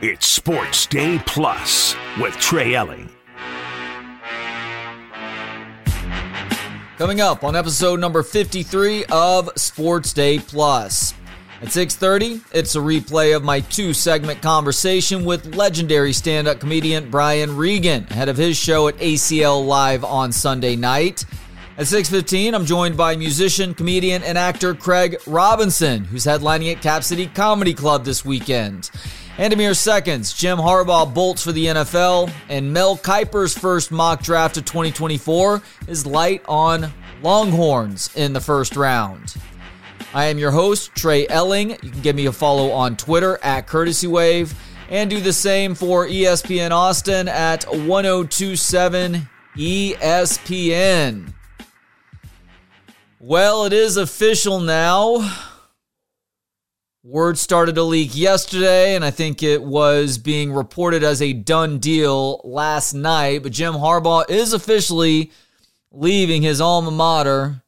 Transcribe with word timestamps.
It's 0.00 0.28
Sports 0.28 0.86
Day 0.86 1.20
Plus 1.26 1.96
with 2.20 2.32
Trey 2.34 2.76
Elling. 2.76 3.10
Coming 6.96 7.20
up 7.20 7.42
on 7.42 7.56
episode 7.56 7.98
number 7.98 8.22
53 8.22 9.06
of 9.06 9.50
Sports 9.56 10.12
Day 10.12 10.38
Plus. 10.38 11.14
At 11.60 11.72
6:30, 11.72 12.42
it's 12.52 12.76
a 12.76 12.78
replay 12.78 13.34
of 13.34 13.42
my 13.42 13.58
two-segment 13.58 14.40
conversation 14.40 15.24
with 15.24 15.56
legendary 15.56 16.12
stand-up 16.12 16.60
comedian 16.60 17.10
Brian 17.10 17.56
Regan 17.56 18.06
ahead 18.08 18.28
of 18.28 18.36
his 18.36 18.56
show 18.56 18.86
at 18.86 18.96
ACL 19.00 19.66
Live 19.66 20.04
on 20.04 20.30
Sunday 20.30 20.76
night. 20.76 21.24
At 21.76 21.88
6:15, 21.88 22.54
I'm 22.54 22.66
joined 22.66 22.96
by 22.96 23.16
musician, 23.16 23.74
comedian, 23.74 24.22
and 24.22 24.38
actor 24.38 24.74
Craig 24.74 25.16
Robinson, 25.26 26.04
who's 26.04 26.24
headlining 26.24 26.70
at 26.70 26.82
Cap 26.82 27.02
City 27.02 27.26
Comedy 27.26 27.74
Club 27.74 28.04
this 28.04 28.24
weekend. 28.24 28.92
And 29.38 29.52
a 29.52 29.56
mere 29.56 29.74
seconds, 29.74 30.32
Jim 30.32 30.58
Harbaugh 30.58 31.14
bolts 31.14 31.44
for 31.44 31.52
the 31.52 31.66
NFL, 31.66 32.32
and 32.48 32.72
Mel 32.72 32.96
Kiper's 32.96 33.56
first 33.56 33.92
mock 33.92 34.20
draft 34.20 34.56
of 34.56 34.64
2024 34.64 35.62
is 35.86 36.04
light 36.04 36.42
on 36.48 36.92
Longhorns 37.22 38.10
in 38.16 38.32
the 38.32 38.40
first 38.40 38.74
round. 38.74 39.36
I 40.12 40.24
am 40.24 40.38
your 40.38 40.50
host, 40.50 40.92
Trey 40.96 41.28
Elling. 41.28 41.70
You 41.70 41.90
can 41.90 42.00
give 42.00 42.16
me 42.16 42.26
a 42.26 42.32
follow 42.32 42.72
on 42.72 42.96
Twitter 42.96 43.38
at 43.44 43.68
Courtesy 43.68 44.08
Wave, 44.08 44.58
and 44.90 45.08
do 45.08 45.20
the 45.20 45.32
same 45.32 45.76
for 45.76 46.08
ESPN 46.08 46.72
Austin 46.72 47.28
at 47.28 47.62
1027 47.62 49.28
ESPN. 49.56 51.32
Well, 53.20 53.66
it 53.66 53.72
is 53.72 53.96
official 53.96 54.58
now. 54.58 55.47
Word 57.04 57.38
started 57.38 57.76
to 57.76 57.84
leak 57.84 58.16
yesterday, 58.16 58.96
and 58.96 59.04
I 59.04 59.12
think 59.12 59.42
it 59.42 59.62
was 59.62 60.18
being 60.18 60.52
reported 60.52 61.04
as 61.04 61.22
a 61.22 61.32
done 61.32 61.78
deal 61.78 62.40
last 62.42 62.92
night. 62.92 63.44
But 63.44 63.52
Jim 63.52 63.74
Harbaugh 63.74 64.28
is 64.28 64.52
officially 64.52 65.30
leaving 65.92 66.42
his 66.42 66.60
alma 66.60 66.90
mater, 66.90 67.62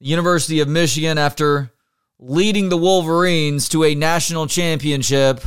the 0.00 0.06
University 0.06 0.60
of 0.60 0.68
Michigan, 0.68 1.18
after 1.18 1.72
leading 2.18 2.70
the 2.70 2.78
Wolverines 2.78 3.68
to 3.68 3.84
a 3.84 3.94
national 3.94 4.46
championship 4.46 5.42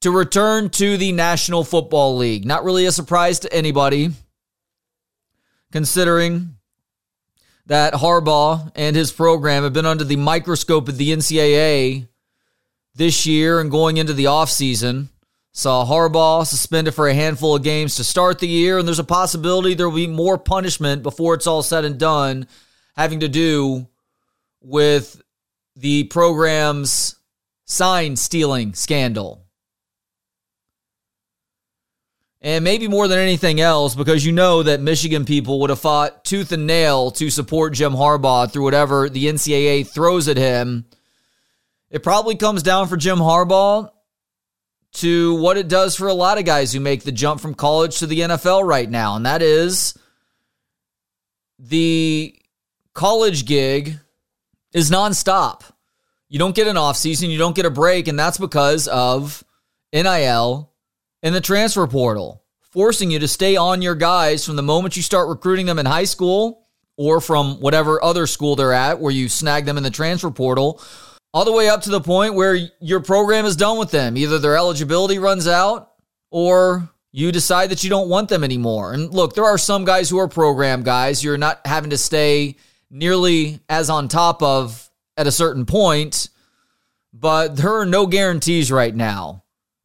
to 0.00 0.10
return 0.10 0.70
to 0.70 0.96
the 0.96 1.12
National 1.12 1.64
Football 1.64 2.16
League. 2.16 2.46
Not 2.46 2.64
really 2.64 2.86
a 2.86 2.92
surprise 2.92 3.38
to 3.40 3.52
anybody, 3.52 4.10
considering 5.70 6.56
that 7.66 7.94
Harbaugh 7.94 8.72
and 8.74 8.96
his 8.96 9.12
program 9.12 9.62
have 9.62 9.72
been 9.72 9.86
under 9.86 10.04
the 10.04 10.16
microscope 10.16 10.88
of 10.88 10.98
the 10.98 11.12
NCAA 11.12 12.08
this 12.94 13.26
year 13.26 13.60
and 13.60 13.70
going 13.70 13.96
into 13.96 14.12
the 14.12 14.24
offseason. 14.24 15.08
Saw 15.52 15.84
Harbaugh 15.84 16.46
suspended 16.46 16.94
for 16.94 17.08
a 17.08 17.14
handful 17.14 17.54
of 17.54 17.62
games 17.62 17.96
to 17.96 18.04
start 18.04 18.38
the 18.38 18.48
year, 18.48 18.78
and 18.78 18.88
there's 18.88 18.98
a 18.98 19.04
possibility 19.04 19.74
there 19.74 19.88
will 19.88 19.96
be 19.96 20.06
more 20.06 20.38
punishment 20.38 21.02
before 21.02 21.34
it's 21.34 21.46
all 21.46 21.62
said 21.62 21.84
and 21.84 21.98
done 21.98 22.46
having 22.96 23.20
to 23.20 23.28
do 23.28 23.86
with 24.62 25.20
the 25.76 26.04
program's 26.04 27.16
sign 27.66 28.16
stealing 28.16 28.74
scandal. 28.74 29.41
And 32.44 32.64
maybe 32.64 32.88
more 32.88 33.06
than 33.06 33.20
anything 33.20 33.60
else, 33.60 33.94
because 33.94 34.26
you 34.26 34.32
know 34.32 34.64
that 34.64 34.80
Michigan 34.80 35.24
people 35.24 35.60
would 35.60 35.70
have 35.70 35.78
fought 35.78 36.24
tooth 36.24 36.50
and 36.50 36.66
nail 36.66 37.12
to 37.12 37.30
support 37.30 37.72
Jim 37.72 37.92
Harbaugh 37.92 38.50
through 38.50 38.64
whatever 38.64 39.08
the 39.08 39.26
NCAA 39.26 39.86
throws 39.86 40.26
at 40.26 40.36
him. 40.36 40.84
It 41.88 42.02
probably 42.02 42.34
comes 42.34 42.64
down 42.64 42.88
for 42.88 42.96
Jim 42.96 43.18
Harbaugh 43.18 43.90
to 44.94 45.36
what 45.36 45.56
it 45.56 45.68
does 45.68 45.94
for 45.94 46.08
a 46.08 46.14
lot 46.14 46.36
of 46.38 46.44
guys 46.44 46.72
who 46.72 46.80
make 46.80 47.04
the 47.04 47.12
jump 47.12 47.40
from 47.40 47.54
college 47.54 48.00
to 48.00 48.06
the 48.06 48.20
NFL 48.20 48.66
right 48.66 48.90
now, 48.90 49.14
and 49.14 49.24
that 49.24 49.40
is 49.40 49.96
the 51.60 52.36
college 52.92 53.46
gig 53.46 54.00
is 54.72 54.90
nonstop. 54.90 55.62
You 56.28 56.40
don't 56.40 56.56
get 56.56 56.66
an 56.66 56.76
offseason, 56.76 57.30
you 57.30 57.38
don't 57.38 57.54
get 57.54 57.66
a 57.66 57.70
break, 57.70 58.08
and 58.08 58.18
that's 58.18 58.38
because 58.38 58.88
of 58.88 59.44
NIL 59.92 60.71
in 61.22 61.32
the 61.32 61.40
transfer 61.40 61.86
portal, 61.86 62.42
forcing 62.70 63.10
you 63.10 63.18
to 63.18 63.28
stay 63.28 63.56
on 63.56 63.82
your 63.82 63.94
guys 63.94 64.44
from 64.44 64.56
the 64.56 64.62
moment 64.62 64.96
you 64.96 65.02
start 65.02 65.28
recruiting 65.28 65.66
them 65.66 65.78
in 65.78 65.86
high 65.86 66.04
school 66.04 66.66
or 66.96 67.20
from 67.20 67.60
whatever 67.60 68.02
other 68.02 68.26
school 68.26 68.56
they're 68.56 68.72
at 68.72 69.00
where 69.00 69.12
you 69.12 69.28
snag 69.28 69.64
them 69.64 69.76
in 69.76 69.82
the 69.82 69.90
transfer 69.90 70.30
portal, 70.30 70.80
all 71.32 71.44
the 71.44 71.52
way 71.52 71.68
up 71.68 71.82
to 71.82 71.90
the 71.90 72.00
point 72.00 72.34
where 72.34 72.58
your 72.80 73.00
program 73.00 73.44
is 73.44 73.56
done 73.56 73.78
with 73.78 73.90
them. 73.90 74.16
Either 74.16 74.38
their 74.38 74.56
eligibility 74.56 75.18
runs 75.18 75.46
out 75.46 75.92
or 76.30 76.88
you 77.12 77.30
decide 77.32 77.70
that 77.70 77.84
you 77.84 77.90
don't 77.90 78.08
want 78.08 78.28
them 78.28 78.44
anymore. 78.44 78.92
And 78.92 79.12
look, 79.12 79.34
there 79.34 79.44
are 79.44 79.58
some 79.58 79.84
guys 79.84 80.10
who 80.10 80.18
are 80.18 80.28
program 80.28 80.82
guys. 80.82 81.22
You're 81.22 81.38
not 81.38 81.60
having 81.66 81.90
to 81.90 81.98
stay 81.98 82.56
nearly 82.90 83.60
as 83.68 83.88
on 83.88 84.08
top 84.08 84.42
of 84.42 84.90
at 85.16 85.26
a 85.26 85.32
certain 85.32 85.66
point, 85.66 86.28
but 87.12 87.56
there 87.56 87.74
are 87.78 87.86
no 87.86 88.06
guarantees 88.06 88.72
right 88.72 88.94
now 88.94 89.41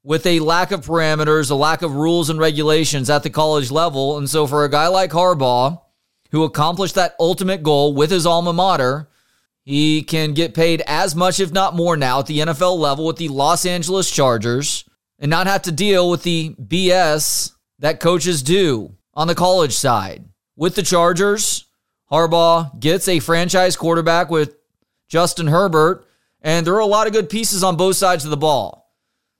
with 0.08 0.26
a 0.26 0.40
lack 0.40 0.72
of 0.72 0.86
parameters, 0.86 1.52
a 1.52 1.56
lack 1.56 1.82
of 1.82 1.94
rules 1.94 2.30
and 2.30 2.40
regulations 2.40 3.10
at 3.10 3.24
the 3.24 3.30
college 3.30 3.70
level. 3.70 4.18
And 4.18 4.30
so 4.30 4.48
for 4.48 4.64
a 4.64 4.70
guy 4.70 4.88
like 4.88 5.12
Harbaugh, 5.12 5.82
who 6.32 6.46
accomplished 6.46 6.96
that 6.96 7.14
ultimate 7.20 7.62
goal 7.62 7.94
with 7.94 8.10
his 8.10 8.26
alma 8.26 8.54
mater, 8.54 9.10
he 9.64 10.02
can 10.04 10.34
get 10.34 10.54
paid 10.54 10.82
as 10.88 11.14
much, 11.14 11.42
if 11.42 11.52
not 11.52 11.76
more, 11.76 11.98
now 11.98 12.20
at 12.20 12.28
the 12.28 12.40
NFL 12.40 12.78
level 12.78 13.06
with 13.06 13.18
the 13.18 13.28
Los 13.28 13.66
Angeles 13.66 14.10
Chargers 14.10 14.86
and 15.20 15.30
not 15.30 15.46
have 15.46 15.64
to 15.64 15.74
deal 15.74 16.10
with 16.10 16.24
the 16.24 16.56
BS 16.56 17.52
that 17.80 18.00
coaches 18.00 18.42
do 18.42 18.96
on 19.14 19.28
the 19.28 19.36
college 19.36 19.74
side. 19.74 20.24
With 20.56 20.76
the 20.76 20.84
Chargers, 20.84 21.66
Harbaugh 22.10 22.80
gets 22.80 23.10
a 23.10 23.20
franchise 23.20 23.76
quarterback 23.76 24.30
with 24.30 24.56
Justin 25.10 25.48
Herbert, 25.48 26.08
and 26.42 26.66
there 26.66 26.76
are 26.76 26.80
a 26.80 26.86
lot 26.86 27.08
of 27.08 27.14
good 27.14 27.30
pieces 27.30 27.62
on 27.62 27.76
both 27.76 27.98
sides 27.98 28.24
of 28.24 28.32
the 28.32 28.38
ball. 28.38 28.87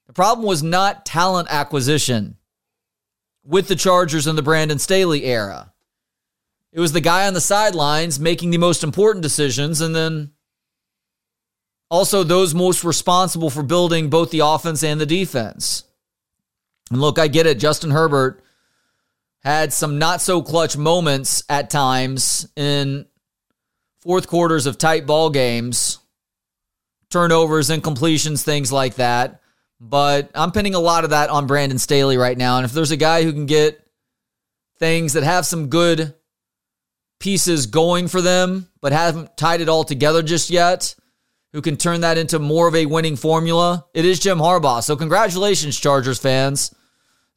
The 0.08 0.14
problem 0.14 0.48
was 0.48 0.64
not 0.64 1.06
talent 1.06 1.50
acquisition 1.52 2.38
with 3.44 3.68
the 3.68 3.76
Chargers 3.76 4.28
in 4.28 4.36
the 4.36 4.42
Brandon 4.42 4.80
Staley 4.80 5.26
era. 5.26 5.74
It 6.72 6.80
was 6.80 6.94
the 6.94 7.02
guy 7.02 7.28
on 7.28 7.34
the 7.34 7.42
sidelines 7.42 8.20
making 8.20 8.52
the 8.52 8.58
most 8.58 8.84
important 8.84 9.24
decisions, 9.24 9.82
and 9.82 9.96
then 9.96 10.32
also 11.90 12.24
those 12.24 12.54
most 12.54 12.84
responsible 12.84 13.50
for 13.50 13.64
building 13.64 14.10
both 14.10 14.32
the 14.32 14.40
offense 14.40 14.84
and 14.84 15.00
the 15.00 15.06
defense. 15.06 15.84
And 16.90 17.02
look, 17.02 17.20
I 17.20 17.28
get 17.28 17.46
it. 17.46 17.60
Justin 17.60 17.92
Herbert 17.92 18.44
had 19.44 19.74
some 19.74 19.98
not 19.98 20.22
so 20.22 20.42
clutch 20.42 20.78
moments 20.78 21.44
at 21.50 21.70
times 21.70 22.48
in 22.56 23.06
fourth 24.02 24.28
quarters 24.28 24.66
of 24.66 24.78
tight 24.78 25.06
ball 25.06 25.30
games, 25.30 26.00
turnovers, 27.10 27.70
incompletions, 27.70 28.44
things 28.44 28.72
like 28.72 28.96
that. 28.96 29.42
But 29.80 30.32
I'm 30.34 30.52
pinning 30.52 30.76
a 30.76 30.80
lot 30.80 31.04
of 31.04 31.12
that 31.12 31.30
on 31.30 31.48
Brandon 31.48 31.78
Staley 31.78 32.18
right 32.18 32.38
now. 32.38 32.58
And 32.58 32.66
if 32.66 32.72
there's 32.72 32.92
a 32.92 32.98
guy 32.98 33.24
who 33.24 33.32
can 33.32 33.46
get 33.46 33.86
things 34.80 35.14
that 35.14 35.24
have 35.24 35.46
some 35.46 35.68
good 35.68 36.16
pieces 37.20 37.68
going 37.68 38.08
for 38.08 38.22
them, 38.22 38.68
but 38.82 38.92
haven't 38.92 39.38
tied 39.38 39.62
it 39.62 39.70
all 39.70 39.84
together 39.84 40.22
just 40.24 40.50
yet, 40.50 40.96
who 41.54 41.62
can 41.62 41.78
turn 41.78 42.02
that 42.02 42.18
into 42.18 42.40
more 42.40 42.68
of 42.68 42.76
a 42.76 42.86
winning 42.86 43.16
formula, 43.16 43.86
it 43.94 44.06
is 44.06 44.20
Jim 44.20 44.38
Harbaugh. 44.40 44.84
So, 44.84 44.96
congratulations, 44.96 45.80
Chargers 45.80 46.20
fans. 46.20 46.74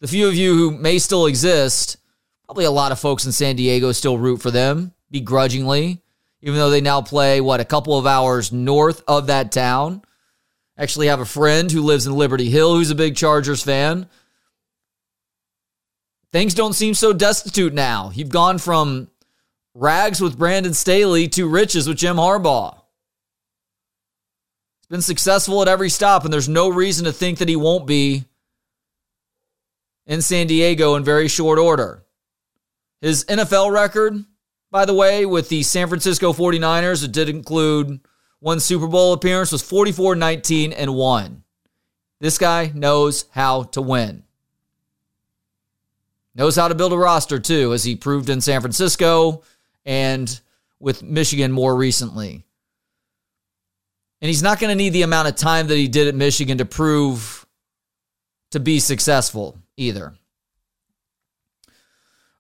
The 0.01 0.09
few 0.09 0.29
of 0.29 0.35
you 0.35 0.55
who 0.55 0.71
may 0.71 0.99
still 0.99 1.27
exist, 1.27 1.99
probably 2.45 2.65
a 2.65 2.71
lot 2.71 2.93
of 2.93 2.99
folks 2.99 3.27
in 3.27 3.33
San 3.33 3.57
Diego 3.57 3.93
still 3.93 4.19
root 4.19 4.41
for 4.41 4.51
them 4.51 4.93
begrudgingly, 5.11 6.03
even 6.43 6.57
though 6.57 6.71
they 6.71 6.81
now 6.81 7.03
play, 7.03 7.41
what, 7.41 7.61
a 7.61 7.65
couple 7.65 7.99
of 7.99 8.07
hours 8.07 8.53
north 8.53 9.03
of 9.07 9.27
that 9.27 9.53
town. 9.53 10.03
Actually, 10.81 11.09
have 11.09 11.21
a 11.21 11.27
friend 11.27 11.71
who 11.71 11.83
lives 11.83 12.07
in 12.07 12.15
Liberty 12.15 12.49
Hill 12.49 12.75
who's 12.75 12.91
a 12.91 12.95
big 12.95 13.15
Chargers 13.15 13.63
fan. 13.63 14.09
Things 16.33 16.55
don't 16.55 16.73
seem 16.73 16.95
so 16.95 17.13
destitute 17.13 17.75
now. 17.75 18.11
You've 18.15 18.31
gone 18.31 18.57
from 18.57 19.11
rags 19.75 20.23
with 20.23 20.39
Brandon 20.39 20.73
Staley 20.73 21.29
to 21.29 21.47
riches 21.47 21.87
with 21.87 21.99
Jim 21.99 22.17
Harbaugh. 22.17 22.81
He's 24.79 24.87
been 24.89 25.03
successful 25.03 25.61
at 25.61 25.69
every 25.69 25.91
stop, 25.91 26.25
and 26.25 26.33
there's 26.33 26.49
no 26.49 26.71
reason 26.71 27.05
to 27.05 27.13
think 27.13 27.41
that 27.41 27.49
he 27.49 27.57
won't 27.57 27.87
be 27.87 28.25
in 30.07 30.23
San 30.23 30.47
Diego 30.47 30.95
in 30.95 31.05
very 31.05 31.29
short 31.29 31.59
order. 31.59 32.07
His 33.03 33.27
NFL 33.27 33.71
record, 33.71 34.25
by 34.71 34.87
the 34.87 34.95
way, 34.95 35.27
with 35.27 35.51
the 35.51 35.63
San 35.63 35.89
Francisco 35.89 36.33
49ers, 36.33 37.05
it 37.05 37.13
did 37.13 37.29
include 37.29 38.01
one 38.41 38.59
Super 38.59 38.87
Bowl 38.87 39.13
appearance 39.13 39.53
was 39.53 39.63
44 39.63 40.17
19 40.17 40.73
and 40.73 40.95
1. 40.95 41.45
This 42.21 42.39
guy 42.39 42.73
knows 42.75 43.27
how 43.31 43.65
to 43.65 43.81
win. 43.81 44.25
Knows 46.35 46.57
how 46.57 46.69
to 46.69 46.75
build 46.75 46.93
a 46.93 46.99
roster 46.99 47.39
too, 47.39 47.73
as 47.73 47.85
he 47.85 47.97
proved 47.97 48.29
in 48.29 48.41
San 48.41 48.61
Francisco 48.61 49.43
and 49.85 50.41
with 50.79 51.03
Michigan 51.03 51.53
more 51.53 51.75
recently. 51.75 52.45
And 54.23 54.29
he's 54.29 54.43
not 54.43 54.61
going 54.61 54.71
to 54.71 54.75
need 54.75 54.91
the 54.91 55.03
amount 55.03 55.29
of 55.29 55.37
time 55.37 55.67
that 55.69 55.77
he 55.77 55.89
did 55.89 56.09
at 56.09 56.15
Michigan 56.15 56.59
to 56.59 56.65
prove 56.65 57.47
to 58.51 58.61
be 58.61 58.81
successful 58.81 59.59
either. 59.77 60.15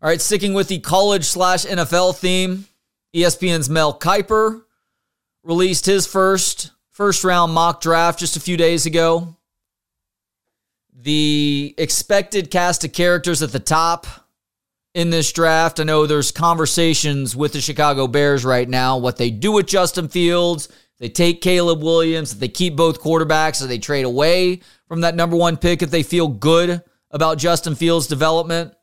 All 0.02 0.08
right, 0.08 0.20
sticking 0.20 0.54
with 0.54 0.68
the 0.68 0.78
college 0.78 1.24
slash 1.24 1.64
NFL 1.64 2.16
theme, 2.16 2.66
ESPN's 3.14 3.68
Mel 3.68 3.98
Kiper 3.98 4.62
released 5.42 5.86
his 5.86 6.06
first 6.06 6.70
first 6.90 7.24
round 7.24 7.52
mock 7.52 7.80
draft 7.80 8.18
just 8.18 8.36
a 8.36 8.40
few 8.40 8.56
days 8.56 8.86
ago. 8.86 9.36
The 10.92 11.74
expected 11.78 12.50
cast 12.50 12.84
of 12.84 12.92
characters 12.92 13.42
at 13.42 13.52
the 13.52 13.60
top 13.60 14.06
in 14.94 15.10
this 15.10 15.32
draft. 15.32 15.80
I 15.80 15.84
know 15.84 16.06
there's 16.06 16.30
conversations 16.32 17.34
with 17.34 17.52
the 17.52 17.60
Chicago 17.60 18.06
Bears 18.06 18.44
right 18.44 18.68
now, 18.68 18.98
what 18.98 19.16
they 19.16 19.30
do 19.30 19.52
with 19.52 19.66
Justin 19.66 20.08
Fields. 20.08 20.68
They 20.98 21.08
take 21.08 21.40
Caleb 21.40 21.82
Williams, 21.82 22.38
they 22.38 22.48
keep 22.48 22.76
both 22.76 23.00
quarterbacks, 23.00 23.62
or 23.62 23.66
they 23.66 23.78
trade 23.78 24.04
away 24.04 24.60
from 24.86 25.00
that 25.00 25.14
number 25.14 25.36
one 25.36 25.56
pick 25.56 25.80
if 25.80 25.90
they 25.90 26.02
feel 26.02 26.28
good 26.28 26.82
about 27.10 27.38
Justin 27.38 27.74
Fields' 27.74 28.06
development. 28.06 28.74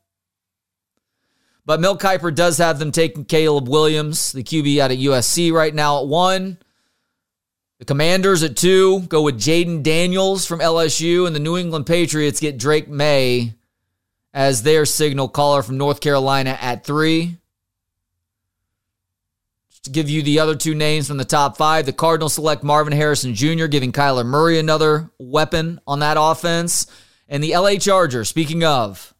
But 1.68 1.80
Mel 1.80 1.98
Kiper 1.98 2.34
does 2.34 2.56
have 2.56 2.78
them 2.78 2.92
taking 2.92 3.26
Caleb 3.26 3.68
Williams, 3.68 4.32
the 4.32 4.42
QB 4.42 4.78
out 4.78 4.90
of 4.90 4.96
USC 4.96 5.52
right 5.52 5.74
now 5.74 6.00
at 6.00 6.06
one. 6.06 6.56
The 7.78 7.84
Commanders 7.84 8.42
at 8.42 8.56
two 8.56 9.00
go 9.00 9.20
with 9.20 9.38
Jayden 9.38 9.82
Daniels 9.82 10.46
from 10.46 10.60
LSU, 10.60 11.26
and 11.26 11.36
the 11.36 11.40
New 11.40 11.58
England 11.58 11.84
Patriots 11.84 12.40
get 12.40 12.56
Drake 12.56 12.88
Maye 12.88 13.52
as 14.32 14.62
their 14.62 14.86
signal 14.86 15.28
caller 15.28 15.62
from 15.62 15.76
North 15.76 16.00
Carolina 16.00 16.56
at 16.58 16.86
three. 16.86 17.36
Just 19.68 19.84
to 19.84 19.90
give 19.90 20.08
you 20.08 20.22
the 20.22 20.40
other 20.40 20.56
two 20.56 20.74
names 20.74 21.08
from 21.08 21.18
the 21.18 21.24
top 21.26 21.58
five, 21.58 21.84
the 21.84 21.92
Cardinals 21.92 22.32
select 22.32 22.62
Marvin 22.62 22.94
Harrison 22.94 23.34
Jr., 23.34 23.66
giving 23.66 23.92
Kyler 23.92 24.24
Murray 24.24 24.58
another 24.58 25.10
weapon 25.18 25.82
on 25.86 25.98
that 25.98 26.16
offense. 26.18 26.86
And 27.28 27.44
the 27.44 27.54
LA 27.54 27.74
Chargers, 27.74 28.30
speaking 28.30 28.64
of, 28.64 29.12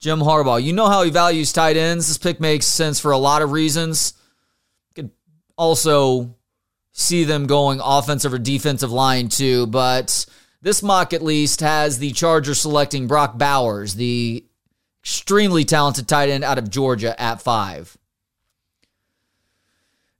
Jim 0.00 0.20
Harbaugh. 0.20 0.62
You 0.62 0.72
know 0.72 0.88
how 0.88 1.02
he 1.02 1.10
values 1.10 1.52
tight 1.52 1.76
ends. 1.76 2.08
This 2.08 2.18
pick 2.18 2.40
makes 2.40 2.66
sense 2.66 2.98
for 2.98 3.12
a 3.12 3.18
lot 3.18 3.42
of 3.42 3.52
reasons. 3.52 4.14
Could 4.94 5.10
also 5.56 6.34
see 6.92 7.24
them 7.24 7.46
going 7.46 7.80
offensive 7.82 8.32
or 8.32 8.38
defensive 8.38 8.90
line 8.90 9.28
too, 9.28 9.66
but 9.66 10.24
this 10.62 10.82
mock 10.82 11.12
at 11.12 11.22
least 11.22 11.60
has 11.60 11.98
the 11.98 12.12
Chargers 12.12 12.60
selecting 12.60 13.06
Brock 13.06 13.38
Bowers, 13.38 13.94
the 13.94 14.44
extremely 15.02 15.64
talented 15.64 16.08
tight 16.08 16.30
end 16.30 16.44
out 16.44 16.58
of 16.58 16.70
Georgia 16.70 17.18
at 17.20 17.42
five. 17.42 17.96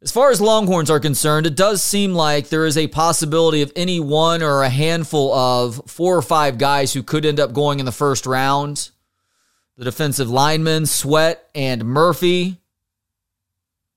As 0.03 0.13
far 0.13 0.31
as 0.31 0.41
Longhorns 0.41 0.91
are 0.91 1.01
concerned, 1.01 1.47
it 1.47 1.57
does 1.57 1.83
seem 1.85 2.15
like 2.15 2.49
there 2.49 2.65
is 2.65 2.79
a 2.79 2.89
possibility 2.89 3.61
of 3.61 3.73
any 3.77 4.01
one 4.01 4.43
or 4.43 4.63
a 4.63 4.71
handful 4.71 5.35
of 5.35 5.83
four 5.87 6.17
or 6.17 6.23
five 6.23 6.57
guys 6.57 6.95
who 6.95 7.03
could 7.03 7.27
end 7.27 7.39
up 7.39 7.53
going 7.53 7.81
in 7.81 7.87
the 7.87 7.93
first 7.93 8.25
round 8.25 8.91
the 9.81 9.87
defensive 9.87 10.29
linemen, 10.29 10.85
Sweat 10.85 11.49
and 11.55 11.87
Murphy. 11.87 12.59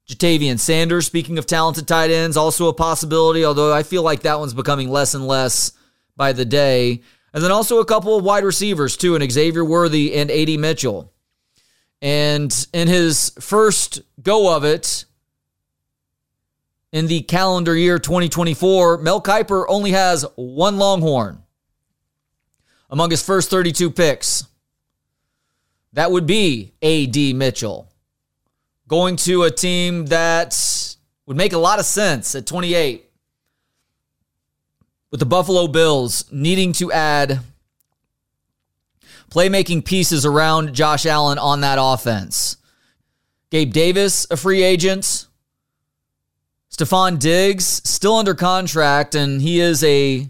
Ja'Tavion 0.08 0.58
Sanders, 0.58 1.06
speaking 1.06 1.38
of 1.38 1.46
talented 1.46 1.90
tight 1.90 2.10
ends, 2.10 2.38
also 2.38 2.70
a 2.70 2.74
possibility, 2.74 3.44
although 3.44 3.74
I 3.74 3.84
feel 3.84 4.02
like 4.02 4.22
that 4.22 4.40
one's 4.40 4.54
becoming 4.54 4.90
less 4.90 5.14
and 5.14 5.28
less 5.28 5.74
by 6.16 6.32
the 6.32 6.46
day. 6.46 7.02
And 7.34 7.44
then 7.44 7.52
also 7.52 7.80
a 7.80 7.86
couple 7.86 8.16
of 8.16 8.24
wide 8.24 8.46
receivers, 8.46 8.96
too, 8.96 9.16
and 9.16 9.30
Xavier 9.30 9.66
Worthy 9.66 10.14
and 10.16 10.32
A.D. 10.32 10.56
Mitchell. 10.56 11.12
And 12.02 12.66
in 12.72 12.88
his 12.88 13.34
first 13.42 14.04
go 14.22 14.56
of 14.56 14.64
it 14.64 15.04
in 16.94 17.08
the 17.08 17.24
calendar 17.24 17.76
year 17.76 18.00
2024, 18.00 19.00
Mel 19.00 19.22
Kiper 19.22 19.66
only 19.68 19.92
has 19.92 20.26
one 20.36 20.78
Longhorn 20.78 21.44
among 22.90 23.12
his 23.12 23.22
first 23.22 23.50
32 23.50 23.92
picks. 23.92 24.46
That 25.94 26.12
would 26.12 26.26
be 26.26 26.74
A.D. 26.82 27.34
Mitchell. 27.34 27.88
Going 28.88 29.16
to 29.18 29.44
a 29.44 29.52
team 29.52 30.08
that 30.08 30.56
would 31.26 31.38
make 31.38 31.54
a 31.54 31.58
lot 31.58 31.80
of 31.80 31.86
sense 31.86 32.36
at 32.36 32.46
28. 32.46 33.10
With 35.12 35.20
the 35.20 35.26
Buffalo 35.26 35.68
Bills 35.68 36.26
needing 36.32 36.74
to 36.74 36.92
add 36.92 37.40
playmaking 39.30 39.86
pieces 39.86 40.26
around 40.26 40.74
Josh 40.74 41.06
Allen 41.06 41.38
on 41.38 41.62
that 41.62 41.78
offense. 41.80 42.58
Gabe 43.52 43.72
Davis, 43.72 44.26
a 44.32 44.38
free 44.38 44.64
agent. 44.64 45.28
Stefon 46.72 47.20
Diggs, 47.20 47.66
still 47.84 48.16
under 48.16 48.34
contract, 48.34 49.14
and 49.14 49.40
he 49.40 49.60
is 49.60 49.84
a 49.84 50.28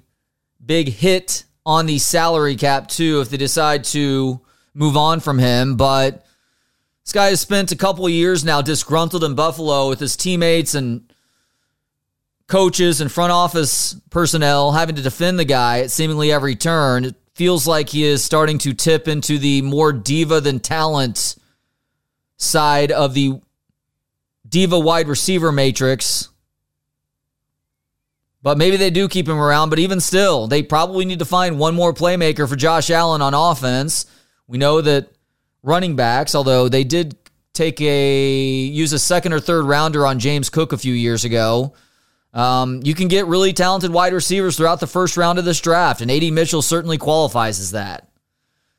big 0.64 0.90
hit 0.90 1.46
on 1.66 1.86
the 1.86 1.98
salary 1.98 2.58
cap, 2.58 2.90
too, 2.90 3.22
if 3.22 3.30
they 3.30 3.38
decide 3.38 3.86
to 3.86 4.42
move 4.74 4.98
on 4.98 5.20
from 5.20 5.40
him. 5.40 5.76
But 5.76 6.26
this 7.04 7.14
guy 7.14 7.28
has 7.28 7.42
spent 7.42 7.72
a 7.72 7.78
couple 7.78 8.08
years 8.08 8.46
now 8.46 8.62
disgruntled 8.62 9.24
in 9.24 9.36
Buffalo 9.36 9.90
with 9.90 10.00
his 10.00 10.16
teammates 10.16 10.74
and 10.76 11.12
coaches 12.48 13.02
and 13.02 13.12
front 13.12 13.32
office 13.32 13.96
personnel 14.10 14.72
having 14.72 14.96
to 14.96 15.02
defend 15.02 15.40
the 15.40 15.46
guy 15.46 15.80
at 15.80 15.92
seemingly 15.92 16.32
every 16.32 16.56
turn. 16.56 17.06
It 17.06 17.16
feels 17.34 17.66
like 17.68 17.90
he 17.90 18.04
is 18.04 18.24
starting 18.24 18.58
to 18.60 18.74
tip 18.74 19.08
into 19.08 19.38
the 19.38 19.62
more 19.62 19.92
diva 19.92 20.40
than 20.42 20.60
talent 20.60 21.36
side 22.38 22.92
of 22.92 23.14
the 23.14 23.40
diva 24.48 24.80
wide 24.80 25.08
receiver 25.08 25.52
matrix. 25.52 26.30
But 28.42 28.58
maybe 28.58 28.76
they 28.76 28.90
do 28.90 29.08
keep 29.08 29.28
him 29.28 29.40
around. 29.40 29.70
But 29.70 29.80
even 29.80 30.02
still, 30.02 30.48
they 30.48 30.62
probably 30.62 31.06
need 31.06 31.20
to 31.20 31.26
find 31.26 31.58
one 31.58 31.76
more 31.76 31.94
playmaker 31.94 32.48
for 32.48 32.58
Josh 32.58 32.90
Allen 32.90 33.22
on 33.22 33.34
offense. 33.34 34.06
We 34.48 34.58
know 34.58 34.82
that 34.82 35.10
running 35.62 35.96
backs, 35.96 36.36
although 36.36 36.70
they 36.70 36.84
did 36.84 37.16
take 37.54 37.80
a 37.82 38.40
use 38.66 38.94
a 38.94 39.00
second 39.00 39.34
or 39.34 39.40
third 39.40 39.66
rounder 39.66 40.06
on 40.06 40.20
James 40.20 40.50
Cook 40.50 40.74
a 40.74 40.78
few 40.78 40.94
years 40.94 41.24
ago. 41.24 41.74
Um, 42.34 42.82
you 42.84 42.96
can 42.96 43.08
get 43.08 43.28
really 43.28 43.54
talented 43.54 43.92
wide 43.92 44.14
receivers 44.14 44.58
throughout 44.58 44.80
the 44.80 44.88
first 44.88 45.18
round 45.18 45.38
of 45.38 45.46
this 45.46 45.62
draft, 45.62 46.02
and 46.02 46.10
AD 46.10 46.34
Mitchell 46.34 46.64
certainly 46.64 46.98
qualifies 46.98 47.60
as 47.60 47.72
that. 47.72 48.08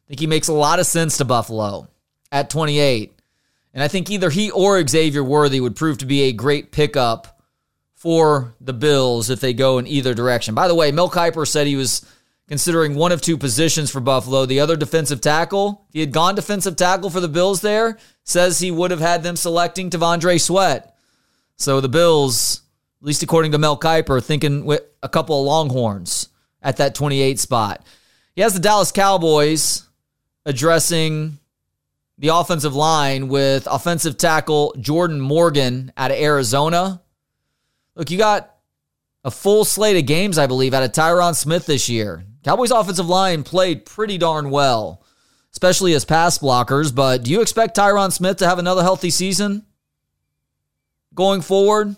I 0.05 0.09
think 0.09 0.21
he 0.21 0.27
makes 0.27 0.49
a 0.49 0.53
lot 0.53 0.81
of 0.81 0.87
sense 0.87 1.19
to 1.19 1.25
Buffalo 1.25 1.89
at 2.33 2.51
28. 2.51 3.13
And 3.73 3.83
I 3.83 3.89
think 3.89 4.11
either 4.11 4.31
he 4.31 4.51
or 4.51 4.87
Xavier 4.87 5.25
Worthy 5.25 5.61
would 5.61 5.77
prove 5.77 5.99
to 5.99 6.07
be 6.07 6.23
a 6.23 6.33
great 6.33 6.73
pickup 6.73 7.41
for 7.95 8.55
the 8.61 8.73
Bills 8.73 9.31
if 9.31 9.41
they 9.41 9.55
go 9.55 9.79
in 9.79 9.87
either 9.87 10.15
direction. 10.15 10.55
By 10.55 10.69
the 10.69 10.75
way, 10.75 10.93
Mel 10.93 11.09
Kiper 11.09 11.47
said 11.47 11.67
he 11.67 11.77
was 11.77 12.05
considering 12.49 12.95
one 12.95 13.13
of 13.13 13.21
two 13.21 13.39
positions 13.39 13.91
for 13.91 14.01
Buffalo. 14.01 14.47
The 14.47 14.61
other 14.61 14.77
defensive 14.77 15.21
tackle, 15.21 15.85
if 15.89 15.95
he 15.95 16.01
had 16.01 16.13
gone 16.13 16.35
defensive 16.35 16.77
tackle 16.77 17.11
for 17.11 17.21
the 17.21 17.29
Bills 17.29 17.61
there, 17.61 17.99
says 18.25 18.59
he 18.59 18.71
would 18.71 18.91
have 18.91 19.01
had 19.01 19.23
them 19.23 19.37
selecting 19.37 19.91
T'Vondre 19.91 20.41
Sweat. 20.41 20.95
So 21.57 21.81
the 21.81 21.89
Bills, 21.89 22.63
at 23.01 23.07
least 23.07 23.23
according 23.23 23.53
to 23.53 23.59
Mel 23.59 23.79
Kiper, 23.79 24.23
thinking 24.23 24.65
with 24.65 24.83
a 25.03 25.09
couple 25.09 25.41
of 25.41 25.47
Longhorns 25.47 26.29
at 26.63 26.79
that 26.79 26.95
28 26.95 27.39
spot. 27.39 27.85
He 28.35 28.43
has 28.43 28.55
the 28.55 28.61
Dallas 28.61 28.93
Cowboys 28.93 29.89
addressing 30.45 31.39
the 32.19 32.29
offensive 32.29 32.75
line 32.75 33.29
with 33.29 33.67
offensive 33.71 34.17
tackle 34.17 34.75
Jordan 34.79 35.21
Morgan 35.21 35.93
out 35.97 36.11
of 36.11 36.17
Arizona. 36.17 37.01
Look, 37.95 38.11
you 38.11 38.19
got 38.19 38.55
a 39.25 39.31
full 39.31 39.65
slate 39.65 39.97
of 39.97 40.07
games, 40.07 40.39
I 40.39 40.47
believe, 40.47 40.75
out 40.75 40.83
of 40.83 40.93
Tyron 40.93 41.35
Smith 41.35 41.67
this 41.67 41.89
year. 41.89 42.25
Cowboys 42.45 42.71
offensive 42.71 43.09
line 43.09 43.43
played 43.43 43.87
pretty 43.87 44.19
darn 44.19 44.51
well, 44.51 45.03
especially 45.53 45.95
as 45.95 46.05
pass 46.05 46.39
blockers. 46.39 46.95
But 46.95 47.23
do 47.25 47.31
you 47.31 47.41
expect 47.41 47.77
Tyron 47.77 48.13
Smith 48.13 48.37
to 48.39 48.47
have 48.47 48.59
another 48.59 48.83
healthy 48.83 49.09
season 49.09 49.65
going 51.15 51.41
forward? 51.41 51.97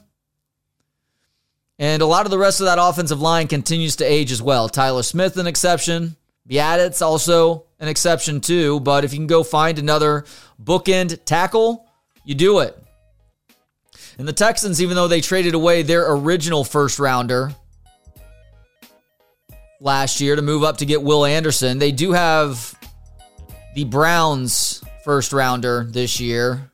And 1.78 2.00
a 2.00 2.06
lot 2.06 2.26
of 2.26 2.30
the 2.30 2.38
rest 2.38 2.60
of 2.60 2.66
that 2.66 2.78
offensive 2.80 3.20
line 3.20 3.48
continues 3.48 3.96
to 3.96 4.04
age 4.04 4.30
as 4.30 4.40
well. 4.40 4.68
Tyler 4.68 5.02
Smith, 5.02 5.36
an 5.36 5.48
exception. 5.48 6.16
Biadasz 6.48 7.02
also 7.02 7.64
an 7.80 7.88
exception 7.88 8.40
too. 8.40 8.78
But 8.80 9.04
if 9.04 9.12
you 9.12 9.18
can 9.18 9.26
go 9.26 9.42
find 9.42 9.78
another 9.78 10.24
bookend 10.62 11.24
tackle, 11.24 11.86
you 12.24 12.34
do 12.36 12.60
it. 12.60 12.80
And 14.16 14.26
the 14.26 14.32
Texans, 14.32 14.80
even 14.80 14.94
though 14.94 15.08
they 15.08 15.20
traded 15.20 15.54
away 15.54 15.82
their 15.82 16.10
original 16.10 16.64
first 16.64 16.98
rounder 16.98 17.52
last 19.80 20.20
year 20.20 20.36
to 20.36 20.42
move 20.42 20.62
up 20.62 20.78
to 20.78 20.86
get 20.86 21.02
Will 21.02 21.24
Anderson. 21.24 21.78
They 21.78 21.92
do 21.92 22.12
have 22.12 22.74
the 23.74 23.84
Browns 23.84 24.82
first 25.04 25.32
rounder 25.32 25.86
this 25.88 26.20
year. 26.20 26.70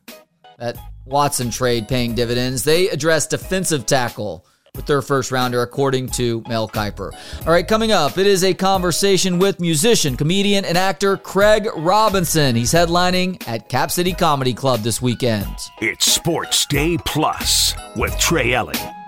That 0.58 0.76
Watson 1.04 1.50
trade 1.50 1.88
paying 1.88 2.14
dividends. 2.14 2.62
They 2.62 2.88
address 2.88 3.26
defensive 3.26 3.86
tackle 3.86 4.46
with 4.74 4.86
their 4.86 5.02
first 5.02 5.30
rounder, 5.30 5.60
according 5.60 6.08
to 6.08 6.42
Mel 6.48 6.66
Kiper. 6.66 7.12
All 7.46 7.52
right, 7.52 7.66
coming 7.66 7.92
up, 7.92 8.16
it 8.16 8.26
is 8.26 8.42
a 8.42 8.54
conversation 8.54 9.38
with 9.38 9.60
musician, 9.60 10.16
comedian, 10.16 10.64
and 10.64 10.78
actor 10.78 11.16
Craig 11.16 11.68
Robinson. 11.76 12.56
He's 12.56 12.72
headlining 12.72 13.46
at 13.46 13.68
Cap 13.68 13.90
City 13.90 14.14
Comedy 14.14 14.54
Club 14.54 14.80
this 14.80 15.02
weekend. 15.02 15.54
It's 15.80 16.10
Sports 16.10 16.64
Day 16.66 16.96
Plus 17.04 17.74
with 17.96 18.16
Trey 18.18 18.54
Elling. 18.54 19.01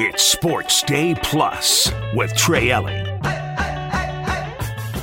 It's 0.00 0.22
Sports 0.22 0.84
Day 0.84 1.16
Plus 1.24 1.90
with 2.14 2.32
Trey 2.36 2.70
Elling. 2.70 3.04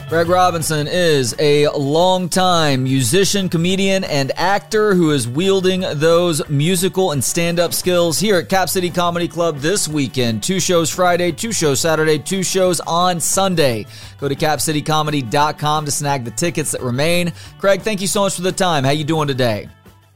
Craig 0.07 0.29
Robinson 0.29 0.87
is 0.87 1.35
a 1.37 1.67
longtime 1.67 2.83
musician, 2.83 3.49
comedian, 3.49 4.05
and 4.05 4.31
actor 4.37 4.95
who 4.95 5.11
is 5.11 5.27
wielding 5.27 5.81
those 5.95 6.47
musical 6.47 7.11
and 7.11 7.21
stand 7.21 7.59
up 7.59 7.73
skills 7.73 8.19
here 8.19 8.37
at 8.37 8.47
Cap 8.47 8.69
City 8.69 8.89
Comedy 8.89 9.27
Club 9.27 9.57
this 9.57 9.85
weekend. 9.85 10.41
Two 10.41 10.61
shows 10.61 10.89
Friday, 10.89 11.33
two 11.33 11.51
shows 11.51 11.81
Saturday, 11.81 12.17
two 12.17 12.41
shows 12.41 12.79
on 12.87 13.19
Sunday. 13.19 13.85
Go 14.21 14.29
to 14.29 14.35
capcitycomedy.com 14.35 15.83
to 15.83 15.91
snag 15.91 16.23
the 16.23 16.31
tickets 16.31 16.71
that 16.71 16.79
remain. 16.79 17.33
Craig, 17.59 17.81
thank 17.81 17.99
you 17.99 18.07
so 18.07 18.21
much 18.21 18.37
for 18.37 18.43
the 18.43 18.51
time. 18.53 18.85
How 18.85 18.91
you 18.91 19.03
doing 19.03 19.27
today? 19.27 19.67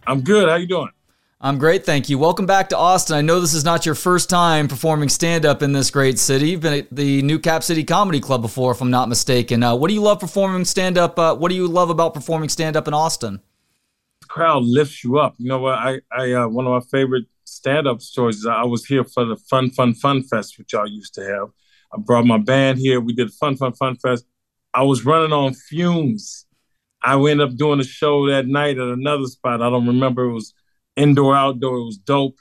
I'm 0.08 0.22
good. 0.22 0.48
How 0.48 0.56
you 0.56 0.68
doing? 0.68 0.88
I'm 1.42 1.58
great, 1.58 1.86
thank 1.86 2.10
you. 2.10 2.18
Welcome 2.18 2.46
back 2.46 2.68
to 2.70 2.78
Austin. 2.78 3.16
I 3.16 3.22
know 3.22 3.40
this 3.40 3.54
is 3.54 3.64
not 3.64 3.86
your 3.86 3.96
first 3.96 4.30
time 4.30 4.68
performing 4.68 5.08
stand 5.08 5.46
up 5.46 5.64
in 5.64 5.72
this 5.72 5.90
great 5.90 6.20
city. 6.20 6.50
You've 6.50 6.60
been 6.60 6.80
at 6.80 6.94
the 6.94 7.22
New 7.22 7.40
Cap 7.40 7.64
City 7.64 7.86
Comedy 7.86 8.20
Club 8.20 8.42
before, 8.42 8.74
if 8.74 8.82
I'm 8.82 8.92
not 8.92 9.08
mistaken. 9.08 9.64
Uh, 9.64 9.74
what 9.74 9.88
do 9.88 9.94
you 9.94 10.02
love 10.02 10.20
performing 10.20 10.66
stand 10.66 10.98
up? 10.98 11.18
Uh, 11.18 11.34
what 11.34 11.48
do 11.48 11.56
you 11.56 11.66
love 11.66 11.90
about 11.90 12.14
performing 12.14 12.50
stand 12.50 12.76
up 12.76 12.90
in 12.90 12.94
Austin? 12.94 13.40
The 14.20 14.28
crowd 14.28 14.64
lifts 14.64 15.02
you 15.02 15.18
up. 15.18 15.36
You 15.38 15.48
know 15.48 15.60
what? 15.60 15.76
I, 15.76 16.02
I 16.12 16.34
uh, 16.34 16.50
one 16.50 16.68
of 16.68 16.74
my 16.74 16.86
favorite 16.92 17.24
stand 17.46 17.88
up 17.88 18.02
stories 18.02 18.40
is 18.40 18.46
I 18.46 18.66
was 18.66 18.86
here 18.86 19.06
for 19.06 19.24
the 19.24 19.38
Fun 19.38 19.70
Fun 19.70 19.94
Fun 19.94 20.24
Fest, 20.24 20.58
which 20.58 20.74
y'all 20.74 20.90
used 20.90 21.14
to 21.14 21.24
have. 21.24 21.52
I 21.94 22.00
brought 22.00 22.26
my 22.26 22.38
band 22.38 22.80
here. 22.80 23.00
We 23.00 23.14
did 23.14 23.32
Fun 23.32 23.56
Fun 23.56 23.72
Fun 23.76 23.96
Fest. 23.96 24.26
I 24.74 24.84
was 24.84 25.06
running 25.06 25.32
on 25.32 25.54
fumes. 25.54 26.48
I 27.02 27.14
ended 27.16 27.40
up 27.40 27.56
doing 27.56 27.80
a 27.80 27.86
show 27.86 28.28
that 28.28 28.46
night 28.46 28.78
at 28.78 28.90
another 28.90 29.28
spot. 29.28 29.62
I 29.62 29.70
don't 29.70 29.88
remember. 29.88 30.26
It 30.26 30.34
was 30.34 30.54
indoor, 30.96 31.36
outdoor. 31.36 31.78
It 31.78 31.86
was 31.86 31.98
dope. 31.98 32.38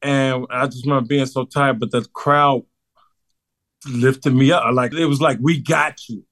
And 0.00 0.46
I 0.50 0.66
just 0.66 0.84
remember 0.84 1.06
being 1.06 1.26
so 1.26 1.44
tired, 1.44 1.78
but 1.78 1.90
the 1.90 2.04
crowd 2.12 2.62
lifted 3.88 4.34
me 4.34 4.52
up. 4.52 4.64
Like 4.72 4.92
it 4.92 5.06
was 5.06 5.20
like, 5.20 5.38
we 5.40 5.60
got 5.60 6.08
you. 6.08 6.24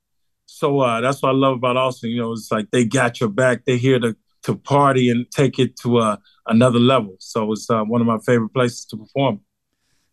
So 0.47 0.81
uh, 0.81 1.01
that's 1.01 1.23
what 1.23 1.31
I 1.31 1.33
love 1.33 1.57
about 1.57 1.77
Austin. 1.77 2.11
You 2.11 2.21
know, 2.21 2.33
it's 2.33 2.51
like 2.51 2.71
they 2.71 2.85
got 2.85 3.21
your 3.21 3.29
back. 3.29 3.65
They're 3.65 3.77
here 3.77 3.99
to 4.01 4.17
to 4.43 4.57
party 4.57 5.11
and 5.11 5.31
take 5.31 5.59
it 5.59 5.77
to 5.77 5.99
uh, 5.99 6.17
another 6.47 6.79
level. 6.79 7.17
So 7.19 7.53
it's 7.53 7.69
uh, 7.71 7.83
one 7.85 8.01
of 8.01 8.07
my 8.07 8.19
favorite 8.19 8.51
places 8.51 8.87
to 8.87 8.97
perform. 8.97 9.41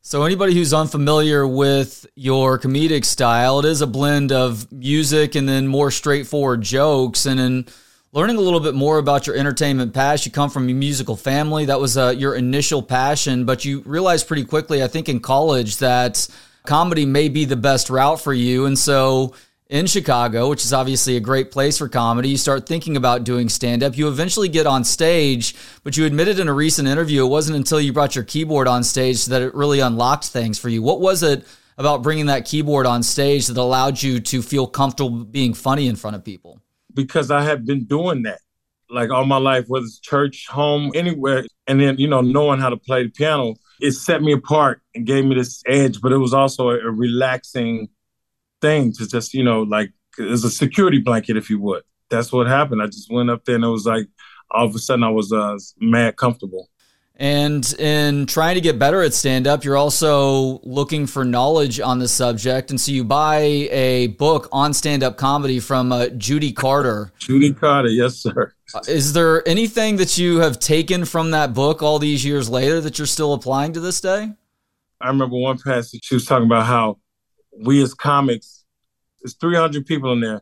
So 0.02 0.24
anybody 0.24 0.54
who's 0.54 0.74
unfamiliar 0.74 1.46
with 1.46 2.06
your 2.16 2.58
comedic 2.60 3.04
style, 3.04 3.60
it 3.60 3.66
is 3.66 3.82
a 3.82 3.88
blend 3.88 4.32
of 4.32 4.72
music 4.72 5.36
and 5.36 5.50
then 5.50 5.68
more 5.68 5.92
straightforward 5.92 6.62
jokes. 6.62 7.26
And 7.26 7.40
in 7.40 7.66
learning 8.14 8.38
a 8.38 8.42
little 8.42 8.60
bit 8.60 8.74
more 8.74 8.98
about 8.98 9.28
your 9.28 9.36
entertainment 9.36 9.94
past. 9.94 10.26
You 10.26 10.32
come 10.32 10.50
from 10.50 10.70
a 10.70 10.74
musical 10.74 11.16
family. 11.16 11.66
That 11.66 11.80
was 11.80 11.98
uh, 11.98 12.14
your 12.18 12.36
initial 12.36 12.82
passion, 12.82 13.46
but 13.46 13.66
you 13.66 13.82
realized 13.86 14.28
pretty 14.28 14.46
quickly, 14.46 14.82
I 14.82 14.88
think, 14.88 15.10
in 15.10 15.20
college 15.20 15.78
that 15.78 16.28
comedy 16.66 17.06
may 17.06 17.30
be 17.30 17.46
the 17.46 17.56
best 17.56 17.90
route 17.90 18.22
for 18.22 18.34
you. 18.34 18.66
And 18.66 18.78
so 18.78 19.34
in 19.70 19.86
Chicago, 19.86 20.50
which 20.50 20.64
is 20.64 20.74
obviously 20.74 21.18
a 21.18 21.20
great 21.20 21.52
place 21.52 21.78
for 21.78 21.90
comedy, 21.90 22.30
you 22.30 22.38
start 22.38 22.66
thinking 22.66 22.96
about 22.96 23.24
doing 23.24 23.50
stand 23.50 23.84
up. 23.84 23.98
You 23.98 24.08
eventually 24.08 24.50
get 24.50 24.66
on 24.66 24.84
stage, 24.84 25.56
but 25.84 25.98
you 25.98 26.06
admitted 26.06 26.40
in 26.40 26.48
a 26.48 26.54
recent 26.54 26.88
interview 26.88 27.26
it 27.26 27.30
wasn't 27.30 27.58
until 27.58 27.80
you 27.82 27.92
brought 27.92 28.16
your 28.16 28.24
keyboard 28.24 28.68
on 28.68 28.84
stage 28.84 29.26
that 29.26 29.42
it 29.42 29.54
really 29.54 29.80
unlocked 29.80 30.28
things 30.28 30.58
for 30.58 30.70
you. 30.70 30.82
What 30.82 31.02
was 31.02 31.24
it 31.24 31.46
about 31.78 32.02
bringing 32.02 32.28
that 32.28 32.46
keyboard 32.46 32.86
on 32.86 33.04
stage 33.04 33.48
that 33.48 33.58
allowed 33.58 34.02
you 34.02 34.20
to 34.20 34.42
feel 34.42 34.68
comfortable 34.68 35.26
being 35.26 35.54
funny 35.54 35.88
in 35.88 35.96
front 35.96 36.16
of 36.16 36.24
people? 36.24 36.62
Because 36.98 37.32
I 37.32 37.44
had 37.44 37.66
been 37.66 37.86
doing 37.86 38.24
that 38.24 38.40
like 38.90 39.10
all 39.10 39.26
my 39.26 39.38
life, 39.38 39.66
whether 39.68 39.86
it's 39.86 40.00
church, 40.00 40.48
home, 40.48 40.92
anywhere. 40.96 41.46
And 41.68 41.80
then, 41.80 41.98
you 41.98 42.08
know, 42.08 42.22
knowing 42.22 42.60
how 42.60 42.70
to 42.70 42.78
play 42.78 43.04
the 43.04 43.10
piano, 43.10 43.56
it 43.80 43.92
set 43.92 44.22
me 44.22 44.34
apart 44.34 44.82
and 44.96 45.06
gave 45.06 45.26
me 45.26 45.36
this 45.36 45.62
edge, 45.68 46.02
but 46.02 46.12
it 46.12 46.18
was 46.18 46.34
also 46.34 46.70
a, 46.70 46.80
a 46.80 46.92
relaxing 46.92 47.90
thing 48.62 48.92
to 48.94 49.08
just, 49.08 49.34
you 49.34 49.44
know, 49.44 49.64
like 49.64 49.92
as 50.20 50.44
a 50.44 50.50
security 50.50 51.00
blanket, 51.00 51.38
if 51.38 51.50
you 51.50 51.60
would. 51.60 51.84
That's 52.10 52.32
what 52.32 52.48
happened. 52.48 52.82
I 52.82 52.88
just 52.88 53.12
went 53.12 53.30
up 53.30 53.46
there 53.46 53.56
and 53.56 53.66
it 53.66 53.70
was 53.70 53.86
like 53.86 54.08
all 54.52 54.66
of 54.66 54.74
a 54.74 54.80
sudden 54.80 55.04
I 55.04 55.10
was 55.10 55.32
uh, 55.32 55.58
mad 55.80 56.16
comfortable. 56.16 56.70
And 57.20 57.68
in 57.80 58.28
trying 58.28 58.56
to 58.56 58.62
get 58.62 58.78
better 58.78 59.02
at 59.02 59.12
stand 59.12 59.48
up, 59.48 59.64
you're 59.64 59.76
also 59.76 60.60
looking 60.60 61.08
for 61.08 61.26
knowledge 61.26 61.80
on 61.80 61.98
the 61.98 62.08
subject. 62.08 62.70
And 62.70 62.80
so 62.80 62.92
you 62.92 63.04
buy 63.04 63.40
a 63.40 64.08
book 64.08 64.48
on 64.52 64.72
stand 64.72 65.02
up 65.02 65.18
comedy 65.18 65.60
from 65.60 65.92
uh, 65.92 66.10
Judy 66.10 66.52
Carter. 66.52 67.12
Judy 67.18 67.54
Carter, 67.56 67.90
yes, 67.90 68.18
sir. 68.18 68.54
Uh, 68.76 68.82
is 68.88 69.14
there 69.14 69.48
anything 69.48 69.96
that 69.96 70.20
you 70.20 70.42
have 70.42 70.60
taken 70.60 71.06
from 71.06 71.32
that 71.32 71.56
book 71.56 71.82
all 71.82 71.98
these 71.98 72.24
years 72.24 72.50
later 72.50 72.80
that 72.82 73.00
you're 73.00 73.08
still 73.08 73.34
applying 73.34 73.74
to 73.74 73.80
this 73.80 74.00
day? 74.00 74.32
I 75.02 75.08
remember 75.08 75.38
one 75.38 75.58
passage 75.58 76.02
she 76.04 76.16
was 76.16 76.26
talking 76.26 76.46
about 76.46 76.68
how 76.68 77.00
we 77.58 77.82
as 77.82 77.96
comics, 77.96 78.64
there's 79.22 79.34
300 79.36 79.88
people 79.88 80.14
in 80.14 80.20
there, 80.20 80.42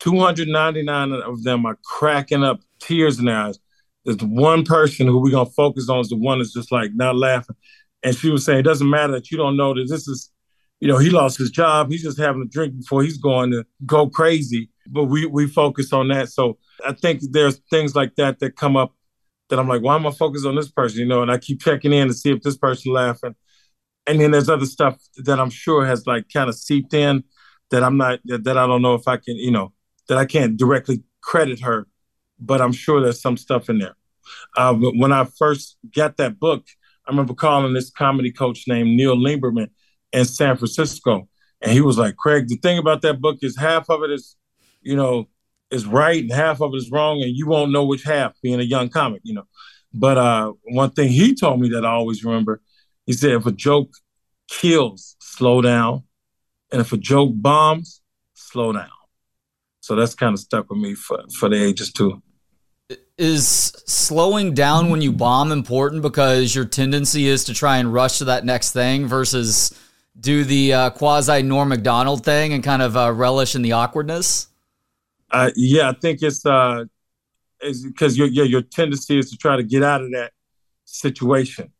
299 0.00 1.12
of 1.12 1.42
them 1.44 1.64
are 1.64 1.78
cracking 1.82 2.44
up 2.44 2.60
tears 2.78 3.18
in 3.18 3.24
their 3.24 3.38
eyes 3.38 3.58
there's 4.04 4.22
one 4.22 4.64
person 4.64 5.06
who 5.06 5.20
we're 5.20 5.30
gonna 5.30 5.50
focus 5.50 5.88
on 5.88 6.00
is 6.00 6.08
the 6.08 6.16
one 6.16 6.38
that's 6.38 6.52
just 6.52 6.72
like 6.72 6.92
not 6.94 7.16
laughing. 7.16 7.56
And 8.02 8.16
she 8.16 8.30
was 8.30 8.44
saying, 8.44 8.60
it 8.60 8.62
doesn't 8.62 8.88
matter 8.88 9.12
that 9.12 9.30
you 9.30 9.36
don't 9.36 9.56
know 9.56 9.74
that 9.74 9.86
this 9.88 10.08
is, 10.08 10.30
you 10.80 10.88
know, 10.88 10.96
he 10.96 11.10
lost 11.10 11.36
his 11.36 11.50
job. 11.50 11.90
He's 11.90 12.02
just 12.02 12.18
having 12.18 12.42
a 12.42 12.46
drink 12.46 12.78
before 12.78 13.02
he's 13.02 13.18
going 13.18 13.50
to 13.50 13.66
go 13.84 14.08
crazy. 14.08 14.70
But 14.86 15.04
we 15.04 15.26
we 15.26 15.46
focus 15.46 15.92
on 15.92 16.08
that. 16.08 16.30
So 16.30 16.58
I 16.86 16.92
think 16.92 17.20
there's 17.30 17.60
things 17.70 17.94
like 17.94 18.14
that 18.16 18.38
that 18.40 18.56
come 18.56 18.76
up 18.76 18.94
that 19.50 19.58
I'm 19.58 19.68
like, 19.68 19.82
why 19.82 19.96
am 19.96 20.06
I 20.06 20.12
focused 20.12 20.46
on 20.46 20.54
this 20.56 20.70
person? 20.70 21.00
You 21.00 21.06
know, 21.06 21.22
and 21.22 21.30
I 21.30 21.38
keep 21.38 21.60
checking 21.60 21.92
in 21.92 22.08
to 22.08 22.14
see 22.14 22.30
if 22.30 22.40
this 22.42 22.56
person 22.56 22.92
laughing. 22.92 23.34
And 24.06 24.20
then 24.20 24.30
there's 24.30 24.48
other 24.48 24.66
stuff 24.66 24.96
that 25.18 25.38
I'm 25.38 25.50
sure 25.50 25.84
has 25.84 26.06
like 26.06 26.24
kind 26.32 26.48
of 26.48 26.56
seeped 26.56 26.94
in 26.94 27.22
that 27.70 27.84
I'm 27.84 27.96
not 27.96 28.20
that, 28.24 28.44
that 28.44 28.56
I 28.56 28.66
don't 28.66 28.82
know 28.82 28.94
if 28.94 29.06
I 29.06 29.18
can, 29.18 29.36
you 29.36 29.50
know, 29.50 29.72
that 30.08 30.18
I 30.18 30.24
can't 30.24 30.56
directly 30.56 31.02
credit 31.20 31.60
her 31.60 31.86
but 32.40 32.60
I'm 32.60 32.72
sure 32.72 33.00
there's 33.00 33.20
some 33.20 33.36
stuff 33.36 33.68
in 33.68 33.78
there. 33.78 33.96
Uh, 34.56 34.74
when 34.74 35.12
I 35.12 35.24
first 35.24 35.76
got 35.94 36.16
that 36.16 36.38
book, 36.38 36.64
I 37.06 37.10
remember 37.10 37.34
calling 37.34 37.74
this 37.74 37.90
comedy 37.90 38.32
coach 38.32 38.64
named 38.66 38.96
Neil 38.96 39.16
Lieberman 39.16 39.70
in 40.12 40.24
San 40.24 40.56
Francisco, 40.56 41.28
and 41.60 41.72
he 41.72 41.80
was 41.80 41.98
like, 41.98 42.16
"Craig, 42.16 42.48
the 42.48 42.56
thing 42.56 42.78
about 42.78 43.02
that 43.02 43.20
book 43.20 43.38
is 43.42 43.56
half 43.56 43.90
of 43.90 44.02
it 44.02 44.10
is, 44.10 44.36
you 44.80 44.96
know, 44.96 45.28
is 45.70 45.86
right 45.86 46.22
and 46.22 46.32
half 46.32 46.60
of 46.60 46.72
it 46.74 46.76
is 46.76 46.90
wrong, 46.90 47.22
and 47.22 47.36
you 47.36 47.46
won't 47.46 47.72
know 47.72 47.84
which 47.84 48.02
half. 48.04 48.34
Being 48.42 48.60
a 48.60 48.64
young 48.64 48.88
comic, 48.88 49.20
you 49.24 49.34
know." 49.34 49.44
But 49.92 50.18
uh, 50.18 50.52
one 50.64 50.90
thing 50.90 51.08
he 51.08 51.34
told 51.34 51.60
me 51.60 51.70
that 51.70 51.84
I 51.84 51.90
always 51.90 52.24
remember, 52.24 52.60
he 53.06 53.12
said, 53.12 53.32
"If 53.32 53.46
a 53.46 53.52
joke 53.52 53.92
kills, 54.48 55.16
slow 55.20 55.60
down, 55.62 56.04
and 56.72 56.80
if 56.80 56.92
a 56.92 56.96
joke 56.96 57.32
bombs, 57.34 58.02
slow 58.34 58.72
down." 58.72 58.90
So 59.80 59.96
that's 59.96 60.14
kind 60.14 60.34
of 60.34 60.40
stuck 60.40 60.70
with 60.70 60.78
me 60.78 60.94
for 60.94 61.24
for 61.36 61.48
the 61.48 61.62
ages 61.62 61.92
too 61.92 62.22
is 63.20 63.72
slowing 63.86 64.54
down 64.54 64.88
when 64.88 65.02
you 65.02 65.12
bomb 65.12 65.52
important 65.52 66.00
because 66.00 66.54
your 66.54 66.64
tendency 66.64 67.26
is 67.26 67.44
to 67.44 67.52
try 67.52 67.76
and 67.76 67.92
rush 67.92 68.16
to 68.18 68.24
that 68.24 68.46
next 68.46 68.72
thing 68.72 69.06
versus 69.06 69.78
do 70.18 70.42
the 70.42 70.72
uh, 70.72 70.90
quasi 70.90 71.42
Norm 71.42 71.68
Macdonald 71.68 72.24
thing 72.24 72.54
and 72.54 72.64
kind 72.64 72.80
of 72.80 72.96
uh, 72.96 73.12
relish 73.12 73.54
in 73.54 73.60
the 73.60 73.72
awkwardness? 73.72 74.48
Uh, 75.30 75.50
yeah, 75.54 75.90
I 75.90 75.92
think 75.92 76.22
it's 76.22 76.46
uh, 76.46 76.84
because 77.60 78.16
your 78.16 78.26
yeah 78.26 78.44
your 78.44 78.62
tendency 78.62 79.18
is 79.18 79.30
to 79.30 79.36
try 79.36 79.56
to 79.56 79.62
get 79.62 79.82
out 79.82 80.00
of 80.00 80.10
that 80.12 80.32
situation, 80.86 81.70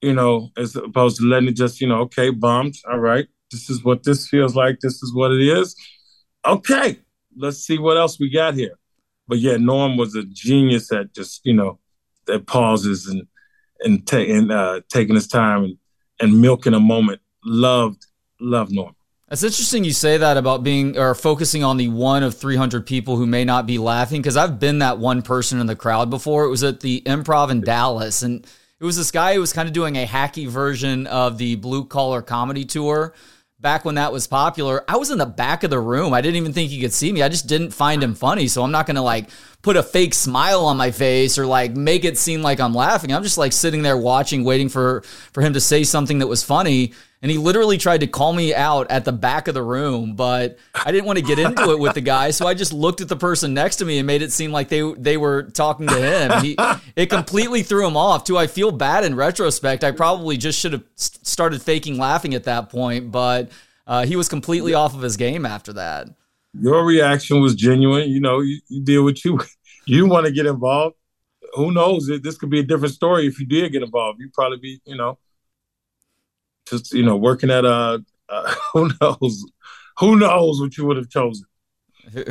you 0.00 0.14
know, 0.14 0.48
as 0.56 0.74
opposed 0.74 1.18
to 1.18 1.24
letting 1.24 1.50
it 1.50 1.56
just 1.56 1.82
you 1.82 1.86
know 1.86 2.00
okay 2.00 2.30
bombed. 2.30 2.76
All 2.90 2.98
right, 2.98 3.28
this 3.50 3.68
is 3.68 3.84
what 3.84 4.04
this 4.04 4.26
feels 4.26 4.56
like. 4.56 4.80
This 4.80 5.02
is 5.02 5.14
what 5.14 5.32
it 5.32 5.42
is. 5.42 5.76
Okay, 6.46 6.98
let's 7.36 7.58
see 7.58 7.78
what 7.78 7.98
else 7.98 8.18
we 8.18 8.30
got 8.30 8.54
here 8.54 8.78
but 9.28 9.38
yeah, 9.38 9.56
Norm 9.56 9.96
was 9.96 10.14
a 10.14 10.24
genius 10.24 10.92
at 10.92 11.14
just 11.14 11.40
you 11.44 11.54
know 11.54 11.78
that 12.26 12.46
pauses 12.46 13.06
and 13.06 13.26
and, 13.80 14.06
ta- 14.06 14.18
and 14.18 14.52
uh, 14.52 14.80
taking 14.88 15.14
his 15.14 15.26
time 15.26 15.64
and, 15.64 15.78
and 16.20 16.40
milking 16.40 16.74
a 16.74 16.80
moment. 16.80 17.20
Loved 17.44 18.06
loved 18.40 18.72
Norm. 18.72 18.94
It's 19.30 19.42
interesting 19.42 19.82
you 19.82 19.92
say 19.92 20.18
that 20.18 20.36
about 20.36 20.62
being 20.62 20.98
or 20.98 21.14
focusing 21.14 21.64
on 21.64 21.78
the 21.78 21.88
one 21.88 22.22
of 22.22 22.36
300 22.36 22.86
people 22.86 23.16
who 23.16 23.26
may 23.26 23.46
not 23.46 23.66
be 23.66 23.78
laughing 23.78 24.20
because 24.20 24.36
I've 24.36 24.60
been 24.60 24.80
that 24.80 24.98
one 24.98 25.22
person 25.22 25.58
in 25.58 25.66
the 25.66 25.74
crowd 25.74 26.10
before. 26.10 26.44
It 26.44 26.50
was 26.50 26.62
at 26.62 26.80
the 26.80 27.00
Improv 27.06 27.50
in 27.50 27.62
Dallas 27.62 28.20
and 28.22 28.46
it 28.78 28.84
was 28.84 28.98
this 28.98 29.10
guy 29.10 29.32
who 29.34 29.40
was 29.40 29.54
kind 29.54 29.66
of 29.66 29.72
doing 29.72 29.96
a 29.96 30.04
hacky 30.04 30.46
version 30.46 31.06
of 31.06 31.38
the 31.38 31.54
blue 31.54 31.86
collar 31.86 32.20
comedy 32.20 32.66
tour 32.66 33.14
back 33.62 33.84
when 33.84 33.94
that 33.94 34.12
was 34.12 34.26
popular, 34.26 34.84
I 34.88 34.96
was 34.96 35.10
in 35.10 35.18
the 35.18 35.26
back 35.26 35.62
of 35.62 35.70
the 35.70 35.78
room. 35.78 36.12
I 36.12 36.20
didn't 36.20 36.36
even 36.36 36.52
think 36.52 36.70
he 36.70 36.80
could 36.80 36.92
see 36.92 37.12
me. 37.12 37.22
I 37.22 37.28
just 37.28 37.46
didn't 37.46 37.70
find 37.70 38.02
him 38.02 38.14
funny. 38.14 38.48
So 38.48 38.62
I'm 38.62 38.72
not 38.72 38.86
going 38.86 38.96
to 38.96 39.02
like 39.02 39.30
put 39.62 39.76
a 39.76 39.82
fake 39.82 40.12
smile 40.12 40.64
on 40.66 40.76
my 40.76 40.90
face 40.90 41.38
or 41.38 41.46
like 41.46 41.74
make 41.74 42.04
it 42.04 42.18
seem 42.18 42.42
like 42.42 42.60
I'm 42.60 42.74
laughing. 42.74 43.12
I'm 43.12 43.22
just 43.22 43.38
like 43.38 43.52
sitting 43.52 43.82
there 43.82 43.96
watching, 43.96 44.44
waiting 44.44 44.68
for 44.68 45.02
for 45.32 45.40
him 45.40 45.54
to 45.54 45.60
say 45.60 45.84
something 45.84 46.18
that 46.18 46.26
was 46.26 46.42
funny. 46.42 46.92
And 47.22 47.30
he 47.30 47.38
literally 47.38 47.78
tried 47.78 48.00
to 48.00 48.08
call 48.08 48.32
me 48.32 48.52
out 48.52 48.90
at 48.90 49.04
the 49.04 49.12
back 49.12 49.46
of 49.46 49.54
the 49.54 49.62
room, 49.62 50.16
but 50.16 50.58
I 50.74 50.90
didn't 50.90 51.04
want 51.06 51.20
to 51.20 51.24
get 51.24 51.38
into 51.38 51.70
it 51.70 51.78
with 51.78 51.94
the 51.94 52.00
guy, 52.00 52.32
so 52.32 52.48
I 52.48 52.54
just 52.54 52.72
looked 52.72 53.00
at 53.00 53.08
the 53.08 53.14
person 53.14 53.54
next 53.54 53.76
to 53.76 53.84
me 53.84 53.98
and 53.98 54.06
made 54.08 54.22
it 54.22 54.32
seem 54.32 54.50
like 54.50 54.68
they 54.68 54.92
they 54.94 55.16
were 55.16 55.44
talking 55.44 55.86
to 55.86 55.94
him. 55.94 56.42
He, 56.42 56.56
it 56.96 57.10
completely 57.10 57.62
threw 57.62 57.86
him 57.86 57.96
off. 57.96 58.24
Too, 58.24 58.36
I 58.36 58.48
feel 58.48 58.72
bad 58.72 59.04
in 59.04 59.14
retrospect. 59.14 59.84
I 59.84 59.92
probably 59.92 60.36
just 60.36 60.58
should 60.58 60.72
have 60.72 60.82
started 60.96 61.62
faking 61.62 61.96
laughing 61.96 62.34
at 62.34 62.42
that 62.44 62.70
point, 62.70 63.12
but 63.12 63.52
uh, 63.86 64.04
he 64.04 64.16
was 64.16 64.28
completely 64.28 64.74
off 64.74 64.92
of 64.92 65.02
his 65.02 65.16
game 65.16 65.46
after 65.46 65.74
that. 65.74 66.08
Your 66.54 66.84
reaction 66.84 67.40
was 67.40 67.54
genuine. 67.54 68.10
You 68.10 68.20
know, 68.20 68.40
you, 68.40 68.60
you 68.68 68.82
did 68.82 69.00
what 69.00 69.24
you 69.24 69.40
you 69.86 70.06
want 70.06 70.26
to 70.26 70.32
get 70.32 70.46
involved. 70.46 70.96
Who 71.54 71.72
knows? 71.72 72.10
This 72.22 72.38
could 72.38 72.50
be 72.50 72.60
a 72.60 72.64
different 72.64 72.94
story 72.94 73.26
if 73.26 73.38
you 73.38 73.46
did 73.46 73.72
get 73.72 73.82
involved. 73.82 74.20
You'd 74.20 74.32
probably 74.32 74.58
be, 74.58 74.80
you 74.84 74.96
know, 74.96 75.18
just 76.68 76.92
you 76.92 77.02
know 77.02 77.16
working 77.16 77.50
at 77.50 77.64
a. 77.64 78.04
Uh, 78.28 78.54
who 78.72 78.90
knows? 79.00 79.44
Who 79.98 80.16
knows 80.16 80.60
what 80.60 80.76
you 80.76 80.86
would 80.86 80.96
have 80.96 81.10
chosen? 81.10 81.46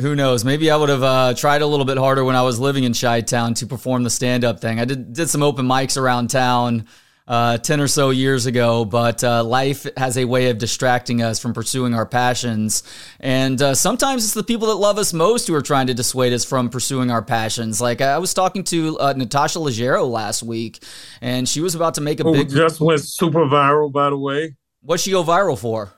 Who 0.00 0.14
knows? 0.14 0.44
Maybe 0.44 0.70
I 0.70 0.76
would 0.76 0.90
have 0.90 1.02
uh, 1.02 1.34
tried 1.34 1.62
a 1.62 1.66
little 1.66 1.86
bit 1.86 1.96
harder 1.96 2.24
when 2.24 2.36
I 2.36 2.42
was 2.42 2.60
living 2.60 2.84
in 2.84 2.92
Chi 2.92 3.22
Town 3.22 3.54
to 3.54 3.66
perform 3.66 4.02
the 4.02 4.10
stand 4.10 4.44
up 4.44 4.60
thing. 4.60 4.78
I 4.78 4.84
did 4.84 5.12
did 5.12 5.28
some 5.30 5.42
open 5.42 5.66
mics 5.66 5.96
around 5.96 6.28
town 6.28 6.86
uh, 7.28 7.56
10 7.58 7.80
or 7.80 7.86
so 7.88 8.10
years 8.10 8.46
ago, 8.46 8.84
but 8.84 9.22
uh, 9.22 9.44
life 9.44 9.86
has 9.96 10.16
a 10.18 10.24
way 10.24 10.50
of 10.50 10.58
distracting 10.58 11.22
us 11.22 11.38
from 11.38 11.52
pursuing 11.52 11.94
our 11.94 12.04
passions. 12.04 12.82
And 13.20 13.60
uh, 13.62 13.74
sometimes 13.74 14.24
it's 14.24 14.34
the 14.34 14.42
people 14.42 14.68
that 14.68 14.74
love 14.74 14.98
us 14.98 15.12
most 15.12 15.46
who 15.46 15.54
are 15.54 15.62
trying 15.62 15.86
to 15.86 15.94
dissuade 15.94 16.32
us 16.32 16.44
from 16.44 16.68
pursuing 16.68 17.10
our 17.10 17.22
passions. 17.22 17.80
Like 17.80 18.00
I 18.00 18.18
was 18.18 18.34
talking 18.34 18.64
to 18.64 18.98
uh, 18.98 19.12
Natasha 19.16 19.58
Leggero 19.58 20.08
last 20.10 20.42
week, 20.42 20.82
and 21.20 21.48
she 21.48 21.60
was 21.60 21.74
about 21.74 21.94
to 21.94 22.00
make 22.00 22.20
a 22.20 22.24
Who 22.24 22.32
big. 22.32 22.50
just 22.50 22.80
went 22.80 23.00
super 23.00 23.46
viral, 23.46 23.92
by 23.92 24.10
the 24.10 24.18
way. 24.18 24.56
What'd 24.82 25.02
she 25.04 25.12
go 25.12 25.22
viral 25.22 25.56
for? 25.58 25.92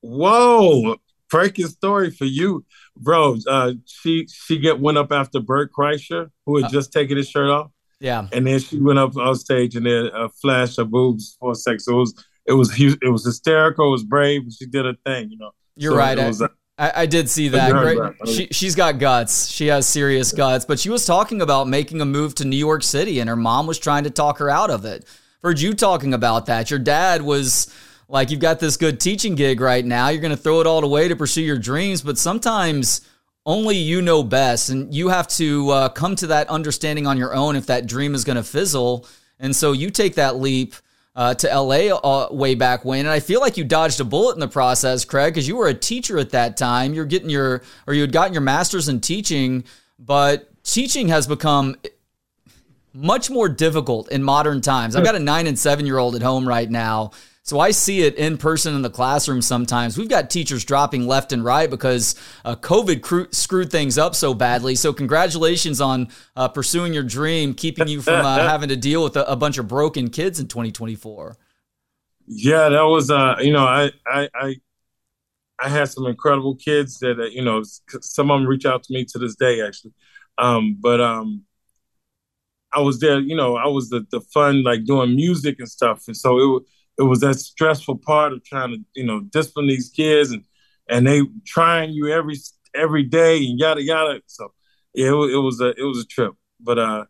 Whoa, 0.00 0.96
breaking 1.30 1.68
story 1.68 2.10
for 2.10 2.24
you, 2.24 2.64
bro. 2.96 3.36
Uh, 3.48 3.72
she 3.86 4.26
she 4.28 4.58
get 4.58 4.80
went 4.80 4.98
up 4.98 5.12
after 5.12 5.40
Bert 5.40 5.70
Kreischer, 5.72 6.30
who 6.44 6.56
had 6.56 6.66
Uh, 6.66 6.70
just 6.70 6.92
taken 6.92 7.16
his 7.16 7.28
shirt 7.28 7.48
off. 7.50 7.70
Yeah. 8.02 8.26
and 8.32 8.46
then 8.46 8.58
she 8.58 8.80
went 8.80 8.98
up 8.98 9.16
on 9.16 9.34
stage 9.36 9.76
and 9.76 9.86
then 9.86 10.10
a 10.12 10.28
flash 10.28 10.76
of 10.78 10.90
boobs 10.90 11.36
for 11.38 11.52
a 11.52 11.54
sec. 11.54 11.80
So 11.80 11.92
it 11.94 11.98
was 11.98 12.24
it 12.46 12.52
was 12.54 12.76
it 13.02 13.08
was 13.10 13.24
hysterical. 13.24 13.88
It 13.88 13.92
was 13.92 14.04
brave. 14.04 14.42
She 14.58 14.66
did 14.66 14.84
her 14.84 14.94
thing, 15.06 15.30
you 15.30 15.38
know. 15.38 15.50
You're 15.76 15.92
So 15.92 15.98
right. 15.98 16.18
I- 16.18 16.26
was, 16.26 16.42
uh, 16.42 16.48
I, 16.78 16.92
I 17.02 17.06
did 17.06 17.28
see 17.28 17.48
that. 17.48 17.70
Great. 17.70 17.98
She, 18.26 18.48
she's 18.50 18.74
got 18.74 18.98
guts. 18.98 19.46
She 19.48 19.66
has 19.66 19.86
serious 19.86 20.32
guts. 20.32 20.64
But 20.64 20.80
she 20.80 20.88
was 20.90 21.04
talking 21.04 21.42
about 21.42 21.68
making 21.68 22.00
a 22.00 22.04
move 22.06 22.34
to 22.36 22.46
New 22.46 22.56
York 22.56 22.82
City, 22.82 23.20
and 23.20 23.28
her 23.28 23.36
mom 23.36 23.66
was 23.66 23.78
trying 23.78 24.04
to 24.04 24.10
talk 24.10 24.38
her 24.38 24.48
out 24.48 24.70
of 24.70 24.84
it. 24.86 25.04
Heard 25.42 25.60
you 25.60 25.74
talking 25.74 26.14
about 26.14 26.46
that. 26.46 26.70
Your 26.70 26.78
dad 26.80 27.20
was 27.22 27.72
like, 28.08 28.30
"You've 28.30 28.40
got 28.40 28.58
this 28.58 28.78
good 28.78 29.00
teaching 29.00 29.34
gig 29.34 29.60
right 29.60 29.84
now. 29.84 30.08
You're 30.08 30.22
going 30.22 30.34
to 30.34 30.42
throw 30.42 30.60
it 30.62 30.66
all 30.66 30.82
away 30.82 31.08
to 31.08 31.14
pursue 31.14 31.42
your 31.42 31.58
dreams." 31.58 32.00
But 32.00 32.16
sometimes 32.16 33.02
only 33.44 33.76
you 33.76 34.02
know 34.02 34.22
best, 34.22 34.68
and 34.68 34.94
you 34.94 35.08
have 35.08 35.26
to 35.28 35.70
uh, 35.70 35.88
come 35.88 36.16
to 36.16 36.28
that 36.28 36.48
understanding 36.48 37.06
on 37.06 37.16
your 37.16 37.34
own 37.34 37.56
if 37.56 37.66
that 37.66 37.86
dream 37.86 38.14
is 38.14 38.24
going 38.24 38.36
to 38.36 38.42
fizzle. 38.42 39.06
And 39.38 39.54
so 39.54 39.72
you 39.72 39.90
take 39.90 40.14
that 40.14 40.36
leap 40.36 40.74
uh, 41.14 41.34
to 41.34 41.46
LA 41.48 41.94
uh, 41.94 42.28
way 42.32 42.54
back 42.54 42.84
when. 42.84 43.00
And 43.00 43.08
I 43.08 43.20
feel 43.20 43.40
like 43.40 43.56
you 43.56 43.64
dodged 43.64 44.00
a 44.00 44.04
bullet 44.04 44.34
in 44.34 44.40
the 44.40 44.48
process, 44.48 45.04
Craig, 45.04 45.34
because 45.34 45.46
you 45.46 45.56
were 45.56 45.68
a 45.68 45.74
teacher 45.74 46.18
at 46.18 46.30
that 46.30 46.56
time. 46.56 46.94
You're 46.94 47.04
getting 47.04 47.28
your, 47.28 47.62
or 47.86 47.94
you 47.94 48.00
had 48.00 48.12
gotten 48.12 48.32
your 48.32 48.42
master's 48.42 48.88
in 48.88 49.00
teaching, 49.00 49.64
but 49.98 50.48
teaching 50.62 51.08
has 51.08 51.26
become 51.26 51.76
much 52.94 53.30
more 53.30 53.48
difficult 53.48 54.10
in 54.10 54.22
modern 54.22 54.60
times. 54.60 54.94
I've 54.94 55.04
got 55.04 55.14
a 55.14 55.18
nine 55.18 55.46
and 55.46 55.58
seven 55.58 55.86
year 55.86 55.98
old 55.98 56.14
at 56.14 56.22
home 56.22 56.46
right 56.46 56.70
now. 56.70 57.12
So 57.44 57.58
I 57.58 57.72
see 57.72 58.02
it 58.02 58.14
in 58.14 58.38
person 58.38 58.74
in 58.74 58.82
the 58.82 58.90
classroom 58.90 59.42
sometimes. 59.42 59.98
We've 59.98 60.08
got 60.08 60.30
teachers 60.30 60.64
dropping 60.64 61.08
left 61.08 61.32
and 61.32 61.44
right 61.44 61.68
because 61.68 62.14
uh, 62.44 62.54
COVID 62.54 63.02
cru- 63.02 63.28
screwed 63.32 63.70
things 63.70 63.98
up 63.98 64.14
so 64.14 64.32
badly. 64.32 64.76
So 64.76 64.92
congratulations 64.92 65.80
on 65.80 66.08
uh, 66.36 66.48
pursuing 66.48 66.94
your 66.94 67.02
dream, 67.02 67.54
keeping 67.54 67.88
you 67.88 68.00
from 68.00 68.24
uh, 68.24 68.38
having 68.48 68.68
to 68.68 68.76
deal 68.76 69.02
with 69.02 69.16
a, 69.16 69.28
a 69.30 69.34
bunch 69.34 69.58
of 69.58 69.66
broken 69.66 70.08
kids 70.08 70.38
in 70.38 70.46
2024. 70.46 71.36
yeah, 72.26 72.68
that 72.68 72.82
was 72.82 73.10
uh, 73.10 73.36
you 73.40 73.52
know, 73.52 73.64
I 73.64 73.90
I 74.06 74.28
I, 74.34 74.56
I 75.58 75.68
had 75.68 75.88
some 75.90 76.06
incredible 76.06 76.54
kids 76.56 76.98
that 77.00 77.18
uh, 77.18 77.24
you 77.26 77.42
know, 77.42 77.62
some 78.00 78.30
of 78.30 78.40
them 78.40 78.48
reach 78.48 78.66
out 78.66 78.82
to 78.84 78.92
me 78.92 79.04
to 79.06 79.18
this 79.18 79.36
day 79.36 79.60
actually. 79.66 79.92
Um, 80.38 80.76
but 80.80 81.00
um, 81.00 81.42
I 82.72 82.80
was 82.80 83.00
there, 83.00 83.20
you 83.20 83.36
know, 83.36 83.56
I 83.56 83.66
was 83.66 83.88
the 83.90 84.06
the 84.10 84.20
fun 84.20 84.62
like 84.62 84.84
doing 84.84 85.14
music 85.16 85.56
and 85.58 85.68
stuff, 85.68 86.04
and 86.06 86.16
so 86.16 86.38
it 86.38 86.46
was 86.46 86.62
it 86.98 87.02
was 87.02 87.20
that 87.20 87.34
stressful 87.36 87.98
part 87.98 88.32
of 88.32 88.44
trying 88.44 88.70
to 88.72 88.78
you 88.94 89.04
know 89.04 89.20
discipline 89.20 89.66
these 89.66 89.88
kids 89.90 90.30
and 90.30 90.44
and 90.88 91.06
they 91.06 91.22
trying 91.46 91.90
you 91.90 92.08
every 92.12 92.36
every 92.74 93.02
day 93.04 93.36
and 93.46 93.58
yada 93.58 93.82
yada. 93.82 94.20
So 94.26 94.52
yeah, 94.94 95.08
it, 95.08 95.12
was- 95.12 95.32
it 95.32 95.36
was 95.36 95.60
a 95.60 95.68
it 95.80 95.84
was 95.84 95.98
a 96.00 96.06
trip, 96.06 96.34
but 96.60 96.78
uh, 96.78 97.04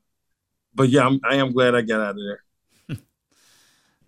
but 0.74 0.88
yeah, 0.88 1.06
I'm, 1.06 1.20
I 1.28 1.36
am 1.36 1.52
glad 1.52 1.74
I 1.74 1.82
got 1.82 2.00
out 2.00 2.10
of 2.10 2.16
there. 2.16 2.98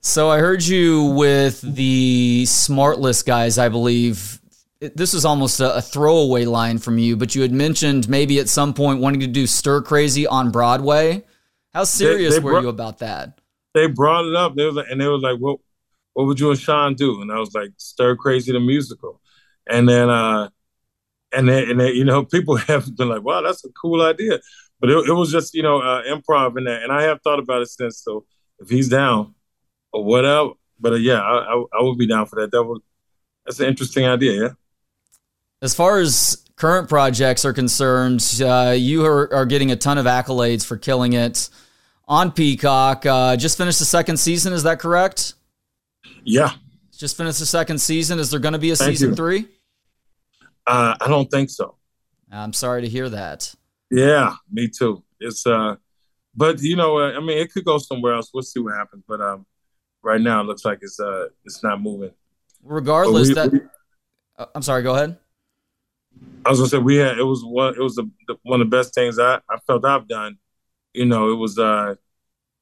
So 0.00 0.28
I 0.28 0.38
heard 0.38 0.62
you 0.62 1.02
with 1.16 1.62
the 1.62 2.44
Smartless 2.46 3.24
guys, 3.24 3.56
I 3.56 3.70
believe. 3.70 4.38
This 4.80 5.14
was 5.14 5.24
almost 5.24 5.60
a, 5.60 5.80
throwaway 5.80 6.44
line 6.44 6.76
from 6.76 6.98
you, 6.98 7.16
but 7.16 7.34
you 7.34 7.40
had 7.40 7.52
mentioned 7.52 8.06
maybe 8.06 8.38
at 8.38 8.50
some 8.50 8.74
point 8.74 9.00
wanting 9.00 9.20
to 9.20 9.26
do 9.26 9.46
Stir 9.46 9.80
Crazy 9.80 10.26
on 10.26 10.50
Broadway. 10.50 11.24
How 11.72 11.84
serious 11.84 12.34
they 12.34 12.40
were 12.40 12.50
brought- 12.50 12.62
you 12.64 12.68
about 12.68 12.98
that? 12.98 13.40
They 13.74 13.87
brought 13.87 14.26
it 14.26 14.34
up. 14.34 14.54
They 14.54 14.64
was 14.64 14.76
like, 14.76 14.87
and 14.90 15.00
they 15.00 15.08
was 15.08 15.22
like, 15.22 15.38
"What 15.38 15.58
what 16.14 16.26
would 16.26 16.40
you 16.40 16.50
and 16.50 16.58
Sean 16.58 16.94
do?" 16.94 17.20
And 17.20 17.30
I 17.30 17.38
was 17.38 17.54
like, 17.54 17.70
"Stir 17.76 18.16
Crazy 18.16 18.52
the 18.52 18.60
musical," 18.60 19.20
and 19.68 19.88
then 19.88 20.08
uh, 20.08 20.48
and 21.32 21.48
then 21.48 21.70
and 21.70 21.80
then 21.80 21.94
you 21.94 22.04
know 22.04 22.24
people 22.37 22.56
have 22.56 22.96
been 22.96 23.08
like, 23.08 23.22
"Wow, 23.22 23.42
that's 23.42 23.64
a 23.64 23.70
cool 23.70 24.02
idea," 24.02 24.40
but 24.80 24.90
it, 24.90 25.08
it 25.08 25.12
was 25.12 25.30
just 25.30 25.54
you 25.54 25.62
know 25.62 25.80
uh, 25.80 26.02
improv 26.04 26.56
in 26.56 26.64
that, 26.64 26.82
and 26.82 26.92
I 26.92 27.02
have 27.02 27.20
thought 27.22 27.40
about 27.40 27.62
it 27.62 27.68
since. 27.68 27.98
So 27.98 28.24
if 28.60 28.68
he's 28.68 28.88
down 28.88 29.34
or 29.92 30.04
whatever, 30.04 30.50
but 30.78 30.92
uh, 30.92 30.96
yeah, 30.96 31.20
I, 31.20 31.54
I 31.54 31.64
I 31.78 31.82
would 31.82 31.98
be 31.98 32.06
down 32.06 32.26
for 32.26 32.40
that. 32.40 32.52
That 32.52 32.62
was 32.62 32.80
that's 33.44 33.60
an 33.60 33.66
interesting 33.66 34.06
idea. 34.06 34.42
Yeah. 34.42 34.48
As 35.62 35.74
far 35.74 35.98
as 35.98 36.44
current 36.56 36.88
projects 36.88 37.44
are 37.44 37.52
concerned, 37.52 38.40
uh, 38.44 38.74
you 38.76 39.04
are, 39.04 39.32
are 39.32 39.46
getting 39.46 39.70
a 39.70 39.76
ton 39.76 39.98
of 39.98 40.06
accolades 40.06 40.64
for 40.64 40.76
killing 40.76 41.14
it 41.14 41.48
on 42.09 42.33
Peacock. 42.33 43.07
Uh, 43.07 43.37
just 43.37 43.57
finished 43.59 43.79
the 43.79 43.85
second 43.85 44.17
season, 44.19 44.53
is 44.53 44.62
that 44.64 44.79
correct? 44.79 45.35
Yeah, 46.25 46.53
Just 46.97 47.17
finished 47.17 47.38
the 47.38 47.47
second 47.47 47.79
season. 47.79 48.19
Is 48.19 48.31
there 48.31 48.40
going 48.40 48.53
to 48.55 48.59
be 48.59 48.71
a 48.71 48.77
Thank 48.77 48.93
season 48.93 49.11
you. 49.11 49.17
three? 49.17 49.49
uh, 50.67 50.95
I 51.01 51.09
don't 51.09 51.31
think 51.31 51.51
so. 51.51 51.77
I'm 52.33 52.53
sorry 52.53 52.83
to 52.83 52.88
hear 52.88 53.09
that. 53.11 53.55
Yeah, 53.90 54.35
me 54.51 54.69
too. 54.69 55.05
It's 55.21 55.47
uh, 55.47 55.77
but 56.35 56.61
you 56.62 56.77
know, 56.77 56.99
I 57.01 57.21
mean, 57.21 57.38
it 57.38 57.53
could 57.53 57.64
go 57.64 57.79
somewhere 57.79 58.14
else. 58.14 58.31
We'll 58.35 58.43
see 58.43 58.59
what 58.61 58.75
happens. 58.75 59.05
But 59.07 59.21
um, 59.21 59.47
right 60.03 60.21
now 60.21 60.40
it 60.40 60.45
looks 60.45 60.64
like 60.64 60.79
it's 60.83 60.99
uh, 60.99 61.27
it's 61.45 61.62
not 61.62 61.81
moving. 61.81 62.11
Regardless, 62.62 63.29
we- 63.29 63.35
that 63.35 63.53
we- 63.53 63.61
uh, 64.38 64.47
I'm 64.55 64.62
sorry. 64.62 64.83
Go 64.83 64.95
ahead. 64.95 65.17
I 66.45 66.51
was 66.51 66.59
gonna 66.59 66.69
say 66.71 66.79
we 66.79 66.97
had 66.97 67.19
it 67.19 67.23
was 67.25 67.45
one 67.45 67.75
it 67.75 67.81
was 67.81 67.95
the, 67.97 68.11
the, 68.27 68.37
one 68.43 68.61
of 68.61 68.69
the 68.71 68.77
best 68.77 68.95
things 68.95 69.19
I, 69.19 69.37
I 69.49 69.59
felt 69.67 69.85
I've 69.85 70.09
done. 70.09 70.38
You 70.94 71.07
know, 71.07 71.30
it 71.30 71.37
was 71.37 71.59
uh 71.59 71.96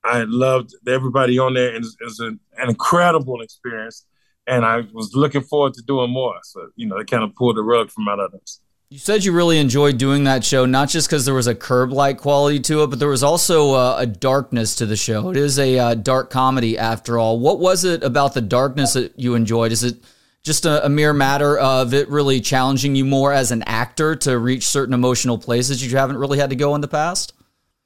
I 0.04 0.24
loved 0.24 0.74
everybody 0.88 1.38
on 1.38 1.54
there 1.54 1.74
and 1.74 1.84
it 1.84 2.04
was 2.04 2.18
an, 2.18 2.40
an 2.58 2.68
incredible 2.68 3.40
experience. 3.40 4.04
And 4.48 4.64
I 4.64 4.82
was 4.92 5.14
looking 5.14 5.42
forward 5.42 5.74
to 5.74 5.82
doing 5.82 6.10
more. 6.10 6.38
So, 6.42 6.70
you 6.74 6.88
know, 6.88 6.98
they 6.98 7.04
kind 7.04 7.22
of 7.22 7.34
pulled 7.36 7.56
the 7.56 7.62
rug 7.62 7.90
from 7.90 8.08
out 8.08 8.18
of 8.18 8.34
us. 8.34 8.60
You 8.90 8.98
said 8.98 9.24
you 9.24 9.32
really 9.32 9.58
enjoyed 9.58 9.96
doing 9.96 10.24
that 10.24 10.44
show, 10.44 10.66
not 10.66 10.90
just 10.90 11.08
because 11.08 11.24
there 11.24 11.32
was 11.32 11.46
a 11.46 11.54
curb-like 11.54 12.18
quality 12.18 12.60
to 12.60 12.82
it, 12.82 12.88
but 12.88 12.98
there 12.98 13.08
was 13.08 13.22
also 13.22 13.72
uh, 13.72 13.96
a 13.98 14.04
darkness 14.04 14.74
to 14.76 14.84
the 14.84 14.96
show. 14.96 15.30
It 15.30 15.38
is 15.38 15.58
a 15.58 15.78
uh, 15.78 15.94
dark 15.94 16.28
comedy, 16.28 16.76
after 16.76 17.18
all. 17.18 17.38
What 17.38 17.58
was 17.58 17.84
it 17.84 18.02
about 18.02 18.34
the 18.34 18.42
darkness 18.42 18.92
that 18.92 19.18
you 19.18 19.34
enjoyed? 19.34 19.72
Is 19.72 19.82
it 19.82 19.96
just 20.42 20.66
a, 20.66 20.84
a 20.84 20.90
mere 20.90 21.14
matter 21.14 21.56
of 21.56 21.94
it 21.94 22.06
really 22.10 22.40
challenging 22.40 22.94
you 22.94 23.06
more 23.06 23.32
as 23.32 23.50
an 23.50 23.62
actor 23.62 24.14
to 24.16 24.36
reach 24.36 24.66
certain 24.66 24.92
emotional 24.92 25.38
places 25.38 25.82
you 25.82 25.96
haven't 25.96 26.18
really 26.18 26.38
had 26.38 26.50
to 26.50 26.56
go 26.56 26.74
in 26.74 26.82
the 26.82 26.88
past? 26.88 27.32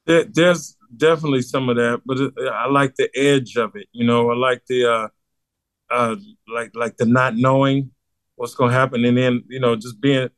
There, 0.07 0.25
there's 0.25 0.77
definitely 0.95 1.43
some 1.43 1.69
of 1.69 1.77
that, 1.77 2.01
but 2.05 2.17
I 2.53 2.67
like 2.69 2.95
the 2.95 3.09
edge 3.15 3.57
of 3.57 3.75
it. 3.75 3.87
You 3.93 4.05
know, 4.07 4.31
I 4.31 4.35
like 4.35 4.63
the 4.67 4.85
uh, 4.91 5.09
uh, 5.89 6.15
like 6.53 6.71
like 6.75 6.97
the 6.97 7.05
not 7.05 7.35
knowing 7.35 7.91
what's 8.35 8.55
going 8.55 8.71
to 8.71 8.77
happen, 8.77 9.05
and 9.05 9.17
then 9.17 9.43
you 9.49 9.59
know 9.59 9.75
just 9.75 10.01
being 10.01 10.29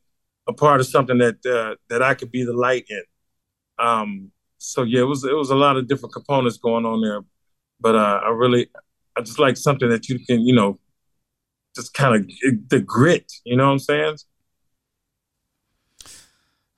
a 0.48 0.52
part 0.52 0.80
of 0.80 0.86
something 0.86 1.18
that 1.18 1.44
uh, 1.46 1.76
that 1.90 2.02
I 2.02 2.14
could 2.14 2.32
be 2.32 2.44
the 2.44 2.52
light 2.54 2.86
in. 2.90 3.02
Um, 3.78 4.32
so 4.58 4.82
yeah, 4.82 5.00
it 5.02 5.04
was 5.04 5.24
it 5.24 5.34
was 5.36 5.50
a 5.50 5.56
lot 5.56 5.76
of 5.76 5.88
different 5.88 6.14
components 6.14 6.58
going 6.58 6.86
on 6.86 7.02
there, 7.02 7.22
but 7.80 7.96
uh, 7.96 8.20
I 8.24 8.30
really 8.30 8.68
I 9.16 9.22
just 9.22 9.38
like 9.40 9.56
something 9.56 9.90
that 9.90 10.08
you 10.08 10.18
can 10.24 10.46
you 10.46 10.54
know 10.54 10.78
just 11.76 11.94
kind 11.94 12.16
of 12.16 12.30
the 12.68 12.80
grit. 12.80 13.32
You 13.44 13.56
know 13.56 13.66
what 13.66 13.72
I'm 13.72 13.78
saying? 13.80 14.16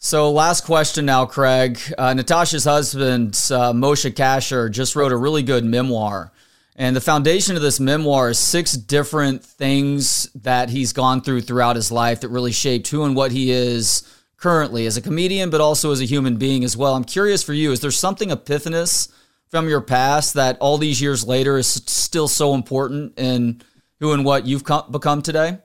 So, 0.05 0.33
last 0.33 0.65
question 0.65 1.07
now, 1.07 1.27
Craig. 1.27 1.79
Uh, 1.97 2.13
Natasha's 2.13 2.65
husband, 2.65 3.35
uh, 3.53 3.73
Moshe 3.73 4.11
Kasher, 4.11 4.69
just 4.69 4.97
wrote 4.97 5.13
a 5.13 5.17
really 5.17 5.45
good 5.45 5.65
memoir. 5.65 6.33
And 6.75 6.97
the 6.97 7.01
foundation 7.01 7.55
of 7.55 7.63
this 7.63 7.79
memoir 7.79 8.31
is 8.31 8.39
six 8.41 8.73
different 8.73 9.45
things 9.45 10.29
that 10.35 10.71
he's 10.71 10.93
gone 10.93 11.21
through 11.21 11.43
throughout 11.43 11.77
his 11.77 11.93
life 11.93 12.21
that 12.23 12.31
really 12.31 12.51
shaped 12.51 12.89
who 12.89 13.05
and 13.05 13.15
what 13.15 13.31
he 13.31 13.53
is 13.53 14.03
currently 14.37 14.87
as 14.87 14.97
a 14.97 15.03
comedian, 15.03 15.51
but 15.51 15.61
also 15.61 15.93
as 15.93 16.01
a 16.01 16.05
human 16.05 16.37
being 16.37 16.65
as 16.65 16.77
well. 16.77 16.97
I'm 16.97 17.05
curious 17.05 17.45
for 17.45 17.53
you, 17.53 17.71
is 17.71 17.79
there 17.79 17.93
something 17.93 18.31
epiphanous 18.31 19.09
from 19.51 19.69
your 19.69 19.81
past 19.81 20.35
that 20.35 20.59
all 20.59 20.79
these 20.79 21.01
years 21.01 21.25
later 21.25 21.59
is 21.59 21.69
still 21.69 22.27
so 22.27 22.55
important 22.55 23.17
in 23.21 23.63
who 24.01 24.11
and 24.13 24.25
what 24.25 24.47
you've 24.47 24.65
become 24.91 25.23
today? 25.23 25.59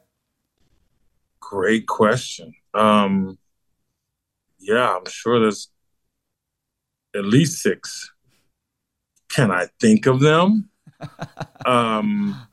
Great 1.40 1.88
question. 1.88 2.54
Um, 2.76 3.40
yeah, 4.60 4.96
I'm 4.96 5.06
sure 5.06 5.40
there's 5.40 5.70
at 7.16 7.26
least 7.26 7.62
six. 7.62 8.12
Can 9.30 9.52
I 9.52 9.68
think 9.80 10.06
of 10.06 10.20
them? 10.20 10.70
um, 11.66 12.48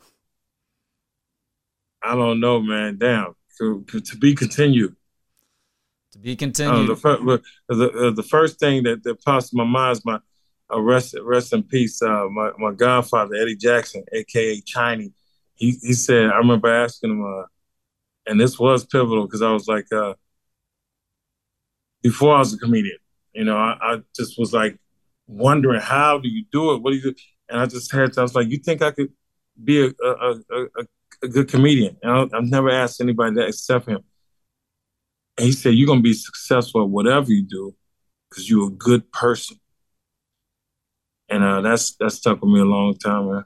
I 2.03 2.14
don't 2.14 2.40
know, 2.40 2.61
man. 2.61 2.99
Damn, 2.99 3.35
to, 3.59 3.85
to 3.85 4.17
be 4.17 4.35
continued. 4.35 4.95
To 6.12 6.19
be 6.19 6.37
continued. 6.37 6.90
Uh, 6.90 6.95
the, 6.95 6.97
first, 6.97 7.23
the, 7.69 7.90
uh, 7.90 8.11
the 8.11 8.23
first 8.23 8.59
thing 8.59 8.83
that, 8.85 9.03
that 9.05 9.25
pops 9.25 9.53
in 9.53 9.57
my 9.57 9.64
mind 9.64 9.97
is 9.97 10.05
my 10.05 10.19
uh, 10.73 10.81
rest 10.81 11.14
rest 11.23 11.53
in 11.53 11.62
peace. 11.62 12.01
Uh, 12.03 12.27
my 12.31 12.51
my 12.59 12.73
godfather 12.73 13.35
Eddie 13.35 13.57
Jackson, 13.57 14.05
aka 14.12 14.61
Chiney. 14.61 15.12
He 15.55 15.73
he 15.83 15.93
said 15.93 16.31
I 16.31 16.37
remember 16.38 16.69
asking 16.69 17.11
him, 17.11 17.25
uh, 17.25 17.45
and 18.27 18.40
this 18.40 18.59
was 18.59 18.85
pivotal 18.85 19.27
because 19.27 19.43
I 19.43 19.51
was 19.51 19.69
like, 19.69 19.93
uh, 19.93 20.14
before 22.05 22.37
I 22.37 22.38
was 22.38 22.53
a 22.53 22.59
comedian, 22.59 22.99
you 23.33 23.45
know, 23.45 23.57
I, 23.57 23.77
I, 23.81 23.97
just 24.14 24.38
was 24.38 24.53
like 24.53 24.79
wondering 25.27 25.81
how 25.81 26.19
do 26.19 26.29
you 26.29 26.45
do 26.53 26.75
it? 26.75 26.83
What 26.83 26.90
do 26.90 26.97
you 26.97 27.03
do? 27.03 27.14
And 27.49 27.59
I 27.59 27.67
just 27.67 27.90
had 27.90 28.17
I 28.17 28.23
was 28.23 28.35
like, 28.35 28.49
you 28.49 28.59
think 28.59 28.83
I 28.83 28.93
could 28.93 29.11
be 29.62 29.87
a 29.87 29.90
a, 30.05 30.40
a, 30.51 30.67
a 31.23 31.29
good 31.29 31.49
comedian? 31.49 31.97
And 32.03 32.12
I, 32.12 32.37
I've 32.37 32.45
never 32.45 32.71
asked 32.71 33.01
anybody 33.01 33.35
that 33.37 33.49
except 33.49 33.88
him. 33.88 34.05
And 35.38 35.47
he 35.47 35.53
said, 35.53 35.75
You're 35.75 35.87
going 35.87 36.01
to 36.01 36.03
be 36.03 36.12
successful 36.12 36.83
at 36.83 36.90
whatever 36.90 37.33
you 37.33 37.43
do 37.43 37.75
because 38.29 38.49
you're 38.49 38.69
a 38.69 38.71
good 38.71 39.11
person. 39.11 39.59
And 41.31 41.43
uh, 41.43 41.62
that's 41.62 41.97
that 41.97 42.11
stuck 42.11 42.43
with 42.43 42.53
me 42.53 42.61
a 42.61 42.64
long 42.64 42.97
time, 42.99 43.33
man. 43.33 43.45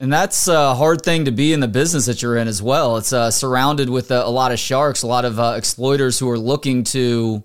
And 0.00 0.10
that's 0.10 0.48
a 0.48 0.74
hard 0.74 1.02
thing 1.02 1.26
to 1.26 1.30
be 1.30 1.52
in 1.52 1.60
the 1.60 1.68
business 1.68 2.06
that 2.06 2.22
you're 2.22 2.38
in 2.38 2.48
as 2.48 2.62
well. 2.62 2.96
It's 2.96 3.12
uh, 3.12 3.30
surrounded 3.30 3.90
with 3.90 4.10
a, 4.10 4.24
a, 4.24 4.30
lot 4.30 4.50
of 4.50 4.58
sharks, 4.58 5.02
a 5.02 5.06
lot 5.06 5.26
of 5.26 5.38
uh, 5.38 5.52
exploiters 5.58 6.18
who 6.18 6.30
are 6.30 6.38
looking 6.38 6.84
to 6.84 7.44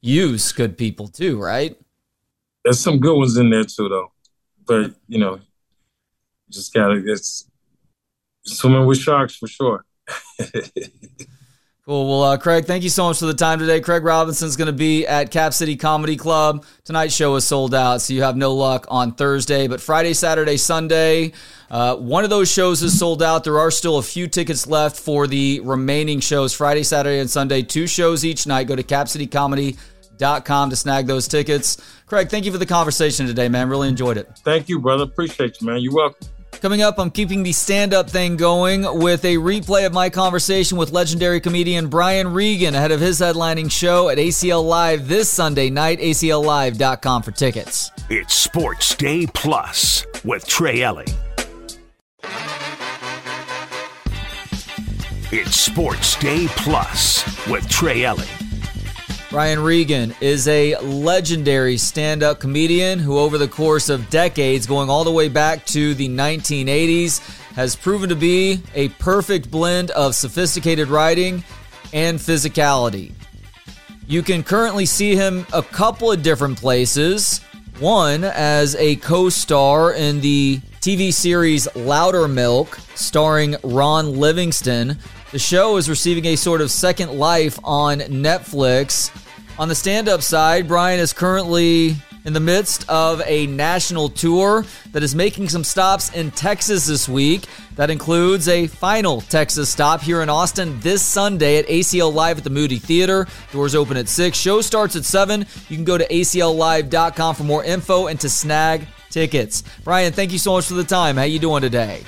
use 0.00 0.52
good 0.52 0.78
people 0.78 1.08
too, 1.08 1.36
right? 1.36 1.76
There's 2.64 2.78
some 2.78 3.00
good 3.00 3.16
ones 3.16 3.36
in 3.36 3.50
there 3.50 3.64
too, 3.64 3.88
though. 3.88 4.12
But 4.64 4.92
you 5.08 5.18
know, 5.18 5.40
just 6.48 6.72
gotta 6.72 7.02
it's 7.04 7.50
swimming 8.44 8.86
with 8.86 8.98
sharks 8.98 9.34
for 9.34 9.48
sure. 9.48 9.84
Cool. 11.86 12.08
Well, 12.08 12.22
uh, 12.22 12.36
Craig, 12.38 12.64
thank 12.64 12.82
you 12.82 12.88
so 12.88 13.08
much 13.08 13.18
for 13.18 13.26
the 13.26 13.34
time 13.34 13.58
today. 13.58 13.78
Craig 13.78 14.04
Robinson's 14.04 14.56
going 14.56 14.68
to 14.68 14.72
be 14.72 15.06
at 15.06 15.30
Cap 15.30 15.52
City 15.52 15.76
Comedy 15.76 16.16
Club. 16.16 16.64
Tonight's 16.84 17.14
show 17.14 17.36
is 17.36 17.46
sold 17.46 17.74
out, 17.74 18.00
so 18.00 18.14
you 18.14 18.22
have 18.22 18.38
no 18.38 18.54
luck 18.54 18.86
on 18.88 19.12
Thursday. 19.12 19.68
But 19.68 19.82
Friday, 19.82 20.14
Saturday, 20.14 20.56
Sunday, 20.56 21.32
uh, 21.70 21.96
one 21.96 22.24
of 22.24 22.30
those 22.30 22.50
shows 22.50 22.82
is 22.82 22.98
sold 22.98 23.22
out. 23.22 23.44
There 23.44 23.58
are 23.58 23.70
still 23.70 23.98
a 23.98 24.02
few 24.02 24.28
tickets 24.28 24.66
left 24.66 24.98
for 24.98 25.26
the 25.26 25.60
remaining 25.62 26.20
shows 26.20 26.54
Friday, 26.54 26.84
Saturday, 26.84 27.20
and 27.20 27.28
Sunday. 27.28 27.60
Two 27.60 27.86
shows 27.86 28.24
each 28.24 28.46
night. 28.46 28.66
Go 28.66 28.76
to 28.76 28.82
capcitycomedy.com 28.82 30.70
to 30.70 30.76
snag 30.76 31.06
those 31.06 31.28
tickets. 31.28 31.76
Craig, 32.06 32.30
thank 32.30 32.46
you 32.46 32.52
for 32.52 32.56
the 32.56 32.64
conversation 32.64 33.26
today, 33.26 33.50
man. 33.50 33.68
Really 33.68 33.88
enjoyed 33.88 34.16
it. 34.16 34.30
Thank 34.42 34.70
you, 34.70 34.78
brother. 34.78 35.04
Appreciate 35.04 35.60
you, 35.60 35.66
man. 35.66 35.82
You're 35.82 35.94
welcome. 35.94 36.28
Coming 36.60 36.80
up, 36.82 36.98
I'm 36.98 37.10
keeping 37.10 37.42
the 37.42 37.52
stand 37.52 37.92
up 37.92 38.08
thing 38.08 38.36
going 38.36 39.00
with 39.00 39.24
a 39.24 39.36
replay 39.36 39.84
of 39.86 39.92
my 39.92 40.08
conversation 40.08 40.78
with 40.78 40.92
legendary 40.92 41.40
comedian 41.40 41.88
Brian 41.88 42.32
Regan 42.32 42.74
ahead 42.74 42.90
of 42.90 43.00
his 43.00 43.20
headlining 43.20 43.70
show 43.70 44.08
at 44.08 44.16
ACL 44.18 44.64
Live 44.66 45.06
this 45.06 45.28
Sunday 45.28 45.68
night. 45.68 46.00
ACLLive.com 46.00 47.22
for 47.22 47.32
tickets. 47.32 47.90
It's 48.08 48.34
Sports 48.34 48.94
Day 48.94 49.26
Plus 49.26 50.06
with 50.24 50.46
Trey 50.46 50.82
Elling. 50.82 51.08
It's 55.32 55.56
Sports 55.56 56.16
Day 56.16 56.46
Plus 56.48 57.46
with 57.48 57.68
Trey 57.68 58.04
Elling. 58.04 58.28
Brian 59.34 59.58
Regan 59.58 60.14
is 60.20 60.46
a 60.46 60.76
legendary 60.76 61.76
stand 61.76 62.22
up 62.22 62.38
comedian 62.38 63.00
who, 63.00 63.18
over 63.18 63.36
the 63.36 63.48
course 63.48 63.88
of 63.88 64.08
decades, 64.08 64.64
going 64.64 64.88
all 64.88 65.02
the 65.02 65.10
way 65.10 65.28
back 65.28 65.66
to 65.66 65.92
the 65.94 66.08
1980s, 66.08 67.18
has 67.56 67.74
proven 67.74 68.08
to 68.10 68.14
be 68.14 68.62
a 68.76 68.90
perfect 68.90 69.50
blend 69.50 69.90
of 69.90 70.14
sophisticated 70.14 70.86
writing 70.86 71.42
and 71.92 72.20
physicality. 72.20 73.10
You 74.06 74.22
can 74.22 74.44
currently 74.44 74.86
see 74.86 75.16
him 75.16 75.48
a 75.52 75.64
couple 75.64 76.12
of 76.12 76.22
different 76.22 76.56
places. 76.56 77.40
One 77.80 78.22
as 78.22 78.76
a 78.76 78.94
co 78.94 79.30
star 79.30 79.94
in 79.94 80.20
the 80.20 80.60
TV 80.78 81.12
series 81.12 81.66
Loudermilk, 81.74 82.78
starring 82.96 83.56
Ron 83.64 84.16
Livingston. 84.16 84.96
The 85.32 85.40
show 85.40 85.76
is 85.76 85.90
receiving 85.90 86.26
a 86.26 86.36
sort 86.36 86.60
of 86.60 86.70
second 86.70 87.18
life 87.18 87.58
on 87.64 87.98
Netflix 87.98 89.10
on 89.58 89.68
the 89.68 89.74
stand 89.74 90.08
up 90.08 90.22
side, 90.22 90.66
Brian 90.66 90.98
is 90.98 91.12
currently 91.12 91.96
in 92.24 92.32
the 92.32 92.40
midst 92.40 92.88
of 92.88 93.22
a 93.26 93.46
national 93.46 94.08
tour 94.08 94.64
that 94.92 95.02
is 95.02 95.14
making 95.14 95.48
some 95.48 95.62
stops 95.62 96.12
in 96.14 96.30
Texas 96.30 96.86
this 96.86 97.08
week. 97.08 97.46
That 97.76 97.90
includes 97.90 98.48
a 98.48 98.66
final 98.66 99.20
Texas 99.20 99.68
stop 99.68 100.00
here 100.00 100.22
in 100.22 100.28
Austin 100.28 100.78
this 100.80 101.02
Sunday 101.02 101.58
at 101.58 101.66
ACL 101.66 102.12
Live 102.12 102.38
at 102.38 102.44
the 102.44 102.50
Moody 102.50 102.78
Theater. 102.78 103.26
Doors 103.52 103.74
open 103.74 103.96
at 103.96 104.08
6. 104.08 104.36
Show 104.36 104.60
starts 104.60 104.96
at 104.96 105.04
7. 105.04 105.46
You 105.68 105.76
can 105.76 105.84
go 105.84 105.98
to 105.98 106.06
acllive.com 106.06 107.34
for 107.34 107.44
more 107.44 107.64
info 107.64 108.06
and 108.06 108.18
to 108.20 108.28
snag 108.28 108.86
tickets. 109.10 109.62
Brian, 109.84 110.12
thank 110.12 110.32
you 110.32 110.38
so 110.38 110.52
much 110.52 110.66
for 110.66 110.74
the 110.74 110.84
time. 110.84 111.16
How 111.16 111.22
are 111.22 111.26
you 111.26 111.38
doing 111.38 111.62
today? 111.62 112.02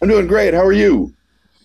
I'm 0.00 0.08
doing 0.08 0.26
great. 0.26 0.54
How 0.54 0.64
are 0.64 0.72
you? 0.72 1.12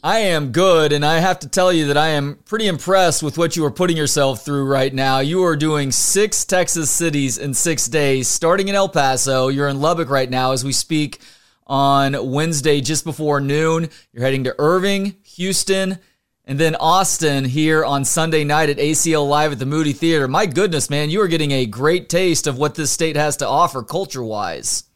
I 0.08 0.20
am 0.20 0.54
good, 0.54 0.94
and 0.94 1.04
I 1.06 1.20
have 1.20 1.40
to 1.40 1.50
tell 1.50 1.74
you 1.74 1.88
that 1.88 1.98
I 1.98 2.12
am 2.12 2.40
pretty 2.46 2.68
impressed 2.68 3.22
with 3.22 3.38
what 3.38 3.58
you 3.58 3.66
are 3.66 3.72
putting 3.72 3.98
yourself 3.98 4.46
through 4.46 4.64
right 4.64 4.94
now. 4.94 5.20
You 5.20 5.44
are 5.44 5.58
doing 5.58 5.92
six 5.92 6.46
Texas 6.46 6.90
cities 6.90 7.38
in 7.38 7.54
six 7.54 7.90
days, 7.90 8.30
starting 8.30 8.70
in 8.70 8.76
El 8.76 8.88
Paso. 8.88 9.50
You're 9.50 9.68
in 9.68 9.82
Lubbock 9.82 10.10
right 10.10 10.30
now 10.30 10.54
as 10.54 10.64
we 10.64 10.72
speak 10.72 11.20
on 11.66 12.32
Wednesday 12.32 12.80
just 12.80 13.04
before 13.04 13.42
noon. 13.42 13.90
You're 14.14 14.24
heading 14.24 14.46
to 14.46 14.56
Irving, 14.58 15.18
Houston, 15.26 16.00
and 16.46 16.58
then 16.58 16.76
Austin 16.76 17.44
here 17.44 17.84
on 17.84 18.06
Sunday 18.06 18.46
night 18.46 18.70
at 18.70 18.78
ACL 18.78 19.28
Live 19.28 19.52
at 19.52 19.60
the 19.60 19.66
Moody 19.66 19.92
Theater. 19.92 20.30
My 20.30 20.46
goodness, 20.46 20.90
man, 20.90 21.10
you 21.10 21.20
are 21.20 21.28
getting 21.28 21.52
a 21.52 21.66
great 21.66 22.08
taste 22.08 22.48
of 22.48 22.58
what 22.58 22.76
this 22.76 22.92
state 22.92 23.18
has 23.18 23.36
to 23.36 23.46
offer 23.46 23.84
culture 23.84 24.24
wise. 24.24 24.87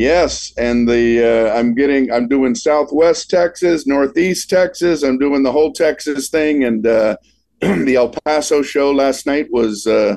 Yes, 0.00 0.54
and 0.56 0.88
the 0.88 1.22
uh, 1.52 1.54
I'm 1.54 1.74
getting 1.74 2.10
I'm 2.10 2.26
doing 2.26 2.54
Southwest 2.54 3.28
Texas, 3.28 3.86
Northeast 3.86 4.48
Texas. 4.48 5.02
I'm 5.02 5.18
doing 5.18 5.42
the 5.42 5.52
whole 5.52 5.74
Texas 5.74 6.30
thing, 6.30 6.64
and 6.64 6.86
uh, 6.86 7.18
the 7.60 7.96
El 7.96 8.08
Paso 8.08 8.62
show 8.62 8.92
last 8.92 9.26
night 9.26 9.48
was 9.50 9.86
uh, 9.86 10.16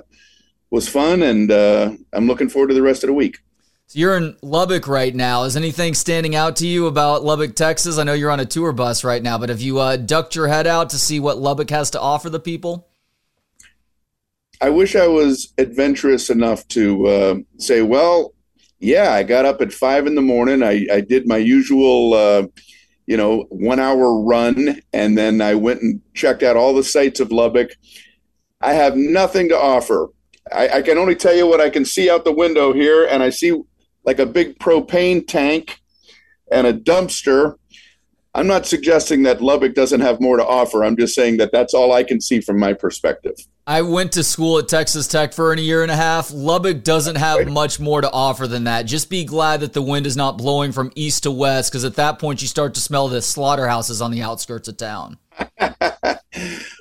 was 0.69 0.87
fun, 0.87 1.21
and 1.21 1.51
uh, 1.51 1.91
I'm 2.13 2.27
looking 2.27 2.47
forward 2.47 2.69
to 2.69 2.73
the 2.73 2.81
rest 2.81 3.03
of 3.03 3.09
the 3.09 3.13
week. 3.13 3.39
So 3.87 3.99
you're 3.99 4.15
in 4.15 4.37
Lubbock 4.41 4.87
right 4.87 5.13
now. 5.13 5.43
Is 5.43 5.57
anything 5.57 5.95
standing 5.95 6.33
out 6.33 6.55
to 6.57 6.65
you 6.65 6.87
about 6.87 7.25
Lubbock, 7.25 7.53
Texas? 7.53 7.97
I 7.97 8.05
know 8.05 8.13
you're 8.13 8.31
on 8.31 8.39
a 8.39 8.45
tour 8.45 8.71
bus 8.71 9.03
right 9.03 9.21
now, 9.21 9.37
but 9.37 9.49
have 9.49 9.59
you 9.59 9.79
uh, 9.79 9.97
ducked 9.97 10.33
your 10.33 10.47
head 10.47 10.65
out 10.65 10.91
to 10.91 10.97
see 10.97 11.19
what 11.19 11.39
Lubbock 11.39 11.71
has 11.71 11.91
to 11.91 11.99
offer 11.99 12.29
the 12.29 12.39
people? 12.39 12.87
I 14.61 14.69
wish 14.69 14.95
I 14.95 15.07
was 15.07 15.51
adventurous 15.57 16.29
enough 16.29 16.65
to 16.69 17.05
uh, 17.05 17.35
say, 17.57 17.81
well, 17.81 18.33
yeah, 18.83 19.13
I 19.13 19.23
got 19.23 19.45
up 19.45 19.61
at 19.61 19.71
five 19.71 20.07
in 20.07 20.15
the 20.15 20.21
morning. 20.21 20.61
I, 20.61 20.85
I 20.91 20.99
did 20.99 21.25
my 21.25 21.37
usual, 21.37 22.13
uh, 22.13 22.47
you 23.05 23.15
know, 23.15 23.45
one 23.49 23.79
hour 23.79 24.21
run, 24.21 24.81
and 24.91 25.17
then 25.17 25.41
I 25.41 25.55
went 25.55 25.81
and 25.81 26.01
checked 26.13 26.43
out 26.43 26.57
all 26.57 26.73
the 26.73 26.83
sites 26.83 27.21
of 27.21 27.31
Lubbock. 27.31 27.71
I 28.59 28.73
have 28.73 28.97
nothing 28.97 29.47
to 29.49 29.57
offer. 29.57 30.09
I, 30.51 30.67
I 30.67 30.81
can 30.81 30.97
only 30.97 31.15
tell 31.15 31.33
you 31.33 31.47
what 31.47 31.61
I 31.61 31.69
can 31.69 31.85
see 31.85 32.09
out 32.09 32.25
the 32.25 32.33
window 32.33 32.73
here, 32.73 33.05
and 33.05 33.23
I 33.23 33.29
see 33.29 33.57
like 34.03 34.19
a 34.19 34.25
big 34.25 34.59
propane 34.59 35.25
tank 35.25 35.79
and 36.51 36.67
a 36.67 36.73
dumpster. 36.73 37.55
I'm 38.35 38.47
not 38.47 38.65
suggesting 38.65 39.23
that 39.23 39.41
Lubbock 39.41 39.75
doesn't 39.75 39.99
have 39.99 40.19
more 40.19 40.37
to 40.37 40.45
offer. 40.45 40.83
I'm 40.83 40.97
just 40.97 41.13
saying 41.13 41.37
that 41.37 41.51
that's 41.51 41.73
all 41.73 41.93
I 41.93 42.03
can 42.03 42.19
see 42.19 42.41
from 42.41 42.57
my 42.57 42.73
perspective. 42.73 43.35
I 43.67 43.83
went 43.83 44.11
to 44.13 44.23
school 44.23 44.57
at 44.57 44.67
Texas 44.67 45.07
Tech 45.07 45.33
for 45.33 45.53
a 45.53 45.59
year 45.59 45.83
and 45.83 45.91
a 45.91 45.95
half. 45.95 46.31
Lubbock 46.33 46.83
doesn't 46.83 47.15
have 47.15 47.47
much 47.47 47.79
more 47.79 48.01
to 48.01 48.11
offer 48.11 48.47
than 48.47 48.63
that. 48.63 48.83
Just 48.83 49.09
be 49.09 49.23
glad 49.23 49.59
that 49.59 49.73
the 49.73 49.83
wind 49.83 50.07
is 50.07 50.17
not 50.17 50.37
blowing 50.37 50.71
from 50.71 50.91
east 50.95 51.23
to 51.23 51.31
west, 51.31 51.71
because 51.71 51.85
at 51.85 51.95
that 51.95 52.17
point 52.17 52.41
you 52.41 52.47
start 52.47 52.73
to 52.73 52.81
smell 52.81 53.07
the 53.07 53.21
slaughterhouses 53.21 54.01
on 54.01 54.11
the 54.11 54.23
outskirts 54.23 54.67
of 54.67 54.77
town. 54.77 55.17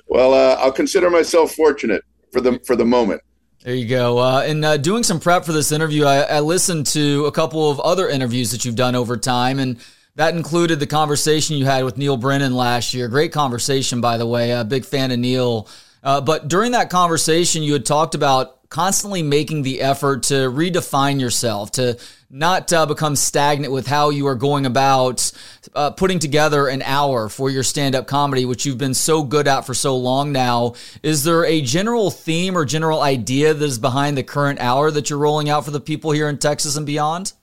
well, 0.07 0.33
uh, 0.33 0.57
I'll 0.59 0.71
consider 0.71 1.09
myself 1.09 1.53
fortunate 1.53 2.03
for 2.31 2.41
the 2.41 2.59
for 2.65 2.75
the 2.75 2.85
moment. 2.85 3.21
There 3.63 3.75
you 3.75 3.87
go. 3.87 4.17
Uh, 4.17 4.43
and 4.45 4.65
uh, 4.65 4.75
doing 4.75 5.03
some 5.03 5.21
prep 5.21 5.45
for 5.45 5.53
this 5.53 5.71
interview, 5.71 6.03
I, 6.03 6.23
I 6.23 6.39
listened 6.41 6.87
to 6.87 7.27
a 7.27 7.31
couple 7.31 7.71
of 7.71 7.79
other 7.79 8.09
interviews 8.09 8.51
that 8.51 8.65
you've 8.65 8.75
done 8.75 8.95
over 8.95 9.15
time, 9.15 9.59
and 9.59 9.77
that 10.15 10.35
included 10.35 10.79
the 10.79 10.87
conversation 10.87 11.57
you 11.57 11.65
had 11.65 11.83
with 11.83 11.97
Neal 11.97 12.17
Brennan 12.17 12.53
last 12.53 12.93
year. 12.93 13.07
Great 13.07 13.31
conversation, 13.31 14.01
by 14.01 14.17
the 14.17 14.27
way. 14.27 14.51
A 14.51 14.63
big 14.63 14.85
fan 14.85 15.11
of 15.11 15.19
Neil. 15.19 15.67
Uh, 16.03 16.21
but 16.21 16.47
during 16.47 16.73
that 16.73 16.89
conversation, 16.89 17.63
you 17.63 17.73
had 17.73 17.85
talked 17.85 18.13
about 18.13 18.69
constantly 18.69 19.21
making 19.23 19.61
the 19.61 19.81
effort 19.81 20.23
to 20.23 20.33
redefine 20.33 21.19
yourself, 21.19 21.71
to 21.71 21.97
not 22.29 22.73
uh, 22.73 22.85
become 22.87 23.15
stagnant 23.15 23.71
with 23.71 23.85
how 23.85 24.09
you 24.09 24.25
are 24.25 24.35
going 24.35 24.65
about 24.65 25.31
uh, 25.75 25.91
putting 25.91 26.17
together 26.17 26.67
an 26.67 26.81
hour 26.81 27.29
for 27.29 27.51
your 27.51 27.61
stand 27.61 27.93
up 27.93 28.07
comedy, 28.07 28.45
which 28.45 28.65
you've 28.65 28.79
been 28.79 28.95
so 28.95 29.21
good 29.21 29.47
at 29.47 29.61
for 29.61 29.75
so 29.75 29.95
long 29.95 30.31
now. 30.31 30.73
Is 31.03 31.23
there 31.23 31.45
a 31.45 31.61
general 31.61 32.09
theme 32.09 32.57
or 32.57 32.65
general 32.65 33.01
idea 33.01 33.53
that 33.53 33.63
is 33.63 33.77
behind 33.77 34.17
the 34.17 34.23
current 34.23 34.59
hour 34.59 34.89
that 34.89 35.09
you're 35.09 35.19
rolling 35.19 35.49
out 35.49 35.65
for 35.65 35.71
the 35.71 35.79
people 35.79 36.11
here 36.11 36.27
in 36.27 36.39
Texas 36.39 36.75
and 36.75 36.85
beyond? 36.85 37.33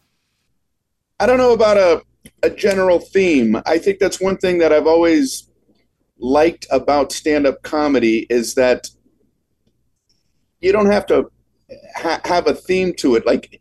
I 1.21 1.27
don't 1.27 1.39
know 1.39 1.53
about 1.53 1.77
a, 1.77 2.03
a 2.43 2.51
general 2.51 2.99
theme. 2.99 3.61
I 3.67 3.79
think 3.79 3.99
that's 3.99 4.21
one 4.21 4.37
thing 4.39 4.59
that 4.59 4.73
I've 4.73 4.87
always 4.87 5.49
liked 6.19 6.67
about 6.71 7.13
stand 7.13 7.47
up 7.47 7.63
comedy 7.63 8.27
is 8.29 8.55
that 8.55 8.89
you 10.61 10.73
don't 10.73 10.91
have 10.91 11.07
to 11.07 11.31
ha- 11.97 12.21
have 12.25 12.47
a 12.47 12.55
theme 12.55 12.93
to 12.95 13.17
it. 13.17 13.27
Like 13.27 13.61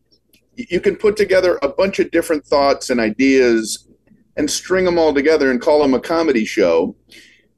you 0.56 0.82
can 0.82 0.95
put 0.95 1.15
together 1.15 1.58
a 1.62 1.69
bunch 1.69 2.00
of 2.00 2.12
different 2.12 2.45
thoughts 2.45 2.89
and 2.89 3.00
ideas 3.00 3.88
and 4.36 4.50
string 4.50 4.86
them 4.86 5.00
all 5.00 5.13
together 5.13 5.52
and 5.52 5.62
call 5.62 5.82
them 5.82 5.93
a 5.93 6.00
comedy 6.00 6.45
show. 6.45 6.95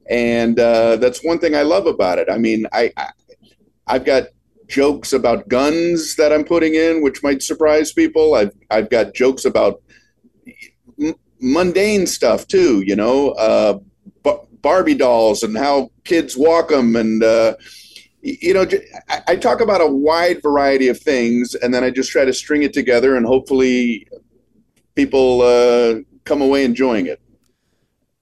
And 0.08 0.58
uh, 0.58 0.96
that's 0.96 1.24
one 1.24 1.38
thing 1.38 1.54
I 1.54 1.62
love 1.62 1.86
about 1.86 2.18
it. 2.18 2.28
I 2.30 2.38
mean, 2.38 2.66
I, 2.72 2.92
I 2.96 3.10
I've 3.86 4.04
got 4.04 4.24
jokes 4.68 5.12
about 5.12 5.48
guns 5.48 6.16
that 6.16 6.32
I'm 6.32 6.44
putting 6.44 6.74
in, 6.74 7.02
which 7.02 7.22
might 7.22 7.42
surprise 7.42 7.92
people. 7.92 8.34
I've 8.34 8.52
I've 8.70 8.90
got 8.90 9.14
jokes 9.14 9.44
about 9.44 9.81
mundane 11.42 12.06
stuff 12.06 12.46
too. 12.46 12.82
You 12.86 12.96
know, 12.96 13.30
uh, 13.32 13.78
Barbie 14.62 14.94
dolls 14.94 15.42
and 15.42 15.56
how 15.58 15.90
kids 16.04 16.36
walk 16.36 16.68
them, 16.68 16.96
and 16.96 17.22
uh, 17.22 17.56
you 18.22 18.54
know, 18.54 18.64
I, 19.08 19.22
I 19.28 19.36
talk 19.36 19.60
about 19.60 19.80
a 19.80 19.86
wide 19.86 20.40
variety 20.40 20.88
of 20.88 20.98
things, 20.98 21.54
and 21.56 21.74
then 21.74 21.84
I 21.84 21.90
just 21.90 22.10
try 22.10 22.24
to 22.24 22.32
string 22.32 22.62
it 22.62 22.72
together, 22.72 23.16
and 23.16 23.26
hopefully, 23.26 24.08
people 24.94 25.42
uh, 25.42 26.00
come 26.24 26.40
away 26.40 26.64
enjoying 26.64 27.06
it. 27.06 27.20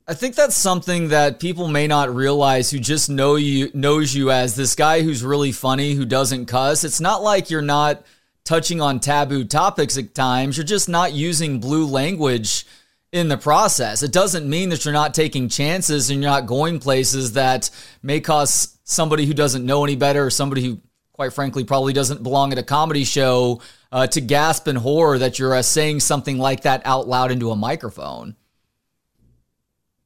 I 0.08 0.14
think 0.14 0.34
that's 0.34 0.56
something 0.56 1.08
that 1.08 1.38
people 1.38 1.68
may 1.68 1.86
not 1.86 2.12
realize 2.12 2.70
who 2.70 2.80
just 2.80 3.08
know 3.08 3.36
you 3.36 3.70
knows 3.74 4.12
you 4.12 4.32
as 4.32 4.56
this 4.56 4.74
guy 4.74 5.02
who's 5.02 5.22
really 5.22 5.52
funny 5.52 5.92
who 5.92 6.04
doesn't 6.04 6.46
cuss. 6.46 6.82
It's 6.82 7.00
not 7.00 7.22
like 7.22 7.50
you're 7.50 7.62
not 7.62 8.04
touching 8.44 8.80
on 8.80 8.98
taboo 8.98 9.44
topics 9.44 9.96
at 9.96 10.14
times. 10.14 10.56
You're 10.56 10.64
just 10.64 10.88
not 10.88 11.12
using 11.12 11.60
blue 11.60 11.86
language 11.86 12.66
in 13.12 13.28
the 13.28 13.36
process. 13.36 14.02
It 14.02 14.12
doesn't 14.12 14.48
mean 14.48 14.68
that 14.68 14.84
you're 14.84 14.94
not 14.94 15.14
taking 15.14 15.48
chances 15.48 16.10
and 16.10 16.22
you're 16.22 16.30
not 16.30 16.46
going 16.46 16.78
places 16.78 17.32
that 17.32 17.70
may 18.02 18.20
cause 18.20 18.78
somebody 18.84 19.26
who 19.26 19.34
doesn't 19.34 19.64
know 19.64 19.84
any 19.84 19.96
better 19.96 20.26
or 20.26 20.30
somebody 20.30 20.64
who, 20.64 20.80
quite 21.12 21.32
frankly, 21.32 21.64
probably 21.64 21.92
doesn't 21.92 22.22
belong 22.22 22.52
at 22.52 22.58
a 22.58 22.62
comedy 22.62 23.04
show 23.04 23.60
uh, 23.90 24.06
to 24.06 24.20
gasp 24.20 24.68
in 24.68 24.76
horror 24.76 25.18
that 25.18 25.38
you're 25.38 25.54
uh, 25.54 25.62
saying 25.62 26.00
something 26.00 26.38
like 26.38 26.62
that 26.62 26.82
out 26.84 27.08
loud 27.08 27.32
into 27.32 27.50
a 27.50 27.56
microphone. 27.56 28.36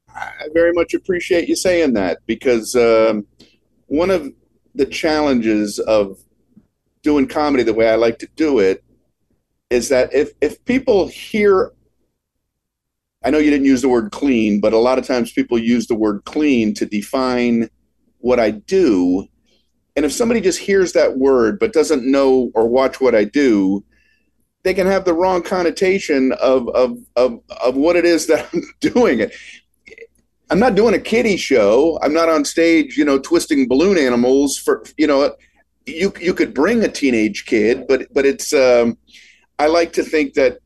I 0.09 0.49
very 0.55 0.73
much 0.73 0.95
appreciate 0.95 1.49
you 1.49 1.57
saying 1.57 1.95
that 1.95 2.19
because 2.27 2.75
um, 2.77 3.27
one 3.87 4.11
of 4.11 4.33
the 4.75 4.87
challenges 4.87 5.79
of 5.81 6.19
doing 7.03 7.27
comedy 7.27 7.64
the 7.64 7.75
way 7.75 7.88
I 7.90 7.97
like 7.97 8.19
to 8.21 8.29
do 8.37 8.61
it 8.61 8.83
is 9.71 9.88
that 9.88 10.14
if 10.14 10.33
if 10.40 10.64
people 10.64 11.09
hear 11.09 11.73
I 13.25 13.31
know 13.31 13.39
you 13.39 13.51
didn't 13.51 13.67
use 13.67 13.83
the 13.83 13.89
word 13.89 14.13
clean, 14.13 14.61
but 14.61 14.75
a 14.75 14.79
lot 14.79 14.99
of 14.99 15.07
times 15.07 15.33
people 15.33 15.59
use 15.59 15.87
the 15.87 15.95
word 15.95 16.23
clean 16.25 16.75
to 16.75 16.85
define 16.85 17.71
what 18.19 18.39
I 18.39 18.51
do. 18.51 19.27
And 19.97 20.05
if 20.05 20.13
somebody 20.13 20.41
just 20.41 20.59
hears 20.59 20.93
that 20.93 21.17
word 21.17 21.59
but 21.59 21.73
doesn't 21.73 22.11
know 22.11 22.51
or 22.55 22.69
watch 22.69 23.01
what 23.01 23.15
I 23.15 23.25
do, 23.25 23.85
they 24.63 24.75
can 24.75 24.87
have 24.87 25.05
the 25.05 25.15
wrong 25.15 25.43
connotation 25.43 26.33
of 26.33 26.69
of 26.71 26.99
of, 27.17 27.41
of 27.63 27.77
what 27.77 27.97
it 27.97 28.05
is 28.05 28.27
that 28.27 28.49
I'm 28.53 28.63
doing. 28.81 29.21
It. 29.21 29.35
I'm 30.51 30.59
not 30.59 30.75
doing 30.75 30.95
a 30.95 30.99
kiddie 30.99 31.39
show. 31.39 31.99
I'm 32.03 32.13
not 32.13 32.29
on 32.29 32.45
stage, 32.45 32.97
you 32.97 33.05
know, 33.05 33.19
twisting 33.19 33.69
balloon 33.69 33.97
animals 33.97 34.59
for 34.59 34.85
you 34.99 35.07
know. 35.07 35.35
You 35.87 36.13
you 36.19 36.33
could 36.33 36.55
bring 36.55 36.83
a 36.83 36.89
teenage 36.89 37.47
kid, 37.47 37.87
but 37.87 38.13
but 38.13 38.27
it's. 38.27 38.53
Um, 38.53 38.99
I 39.59 39.69
like 39.69 39.93
to 39.93 40.03
think 40.03 40.35
that 40.35 40.59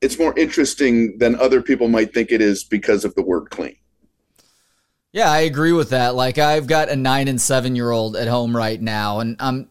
it's 0.00 0.18
more 0.18 0.36
interesting 0.38 1.18
than 1.18 1.34
other 1.36 1.62
people 1.62 1.88
might 1.88 2.12
think 2.12 2.30
it 2.30 2.40
is 2.40 2.64
because 2.64 3.04
of 3.04 3.14
the 3.14 3.22
word 3.22 3.50
clean. 3.50 3.76
Yeah, 5.12 5.30
I 5.30 5.40
agree 5.40 5.72
with 5.72 5.90
that. 5.90 6.16
Like 6.16 6.38
I've 6.38 6.66
got 6.66 6.88
a 6.88 6.96
9 6.96 7.28
and 7.28 7.40
7 7.40 7.76
year 7.76 7.90
old 7.90 8.16
at 8.16 8.26
home 8.26 8.56
right 8.56 8.80
now 8.80 9.20
and 9.20 9.36
I'm 9.38 9.68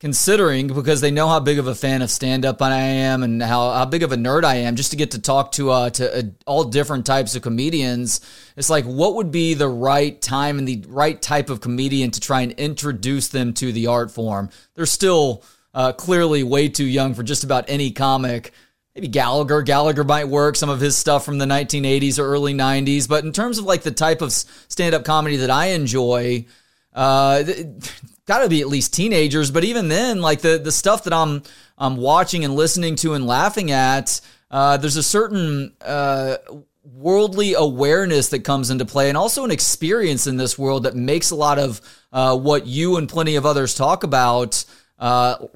considering 0.00 0.66
because 0.66 1.00
they 1.00 1.12
know 1.12 1.28
how 1.28 1.38
big 1.38 1.58
of 1.58 1.68
a 1.68 1.74
fan 1.74 2.02
of 2.02 2.10
stand 2.10 2.44
up 2.44 2.60
I 2.60 2.74
am 2.74 3.22
and 3.22 3.40
how, 3.40 3.70
how 3.70 3.84
big 3.84 4.02
of 4.02 4.10
a 4.10 4.16
nerd 4.16 4.44
I 4.44 4.56
am 4.56 4.74
just 4.74 4.90
to 4.90 4.96
get 4.96 5.12
to 5.12 5.20
talk 5.20 5.52
to 5.52 5.70
uh 5.70 5.90
to 5.90 6.18
uh, 6.18 6.22
all 6.44 6.64
different 6.64 7.06
types 7.06 7.34
of 7.36 7.42
comedians. 7.42 8.20
It's 8.56 8.68
like 8.68 8.84
what 8.84 9.14
would 9.14 9.30
be 9.30 9.54
the 9.54 9.68
right 9.68 10.20
time 10.20 10.58
and 10.58 10.68
the 10.68 10.84
right 10.88 11.22
type 11.22 11.50
of 11.50 11.60
comedian 11.60 12.10
to 12.10 12.20
try 12.20 12.42
and 12.42 12.52
introduce 12.52 13.28
them 13.28 13.54
to 13.54 13.72
the 13.72 13.86
art 13.86 14.10
form. 14.10 14.50
They're 14.74 14.86
still 14.86 15.42
uh, 15.72 15.92
clearly 15.92 16.42
way 16.42 16.68
too 16.68 16.84
young 16.84 17.14
for 17.14 17.22
just 17.22 17.44
about 17.44 17.64
any 17.68 17.92
comic 17.92 18.52
maybe 18.94 19.08
Gallagher. 19.08 19.62
Gallagher 19.62 20.04
might 20.04 20.28
work 20.28 20.56
some 20.56 20.68
of 20.68 20.80
his 20.80 20.96
stuff 20.96 21.24
from 21.24 21.38
the 21.38 21.46
1980s 21.46 22.18
or 22.18 22.26
early 22.26 22.54
90s. 22.54 23.08
But 23.08 23.24
in 23.24 23.32
terms 23.32 23.58
of 23.58 23.64
like 23.64 23.82
the 23.82 23.90
type 23.90 24.22
of 24.22 24.32
stand 24.32 24.94
up 24.94 25.04
comedy 25.04 25.36
that 25.36 25.50
I 25.50 25.66
enjoy, 25.66 26.46
uh, 26.92 27.42
got 28.26 28.40
to 28.40 28.48
be 28.48 28.60
at 28.60 28.68
least 28.68 28.94
teenagers. 28.94 29.50
But 29.50 29.64
even 29.64 29.88
then, 29.88 30.20
like 30.20 30.40
the 30.40 30.58
the 30.58 30.72
stuff 30.72 31.04
that 31.04 31.12
I'm 31.12 31.42
I'm 31.78 31.96
watching 31.96 32.44
and 32.44 32.54
listening 32.54 32.96
to 32.96 33.14
and 33.14 33.26
laughing 33.26 33.70
at, 33.70 34.20
uh, 34.50 34.76
there's 34.76 34.96
a 34.96 35.02
certain 35.02 35.74
uh, 35.80 36.36
worldly 36.84 37.54
awareness 37.54 38.28
that 38.28 38.44
comes 38.44 38.70
into 38.70 38.84
play, 38.84 39.08
and 39.08 39.16
also 39.16 39.44
an 39.44 39.50
experience 39.50 40.26
in 40.26 40.36
this 40.36 40.58
world 40.58 40.84
that 40.84 40.94
makes 40.94 41.30
a 41.30 41.36
lot 41.36 41.58
of 41.58 41.80
uh, 42.12 42.36
what 42.36 42.66
you 42.66 42.96
and 42.96 43.08
plenty 43.08 43.36
of 43.36 43.46
others 43.46 43.74
talk 43.74 44.04
about. 44.04 44.64
Uh, 44.98 45.46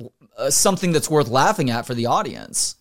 something 0.48 0.90
that's 0.90 1.08
worth 1.08 1.28
laughing 1.28 1.70
at 1.70 1.86
for 1.86 1.94
the 1.94 2.06
audience. 2.06 2.74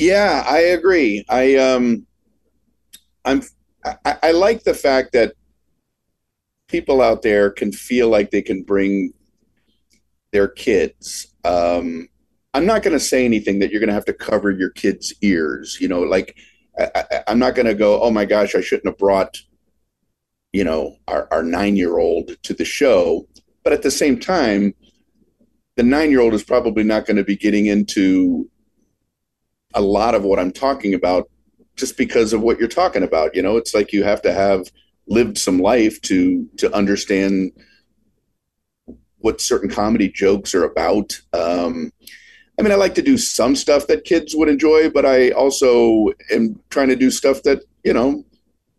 Yeah, 0.00 0.42
I 0.48 0.60
agree. 0.60 1.26
I 1.28 1.56
um, 1.56 2.06
I'm 3.26 3.42
I, 3.84 4.16
I 4.22 4.30
like 4.30 4.64
the 4.64 4.72
fact 4.72 5.12
that 5.12 5.34
people 6.68 7.02
out 7.02 7.20
there 7.20 7.50
can 7.50 7.70
feel 7.70 8.08
like 8.08 8.30
they 8.30 8.40
can 8.40 8.62
bring 8.62 9.12
their 10.32 10.48
kids. 10.48 11.34
Um, 11.44 12.08
I'm 12.54 12.64
not 12.64 12.82
going 12.82 12.94
to 12.94 13.04
say 13.04 13.26
anything 13.26 13.58
that 13.58 13.70
you're 13.70 13.80
going 13.80 13.88
to 13.88 13.94
have 13.94 14.06
to 14.06 14.14
cover 14.14 14.50
your 14.50 14.70
kids' 14.70 15.12
ears. 15.20 15.76
You 15.82 15.88
know, 15.88 16.00
like 16.00 16.34
I, 16.78 17.22
am 17.26 17.38
not 17.38 17.54
going 17.54 17.66
to 17.66 17.74
go, 17.74 18.00
oh 18.00 18.10
my 18.10 18.24
gosh, 18.24 18.54
I 18.54 18.62
shouldn't 18.62 18.86
have 18.86 18.96
brought, 18.96 19.36
you 20.54 20.64
know, 20.64 20.96
our, 21.08 21.28
our 21.30 21.42
nine 21.42 21.76
year 21.76 21.98
old 21.98 22.42
to 22.44 22.54
the 22.54 22.64
show. 22.64 23.28
But 23.64 23.74
at 23.74 23.82
the 23.82 23.90
same 23.90 24.18
time, 24.18 24.72
the 25.76 25.82
nine 25.82 26.10
year 26.10 26.20
old 26.20 26.32
is 26.32 26.42
probably 26.42 26.84
not 26.84 27.04
going 27.04 27.18
to 27.18 27.24
be 27.24 27.36
getting 27.36 27.66
into 27.66 28.48
a 29.74 29.80
lot 29.80 30.14
of 30.14 30.24
what 30.24 30.38
I'm 30.38 30.52
talking 30.52 30.94
about 30.94 31.28
just 31.76 31.96
because 31.96 32.32
of 32.32 32.40
what 32.40 32.58
you're 32.58 32.68
talking 32.68 33.02
about. 33.02 33.34
You 33.34 33.42
know, 33.42 33.56
it's 33.56 33.74
like 33.74 33.92
you 33.92 34.04
have 34.04 34.22
to 34.22 34.32
have 34.32 34.70
lived 35.06 35.38
some 35.38 35.58
life 35.58 36.00
to 36.02 36.48
to 36.58 36.72
understand 36.74 37.52
what 39.18 39.40
certain 39.40 39.68
comedy 39.68 40.08
jokes 40.08 40.54
are 40.54 40.64
about. 40.64 41.20
Um, 41.32 41.92
I 42.58 42.62
mean, 42.62 42.72
I 42.72 42.76
like 42.76 42.94
to 42.96 43.02
do 43.02 43.16
some 43.16 43.56
stuff 43.56 43.86
that 43.86 44.04
kids 44.04 44.34
would 44.34 44.48
enjoy, 44.48 44.90
but 44.90 45.06
I 45.06 45.30
also 45.30 46.08
am 46.30 46.60
trying 46.68 46.88
to 46.88 46.96
do 46.96 47.10
stuff 47.10 47.42
that, 47.44 47.62
you 47.84 47.92
know, 47.92 48.24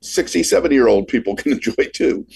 60, 0.02 0.44
70 0.44 0.76
year 0.76 0.88
old 0.88 1.08
people 1.08 1.36
can 1.38 1.54
enjoy 1.54 1.90
too. 1.94 2.28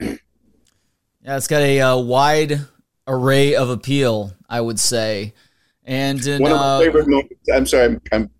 Yeah, 0.00 1.36
it's 1.36 1.46
got 1.46 1.62
a 1.62 1.80
uh, 1.80 1.98
wide 1.98 2.60
array 3.06 3.54
of 3.54 3.70
appeal, 3.70 4.32
I 4.48 4.60
would 4.60 4.80
say. 4.80 5.34
And 5.84 6.24
in, 6.26 6.42
one 6.42 6.52
of 6.52 6.58
my 6.58 6.64
uh, 6.64 6.80
favorite 6.80 7.08
moments. 7.08 7.48
I'm 7.52 7.66
sorry. 7.66 7.84
I'm, 7.84 8.00
I'm 8.12 8.30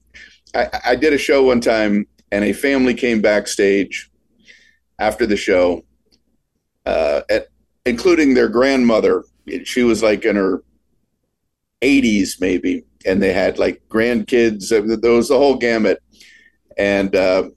I, 0.54 0.80
I 0.86 0.96
did 0.96 1.12
a 1.12 1.18
show 1.18 1.44
one 1.44 1.60
time, 1.60 2.06
and 2.30 2.44
a 2.44 2.52
family 2.52 2.94
came 2.94 3.20
backstage 3.20 4.10
after 4.98 5.26
the 5.26 5.36
show, 5.36 5.84
uh, 6.86 7.22
at, 7.30 7.48
including 7.86 8.34
their 8.34 8.48
grandmother. 8.48 9.24
She 9.64 9.82
was 9.82 10.02
like 10.02 10.24
in 10.24 10.36
her 10.36 10.62
80s, 11.80 12.40
maybe, 12.40 12.84
and 13.06 13.22
they 13.22 13.32
had 13.32 13.58
like 13.58 13.82
grandkids. 13.88 14.68
There 14.68 15.12
was 15.12 15.28
the 15.28 15.38
whole 15.38 15.56
gamut, 15.56 16.02
and 16.78 17.14
uh, 17.16 17.48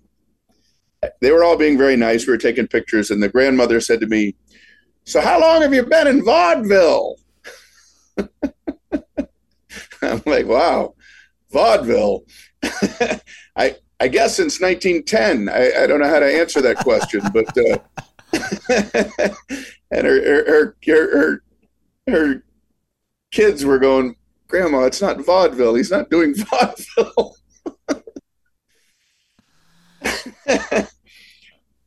they 1.21 1.31
were 1.31 1.43
all 1.43 1.57
being 1.57 1.77
very 1.77 1.95
nice. 1.95 2.25
We 2.25 2.33
were 2.33 2.37
taking 2.37 2.67
pictures, 2.67 3.11
and 3.11 3.21
the 3.21 3.29
grandmother 3.29 3.79
said 3.79 3.99
to 4.01 4.07
me, 4.07 4.35
"So, 5.03 5.21
how 5.21 5.39
long 5.39 5.61
have 5.61 5.73
you 5.73 5.83
been 5.83 6.07
in 6.07 6.23
vaudeville?" 6.23 7.17
I'm 10.11 10.21
like, 10.25 10.45
wow, 10.45 10.95
vaudeville. 11.51 12.25
I 13.55 13.75
I 13.99 14.07
guess 14.07 14.35
since 14.35 14.59
1910. 14.59 15.49
I, 15.49 15.83
I 15.83 15.87
don't 15.87 15.99
know 15.99 16.09
how 16.09 16.19
to 16.19 16.39
answer 16.39 16.61
that 16.61 16.77
question, 16.77 17.21
but 17.33 17.57
uh, 17.57 17.77
and 19.91 20.05
her 20.07 20.45
her, 20.45 20.75
her 20.85 21.07
her 21.11 21.43
her 22.07 22.43
kids 23.31 23.65
were 23.65 23.79
going, 23.79 24.15
Grandma, 24.47 24.83
it's 24.83 25.01
not 25.01 25.25
vaudeville. 25.25 25.75
He's 25.75 25.91
not 25.91 26.09
doing 26.09 26.35
vaudeville. 26.35 27.35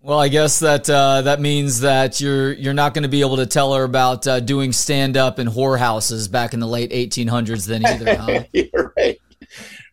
Well, 0.09 0.21
I 0.21 0.29
guess 0.29 0.61
that 0.61 0.89
uh, 0.89 1.21
that 1.21 1.39
means 1.39 1.81
that 1.81 2.19
you're 2.19 2.55
you're 2.55 2.73
not 2.73 2.95
going 2.95 3.03
to 3.03 3.11
be 3.11 3.21
able 3.21 3.37
to 3.37 3.45
tell 3.45 3.75
her 3.75 3.85
about 3.85 4.27
uh, 4.27 4.41
doing 4.41 4.73
stand 4.73 5.19
up 5.19 5.39
in 5.39 5.47
whorehouses 5.47 6.31
back 6.31 6.55
in 6.55 6.61
the 6.61 6.67
late 6.67 6.93
1800s 6.93 7.67
then 7.67 7.85
either. 7.85 8.17
Huh? 8.19 8.45
You're 8.55 8.95
right, 8.97 9.19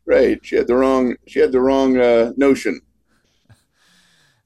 right. 0.05 0.39
She 0.41 0.55
had 0.55 0.67
the 0.67 0.75
wrong 0.75 1.17
she 1.27 1.39
had 1.39 1.51
the 1.51 1.59
wrong 1.59 1.97
uh, 1.97 2.31
notion. 2.37 2.79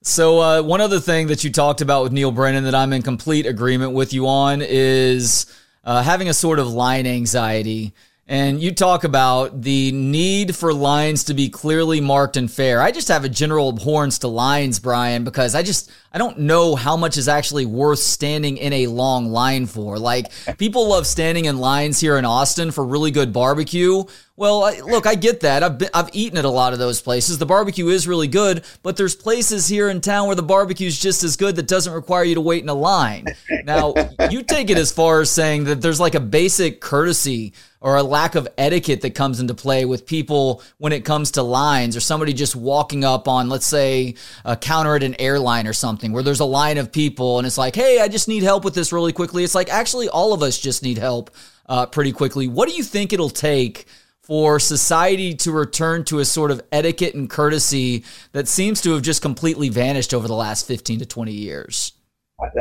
So 0.02 0.40
uh, 0.40 0.64
one 0.64 0.82
other 0.82 1.00
thing 1.00 1.28
that 1.28 1.44
you 1.44 1.52
talked 1.52 1.82
about 1.82 2.02
with 2.02 2.14
Neal 2.14 2.32
Brennan 2.32 2.64
that 2.64 2.74
I'm 2.74 2.92
in 2.92 3.04
complete 3.04 3.46
agreement 3.46 3.92
with 3.92 4.12
you 4.12 4.28
on 4.28 4.64
is 4.64 5.56
uh, 5.84 6.02
having 6.02 6.30
a 6.30 6.34
sort 6.34 6.58
of 6.58 6.68
line 6.68 7.06
anxiety. 7.06 7.94
And 8.30 8.62
you 8.62 8.72
talk 8.72 9.06
about 9.06 9.64
the 9.64 9.92
need 9.92 10.56
for 10.56 10.72
lines 10.72 11.24
to 11.26 11.34
be 11.34 11.50
clearly 11.50 12.00
marked 12.00 12.38
and 12.38 12.50
fair. 12.50 12.80
I 12.80 12.92
just 12.92 13.08
have 13.08 13.26
a 13.26 13.30
general 13.30 13.70
abhorrence 13.70 14.20
to 14.20 14.28
lines, 14.28 14.78
Brian, 14.78 15.24
because 15.24 15.56
I 15.56 15.64
just 15.64 15.90
I 16.14 16.20
don't 16.20 16.38
know 16.38 16.76
how 16.76 16.96
much 16.96 17.18
is 17.18 17.28
actually 17.28 17.66
worth 17.66 17.98
standing 17.98 18.58
in 18.58 18.72
a 18.72 18.86
long 18.86 19.32
line 19.32 19.66
for. 19.66 19.98
Like 19.98 20.28
people 20.60 20.90
love 20.90 21.08
standing 21.08 21.46
in 21.46 21.58
lines 21.58 22.00
here 22.00 22.18
in 22.18 22.26
Austin 22.26 22.70
for 22.70 22.86
really 22.86 23.10
good 23.10 23.34
barbecue. 23.34 24.04
Well, 24.40 24.64
I, 24.64 24.80
look, 24.80 25.06
I 25.06 25.16
get 25.16 25.42
that. 25.42 25.64
I've 25.64 25.78
been, 25.78 25.90
I've 25.94 26.12
eaten 26.14 26.38
at 26.38 26.46
a 26.46 26.50
lot 26.50 26.72
of 26.72 26.80
those 26.80 27.02
places. 27.02 27.40
The 27.40 27.46
barbecue 27.46 27.90
is 27.90 28.08
really 28.08 28.30
good, 28.30 28.64
but 28.84 28.96
there's 28.96 29.14
places 29.14 29.68
here 29.68 29.90
in 29.90 30.00
town 30.00 30.28
where 30.28 30.36
the 30.38 30.42
barbecue 30.42 30.88
is 30.88 30.98
just 30.98 31.26
as 31.26 31.36
good 31.36 31.58
that 31.58 31.68
doesn't 31.68 31.92
require 31.92 32.24
you 32.24 32.36
to 32.36 32.42
wait 32.42 32.64
in 32.64 32.70
a 32.70 32.74
line. 32.74 33.26
Now, 33.66 33.94
you 34.32 34.42
take 34.44 34.70
it 34.70 34.78
as 34.78 34.94
far 34.94 35.20
as 35.20 35.30
saying 35.30 35.66
that 35.66 35.82
there's 35.82 36.00
like 36.00 36.16
a 36.16 36.22
basic 36.22 36.80
courtesy 36.80 37.52
or 37.82 37.98
a 37.98 38.04
lack 38.04 38.36
of 38.36 38.48
etiquette 38.58 39.02
that 39.02 39.14
comes 39.14 39.42
into 39.42 39.54
play 39.54 39.84
with 39.84 40.06
people 40.06 40.64
when 40.78 40.94
it 40.94 41.04
comes 41.04 41.32
to 41.32 41.44
lines 41.44 41.98
or 41.98 42.00
somebody 42.00 42.32
just 42.32 42.56
walking 42.56 43.04
up 43.04 43.28
on, 43.28 43.50
let's 43.50 43.68
say, 43.68 44.16
a 44.46 44.56
counter 44.56 44.96
at 44.96 45.04
an 45.04 45.20
airline 45.20 45.68
or 45.68 45.74
something 45.74 46.14
where 46.14 46.24
there's 46.24 46.40
a 46.40 46.46
line 46.46 46.78
of 46.78 46.94
people 46.94 47.40
and 47.40 47.46
it's 47.46 47.58
like, 47.58 47.76
hey, 47.76 48.00
I 48.00 48.08
just 48.08 48.30
need 48.30 48.44
help 48.44 48.64
with 48.64 48.74
this 48.74 48.94
really 48.94 49.12
quickly. 49.12 49.44
It's 49.44 49.54
like, 49.54 49.68
actually, 49.70 50.08
all 50.08 50.32
of 50.32 50.42
us 50.42 50.58
just 50.58 50.82
need 50.82 50.98
help 50.98 51.30
uh, 51.66 51.88
pretty 51.88 52.14
quickly. 52.14 52.48
What 52.48 52.70
do 52.70 52.76
you 52.76 52.84
think 52.84 53.12
it'll 53.12 53.30
take? 53.30 53.86
For 54.30 54.60
society 54.60 55.34
to 55.38 55.52
return 55.52 56.04
to 56.04 56.20
a 56.20 56.26
sort 56.26 56.52
of 56.52 56.62
etiquette 56.72 57.16
and 57.16 57.28
courtesy 57.28 58.04
that 58.32 58.48
seems 58.48 58.80
to 58.82 58.92
have 58.92 59.02
just 59.02 59.24
completely 59.24 59.70
vanished 59.70 60.14
over 60.14 60.28
the 60.28 60.36
last 60.36 60.68
15 60.68 61.00
to 61.00 61.06
20 61.08 61.32
years? 61.32 61.94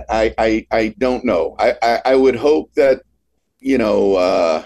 I, 0.09 0.35
I, 0.39 0.67
I 0.71 0.95
don't 0.97 1.27
know. 1.27 1.57
I, 1.59 1.75
I, 1.83 2.01
I 2.07 2.15
would 2.15 2.37
hope 2.37 2.73
that, 2.73 3.03
you 3.61 3.77
know, 3.77 4.17
uh, 4.17 4.65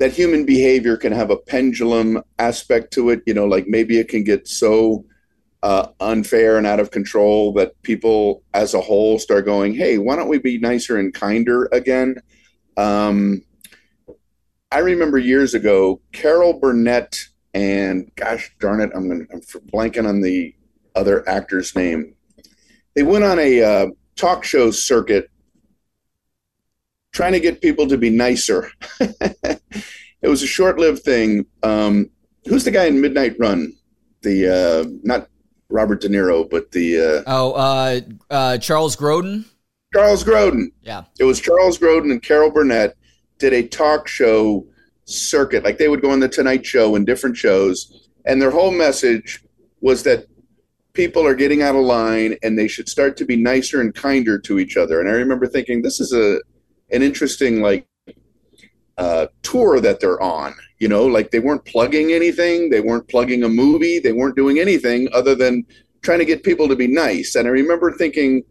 that 0.00 0.12
human 0.12 0.44
behavior 0.44 0.98
can 0.98 1.14
have 1.14 1.30
a 1.30 1.38
pendulum 1.38 2.22
aspect 2.38 2.92
to 2.92 3.08
it. 3.08 3.22
You 3.24 3.32
know, 3.32 3.46
like 3.46 3.68
maybe 3.68 3.98
it 3.98 4.10
can 4.10 4.22
get 4.22 4.46
so 4.46 5.06
uh, 5.62 5.86
unfair 5.98 6.58
and 6.58 6.66
out 6.66 6.78
of 6.78 6.90
control 6.90 7.54
that 7.54 7.80
people 7.84 8.42
as 8.52 8.74
a 8.74 8.82
whole 8.82 9.18
start 9.18 9.46
going, 9.46 9.74
hey, 9.74 9.96
why 9.96 10.14
don't 10.14 10.28
we 10.28 10.38
be 10.38 10.58
nicer 10.58 10.98
and 10.98 11.14
kinder 11.14 11.70
again? 11.72 12.16
Um, 12.76 13.40
I 14.70 14.78
remember 14.78 15.18
years 15.18 15.54
ago, 15.54 16.00
Carol 16.12 16.58
Burnett 16.58 17.18
and 17.54 18.10
gosh 18.16 18.54
darn 18.60 18.80
it, 18.80 18.90
I'm, 18.94 19.08
gonna, 19.08 19.24
I'm 19.32 19.40
blanking 19.72 20.06
on 20.06 20.20
the 20.20 20.54
other 20.94 21.26
actor's 21.28 21.74
name. 21.74 22.14
They 22.94 23.02
went 23.02 23.24
on 23.24 23.38
a 23.38 23.62
uh, 23.62 23.86
talk 24.16 24.44
show 24.44 24.70
circuit 24.70 25.30
trying 27.12 27.32
to 27.32 27.40
get 27.40 27.62
people 27.62 27.86
to 27.88 27.96
be 27.96 28.10
nicer. 28.10 28.70
it 29.00 30.28
was 30.28 30.42
a 30.42 30.46
short-lived 30.46 31.02
thing. 31.02 31.46
Um, 31.62 32.10
who's 32.46 32.64
the 32.64 32.70
guy 32.70 32.84
in 32.84 33.00
Midnight 33.00 33.36
Run? 33.38 33.72
The 34.22 34.48
uh, 34.48 34.90
not 35.02 35.28
Robert 35.70 36.00
De 36.00 36.08
Niro, 36.08 36.48
but 36.48 36.70
the 36.72 36.98
uh, 37.00 37.22
oh 37.26 37.52
uh, 37.52 38.00
uh, 38.30 38.58
Charles 38.58 38.96
Grodin. 38.96 39.44
Charles 39.94 40.24
Grodin. 40.24 40.72
Yeah, 40.82 41.04
it 41.20 41.24
was 41.24 41.40
Charles 41.40 41.78
Grodin 41.78 42.10
and 42.10 42.22
Carol 42.22 42.50
Burnett 42.50 42.96
did 43.38 43.52
a 43.52 43.66
talk 43.66 44.08
show 44.08 44.66
circuit. 45.04 45.64
Like 45.64 45.78
they 45.78 45.88
would 45.88 46.02
go 46.02 46.10
on 46.10 46.20
the 46.20 46.28
Tonight 46.28 46.66
Show 46.66 46.96
and 46.96 47.06
different 47.06 47.36
shows, 47.36 48.08
and 48.24 48.40
their 48.40 48.50
whole 48.50 48.70
message 48.70 49.42
was 49.80 50.02
that 50.02 50.26
people 50.92 51.24
are 51.24 51.34
getting 51.34 51.62
out 51.62 51.76
of 51.76 51.84
line 51.84 52.36
and 52.42 52.58
they 52.58 52.66
should 52.66 52.88
start 52.88 53.16
to 53.16 53.24
be 53.24 53.36
nicer 53.36 53.80
and 53.80 53.94
kinder 53.94 54.36
to 54.36 54.58
each 54.58 54.76
other. 54.76 55.00
And 55.00 55.08
I 55.08 55.12
remember 55.12 55.46
thinking, 55.46 55.82
this 55.82 56.00
is 56.00 56.12
a 56.12 56.40
an 56.90 57.02
interesting 57.02 57.60
like 57.60 57.86
uh, 58.96 59.28
tour 59.42 59.80
that 59.80 60.00
they're 60.00 60.20
on. 60.20 60.54
You 60.78 60.88
know, 60.88 61.06
like 61.06 61.30
they 61.30 61.38
weren't 61.38 61.64
plugging 61.64 62.12
anything, 62.12 62.70
they 62.70 62.80
weren't 62.80 63.08
plugging 63.08 63.44
a 63.44 63.48
movie, 63.48 63.98
they 63.98 64.12
weren't 64.12 64.36
doing 64.36 64.58
anything 64.58 65.08
other 65.12 65.34
than 65.34 65.64
trying 66.02 66.18
to 66.18 66.24
get 66.24 66.42
people 66.42 66.68
to 66.68 66.76
be 66.76 66.86
nice. 66.88 67.34
And 67.34 67.46
I 67.46 67.50
remember 67.50 67.92
thinking, 67.92 68.42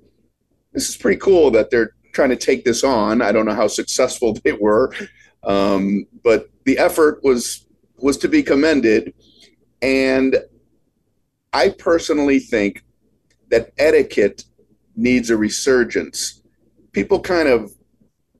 this 0.74 0.90
is 0.90 0.98
pretty 0.98 1.20
cool 1.20 1.52
that 1.52 1.70
they're 1.70 1.96
trying 2.18 2.30
to 2.30 2.36
take 2.36 2.66
this 2.66 2.84
on. 2.84 3.22
I 3.22 3.32
don't 3.32 3.46
know 3.46 3.54
how 3.54 3.68
successful 3.68 4.34
they 4.44 4.54
were, 4.54 4.92
um, 5.44 6.08
but 6.24 6.50
the 6.66 6.78
effort 6.80 7.24
was 7.24 7.66
was 8.00 8.18
to 8.18 8.28
be 8.28 8.44
commended. 8.44 9.14
And 9.82 10.36
I 11.54 11.70
personally 11.70 12.40
think 12.40 12.84
that 13.50 13.72
etiquette 13.78 14.44
needs 14.96 15.30
a 15.30 15.38
resurgence. 15.38 16.42
People 16.92 17.20
kind 17.20 17.48
of 17.48 17.72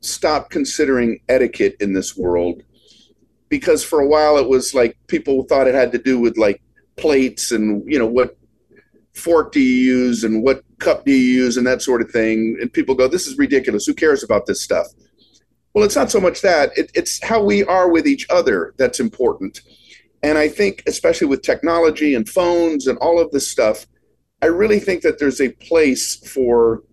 stop 0.02 0.50
considering 0.50 1.20
etiquette 1.30 1.76
in 1.80 1.94
this 1.94 2.18
world 2.18 2.64
because 3.50 3.84
for 3.84 4.00
a 4.00 4.08
while 4.08 4.38
it 4.38 4.48
was 4.48 4.74
like 4.74 4.98
people 5.08 5.44
thought 5.44 5.68
it 5.68 5.76
had 5.76 5.92
to 5.92 5.98
do 5.98 6.20
with 6.20 6.38
like 6.38 6.62
plates 6.98 7.52
and 7.52 7.84
you 7.92 7.98
know 7.98 8.06
what 8.06 8.37
fork 9.18 9.52
do 9.52 9.60
you 9.60 9.96
use 9.96 10.24
and 10.24 10.44
what 10.44 10.64
cup 10.80 11.06
do 11.06 11.12
you 11.12 11.44
use 11.44 11.58
and 11.58 11.66
that 11.68 11.82
sort 11.82 12.02
of 12.02 12.12
thing. 12.12 12.58
And 12.62 12.72
people 12.72 12.96
go 12.96 13.08
this 13.08 13.28
is 13.28 13.38
ridiculous. 13.38 13.86
Who 13.86 13.94
cares 13.94 14.24
about 14.24 14.46
this 14.46 14.62
stuff? 14.62 14.88
Well 15.74 15.84
it's 15.84 15.96
not 15.96 16.12
so 16.12 16.20
much 16.20 16.42
that. 16.42 16.78
It, 16.78 16.92
it's 16.94 17.24
how 17.24 17.44
we 17.44 17.64
are 17.64 17.90
with 17.90 18.08
each 18.08 18.26
other 18.30 18.74
that's 18.78 19.00
important. 19.00 19.62
And 20.24 20.38
i 20.38 20.48
think 20.48 20.84
especially 20.88 21.28
with 21.28 21.42
technology 21.42 22.16
and 22.16 22.28
phones 22.28 22.88
and 22.88 22.98
all 23.00 23.20
of 23.20 23.32
this 23.32 23.48
stuff 23.48 23.86
i 24.42 24.48
really 24.48 24.80
think 24.80 25.04
that 25.04 25.20
there's 25.20 25.40
a 25.40 25.50
place 25.50 26.16
for 26.28 26.84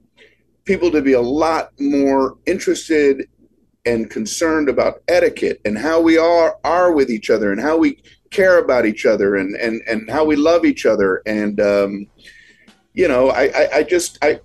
people 0.64 0.90
to 0.90 1.02
be 1.02 1.12
a 1.12 1.20
lot 1.20 1.70
more 1.78 2.38
interested 2.46 3.28
and 3.86 4.10
concerned 4.10 4.68
about 4.68 5.02
etiquette 5.08 5.60
and 5.64 5.76
how 5.76 6.00
we 6.00 6.16
are 6.16 6.56
are 6.64 6.92
with 6.92 7.10
each 7.10 7.30
other 7.30 7.52
and 7.52 7.60
how 7.60 7.76
we 7.76 7.98
care 8.34 8.58
about 8.58 8.84
each 8.84 9.06
other 9.06 9.36
and 9.36 9.54
and 9.56 9.80
and 9.86 10.10
how 10.10 10.24
we 10.24 10.34
love 10.34 10.64
each 10.64 10.84
other 10.86 11.22
and 11.24 11.60
um, 11.60 12.06
you 12.92 13.06
know 13.06 13.30
I, 13.30 13.44
I 13.44 13.68
I 13.78 13.82
just 13.84 14.18
I 14.22 14.40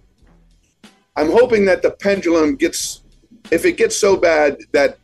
I'm 1.16 1.32
hoping 1.32 1.66
that 1.66 1.82
the 1.82 1.92
pendulum 1.92 2.56
gets 2.56 3.02
if 3.52 3.66
it 3.66 3.78
gets 3.78 3.98
so 3.98 4.16
bad 4.16 4.58
that 4.74 5.00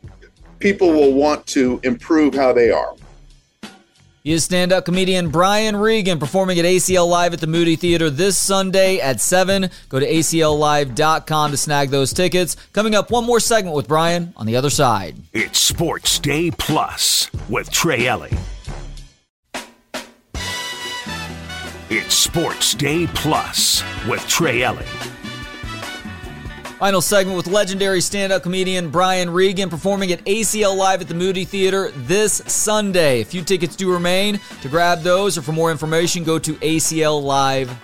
people 0.60 0.92
will 0.92 1.14
want 1.14 1.46
to 1.48 1.80
improve 1.84 2.34
how 2.34 2.54
they 2.54 2.70
are. 2.72 2.96
He 4.26 4.34
is 4.34 4.44
stand 4.44 4.74
up 4.74 4.86
comedian 4.86 5.30
Brian 5.30 5.76
Regan 5.76 6.18
performing 6.18 6.58
at 6.58 6.66
ACL 6.66 7.08
Live 7.08 7.36
at 7.36 7.42
the 7.42 7.46
Moody 7.46 7.76
Theater 7.76 8.10
this 8.10 8.36
Sunday 8.40 8.98
at 8.98 9.22
7. 9.22 9.70
Go 9.88 10.00
to 10.00 10.08
acllive.com 10.08 11.52
to 11.52 11.58
snag 11.58 11.92
those 11.92 12.12
tickets. 12.12 12.58
Coming 12.74 12.96
up, 12.96 13.12
one 13.12 13.24
more 13.24 13.40
segment 13.40 13.76
with 13.76 13.88
Brian 13.88 14.34
on 14.36 14.48
the 14.48 14.56
other 14.56 14.72
side. 14.72 15.16
It's 15.32 15.60
Sports 15.60 16.18
Day 16.18 16.50
Plus 16.50 17.30
with 17.50 17.70
Trey 17.70 18.08
Elling. 18.08 18.36
It's 21.92 22.16
Sports 22.16 22.74
Day 22.74 23.06
Plus 23.06 23.84
with 24.08 24.28
Trey 24.28 24.64
Elling. 24.64 24.88
Final 26.80 27.02
segment 27.02 27.38
with 27.38 27.48
legendary 27.48 28.02
stand 28.02 28.34
up 28.34 28.44
comedian 28.44 28.90
Brian 28.90 29.30
Regan 29.30 29.70
performing 29.70 30.12
at 30.12 30.22
ACL 30.26 30.76
Live 30.76 31.00
at 31.00 31.08
the 31.08 31.14
Moody 31.14 31.46
Theater 31.46 31.90
this 31.96 32.42
Sunday. 32.48 33.22
A 33.22 33.26
few 33.26 33.44
tickets 33.44 33.78
do 33.78 33.90
remain. 33.90 34.42
To 34.62 34.68
grab 34.68 35.00
those 35.00 35.38
or 35.38 35.42
for 35.42 35.54
more 35.54 35.72
information, 35.72 36.26
go 36.26 36.38
to 36.38 36.54
acllive.com. 36.56 37.76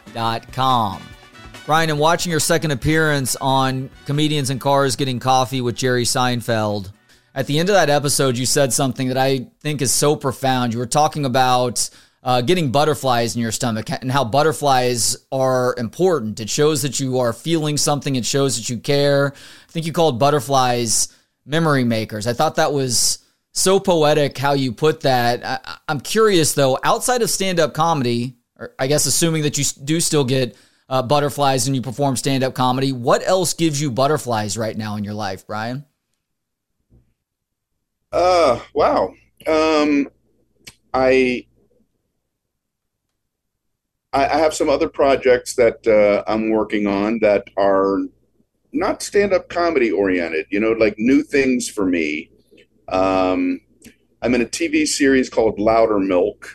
Brian, 1.65 1.89
in 1.89 1.97
watching 1.97 2.31
your 2.31 2.41
second 2.41 2.71
appearance 2.71 3.37
on 3.39 3.89
Comedians 4.05 4.49
in 4.49 4.59
Cars 4.59 4.97
Getting 4.97 5.19
Coffee 5.19 5.61
with 5.61 5.77
Jerry 5.77 6.03
Seinfeld, 6.03 6.91
at 7.33 7.47
the 7.47 7.59
end 7.59 7.69
of 7.69 7.75
that 7.75 7.89
episode, 7.89 8.37
you 8.37 8.45
said 8.45 8.73
something 8.73 9.07
that 9.07 9.15
I 9.17 9.47
think 9.61 9.81
is 9.81 9.93
so 9.93 10.17
profound. 10.17 10.73
You 10.73 10.79
were 10.79 10.85
talking 10.85 11.23
about 11.23 11.89
uh, 12.23 12.41
getting 12.41 12.71
butterflies 12.71 13.35
in 13.35 13.41
your 13.41 13.51
stomach 13.51 13.89
and 13.89 14.11
how 14.11 14.23
butterflies 14.23 15.17
are 15.31 15.75
important. 15.77 16.39
It 16.39 16.49
shows 16.49 16.81
that 16.83 16.99
you 16.99 17.19
are 17.19 17.33
feeling 17.33 17.77
something, 17.77 18.15
it 18.15 18.25
shows 18.25 18.57
that 18.57 18.69
you 18.69 18.77
care. 18.77 19.33
I 19.33 19.71
think 19.71 19.85
you 19.85 19.93
called 19.93 20.19
butterflies 20.19 21.07
memory 21.45 21.83
makers. 21.83 22.27
I 22.27 22.33
thought 22.33 22.55
that 22.55 22.73
was 22.73 23.19
so 23.53 23.79
poetic 23.79 24.37
how 24.37 24.53
you 24.53 24.71
put 24.71 25.01
that. 25.01 25.43
I, 25.43 25.91
am 25.91 25.99
curious 25.99 26.53
though, 26.53 26.77
outside 26.83 27.21
of 27.21 27.29
stand 27.29 27.59
up 27.59 27.73
comedy, 27.73 28.37
I 28.77 28.87
guess 28.87 29.07
assuming 29.07 29.41
that 29.43 29.57
you 29.57 29.63
do 29.83 29.99
still 29.99 30.23
get 30.23 30.55
uh, 30.89 31.01
butterflies 31.01 31.67
and 31.67 31.75
you 31.75 31.81
perform 31.81 32.15
stand 32.17 32.43
up 32.43 32.53
comedy, 32.53 32.91
what 32.91 33.25
else 33.25 33.53
gives 33.53 33.81
you 33.81 33.89
butterflies 33.89 34.57
right 34.57 34.77
now 34.77 34.95
in 34.97 35.03
your 35.03 35.13
life, 35.15 35.47
Brian? 35.47 35.85
Uh, 38.11 38.59
wow. 38.73 39.13
Um, 39.47 40.09
I 40.93 41.45
I, 44.13 44.25
I 44.25 44.37
have 44.37 44.53
some 44.53 44.69
other 44.69 44.89
projects 44.89 45.55
that 45.55 45.85
uh, 45.87 46.23
I'm 46.31 46.49
working 46.49 46.87
on 46.87 47.19
that 47.19 47.45
are 47.57 47.99
not 48.73 49.01
stand-up 49.01 49.49
comedy 49.49 49.91
oriented. 49.91 50.47
You 50.49 50.59
know, 50.59 50.71
like 50.71 50.95
new 50.97 51.23
things 51.23 51.69
for 51.69 51.85
me. 51.85 52.31
Um, 52.87 53.61
I'm 54.21 54.35
in 54.35 54.41
a 54.41 54.45
TV 54.45 54.85
series 54.85 55.29
called 55.29 55.57
Loudermilk, 55.57 56.45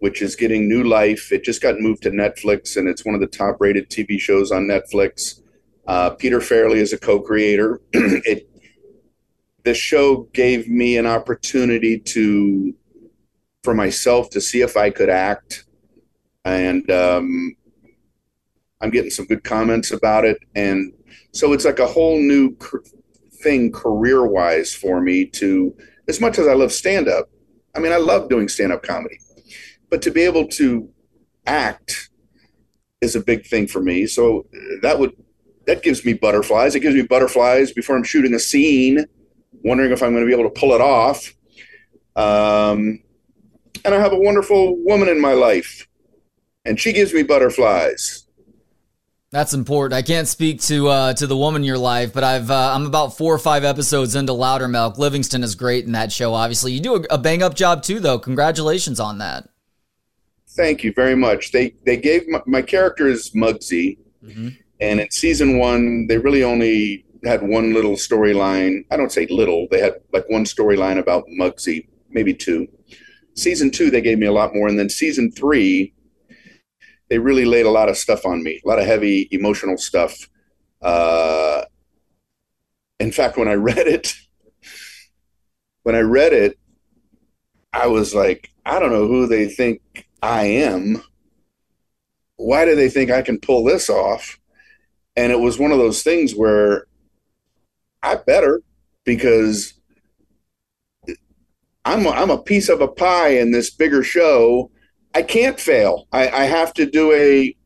which 0.00 0.20
is 0.20 0.36
getting 0.36 0.68
new 0.68 0.84
life. 0.84 1.32
It 1.32 1.44
just 1.44 1.62
got 1.62 1.80
moved 1.80 2.02
to 2.02 2.10
Netflix, 2.10 2.76
and 2.76 2.88
it's 2.88 3.04
one 3.04 3.14
of 3.14 3.20
the 3.20 3.26
top-rated 3.26 3.88
TV 3.88 4.20
shows 4.20 4.52
on 4.52 4.64
Netflix. 4.64 5.40
Uh, 5.86 6.10
Peter 6.10 6.40
Farrelly 6.40 6.76
is 6.76 6.92
a 6.92 6.98
co-creator. 6.98 7.80
it 7.92 8.48
the 9.66 9.74
show 9.74 10.28
gave 10.32 10.68
me 10.68 10.96
an 10.96 11.06
opportunity 11.06 11.98
to 11.98 12.72
for 13.64 13.74
myself 13.74 14.30
to 14.30 14.40
see 14.40 14.60
if 14.60 14.76
I 14.76 14.90
could 14.90 15.10
act, 15.10 15.64
and 16.46 16.90
um, 16.90 17.56
I'm 18.80 18.90
getting 18.90 19.10
some 19.10 19.26
good 19.26 19.44
comments 19.44 19.90
about 19.90 20.24
it, 20.24 20.38
and 20.54 20.92
so 21.32 21.52
it's 21.52 21.64
like 21.64 21.78
a 21.78 21.86
whole 21.86 22.18
new 22.18 22.56
thing 23.42 23.72
career 23.72 24.26
wise 24.26 24.74
for 24.74 25.00
me 25.00 25.26
to 25.26 25.76
as 26.08 26.20
much 26.20 26.38
as 26.38 26.46
I 26.46 26.54
love 26.54 26.72
stand 26.72 27.08
up. 27.08 27.28
I 27.74 27.80
mean, 27.80 27.92
I 27.92 27.98
love 27.98 28.30
doing 28.30 28.48
stand 28.48 28.72
up 28.72 28.82
comedy, 28.82 29.18
but 29.90 30.00
to 30.02 30.10
be 30.10 30.22
able 30.22 30.46
to 30.48 30.88
act 31.46 32.10
is 33.00 33.14
a 33.16 33.20
big 33.20 33.46
thing 33.46 33.66
for 33.66 33.80
me. 33.80 34.06
So 34.06 34.46
that 34.82 34.98
would 34.98 35.12
that 35.66 35.82
gives 35.82 36.04
me 36.04 36.12
butterflies. 36.12 36.74
It 36.74 36.80
gives 36.80 36.94
me 36.94 37.02
butterflies 37.02 37.72
before 37.72 37.96
I'm 37.96 38.04
shooting 38.04 38.34
a 38.34 38.38
scene, 38.38 39.04
wondering 39.64 39.92
if 39.92 40.02
I'm 40.02 40.12
going 40.12 40.24
to 40.24 40.26
be 40.26 40.38
able 40.38 40.48
to 40.48 40.60
pull 40.60 40.72
it 40.72 40.80
off. 40.80 41.34
Um, 42.14 43.02
and 43.84 43.94
I 43.94 43.98
have 43.98 44.12
a 44.12 44.18
wonderful 44.18 44.76
woman 44.84 45.08
in 45.08 45.20
my 45.20 45.32
life, 45.32 45.86
and 46.66 46.78
she 46.78 46.92
gives 46.92 47.14
me 47.14 47.22
butterflies. 47.22 48.24
That's 49.30 49.54
important. 49.54 49.96
I 49.96 50.02
can't 50.02 50.28
speak 50.28 50.60
to 50.62 50.88
uh, 50.88 51.12
to 51.14 51.26
the 51.26 51.36
woman 51.36 51.62
in 51.62 51.66
your 51.66 51.78
life, 51.78 52.12
but 52.12 52.24
I've 52.24 52.50
uh, 52.50 52.72
I'm 52.74 52.86
about 52.86 53.16
four 53.16 53.34
or 53.34 53.38
five 53.38 53.64
episodes 53.64 54.14
into 54.14 54.32
Loudermilk. 54.32 54.98
Livingston 54.98 55.42
is 55.42 55.54
great 55.54 55.84
in 55.84 55.92
that 55.92 56.12
show. 56.12 56.32
Obviously, 56.34 56.72
you 56.72 56.80
do 56.80 56.96
a, 56.96 57.14
a 57.14 57.18
bang 57.18 57.42
up 57.42 57.54
job 57.54 57.82
too, 57.82 58.00
though. 58.00 58.18
Congratulations 58.18 59.00
on 59.00 59.18
that. 59.18 59.48
Thank 60.50 60.84
you 60.84 60.92
very 60.92 61.16
much. 61.16 61.52
They 61.52 61.74
they 61.84 61.96
gave 61.96 62.28
my, 62.28 62.40
my 62.46 62.62
character 62.62 63.08
is 63.08 63.30
Muggsy, 63.30 63.98
mm-hmm. 64.24 64.48
and 64.80 65.00
in 65.00 65.10
season 65.10 65.58
one 65.58 66.06
they 66.06 66.18
really 66.18 66.44
only 66.44 67.04
had 67.24 67.42
one 67.42 67.74
little 67.74 67.94
storyline. 67.94 68.84
I 68.90 68.96
don't 68.96 69.12
say 69.12 69.26
little. 69.28 69.66
They 69.70 69.80
had 69.80 69.96
like 70.12 70.24
one 70.30 70.44
storyline 70.44 70.98
about 70.98 71.24
Muggsy, 71.38 71.88
maybe 72.10 72.32
two. 72.32 72.68
Season 73.34 73.70
two 73.70 73.90
they 73.90 74.00
gave 74.00 74.18
me 74.18 74.26
a 74.26 74.32
lot 74.32 74.54
more, 74.54 74.68
and 74.68 74.78
then 74.78 74.88
season 74.88 75.32
three 75.32 75.92
they 77.08 77.18
really 77.18 77.44
laid 77.44 77.66
a 77.66 77.70
lot 77.70 77.88
of 77.88 77.96
stuff 77.96 78.26
on 78.26 78.42
me, 78.42 78.60
a 78.64 78.68
lot 78.68 78.78
of 78.78 78.86
heavy 78.86 79.28
emotional 79.30 79.78
stuff. 79.78 80.28
Uh, 80.82 81.62
in 82.98 83.12
fact, 83.12 83.36
when 83.36 83.48
I 83.48 83.54
read 83.54 83.86
it, 83.86 84.14
when 85.82 85.94
I 85.94 86.00
read 86.00 86.32
it, 86.32 86.58
I 87.72 87.86
was 87.86 88.14
like, 88.14 88.50
I 88.64 88.78
don't 88.78 88.92
know 88.92 89.06
who 89.06 89.26
they 89.26 89.48
think 89.48 89.80
I 90.22 90.44
am. 90.44 91.02
Why 92.36 92.64
do 92.64 92.74
they 92.74 92.88
think 92.88 93.10
I 93.10 93.22
can 93.22 93.38
pull 93.38 93.64
this 93.64 93.88
off? 93.88 94.38
And 95.14 95.32
it 95.32 95.40
was 95.40 95.58
one 95.58 95.72
of 95.72 95.78
those 95.78 96.02
things 96.02 96.34
where 96.34 96.86
I 98.02 98.16
better 98.16 98.62
because 99.04 99.74
I'm 101.84 102.04
a, 102.04 102.10
I'm 102.10 102.30
a 102.30 102.42
piece 102.42 102.68
of 102.68 102.80
a 102.80 102.88
pie 102.88 103.38
in 103.38 103.52
this 103.52 103.70
bigger 103.70 104.02
show 104.02 104.70
I 105.16 105.22
can't 105.22 105.58
fail. 105.58 106.06
I, 106.12 106.28
I 106.28 106.44
have 106.44 106.74
to 106.74 106.84
do 106.84 107.10
a 107.12 107.56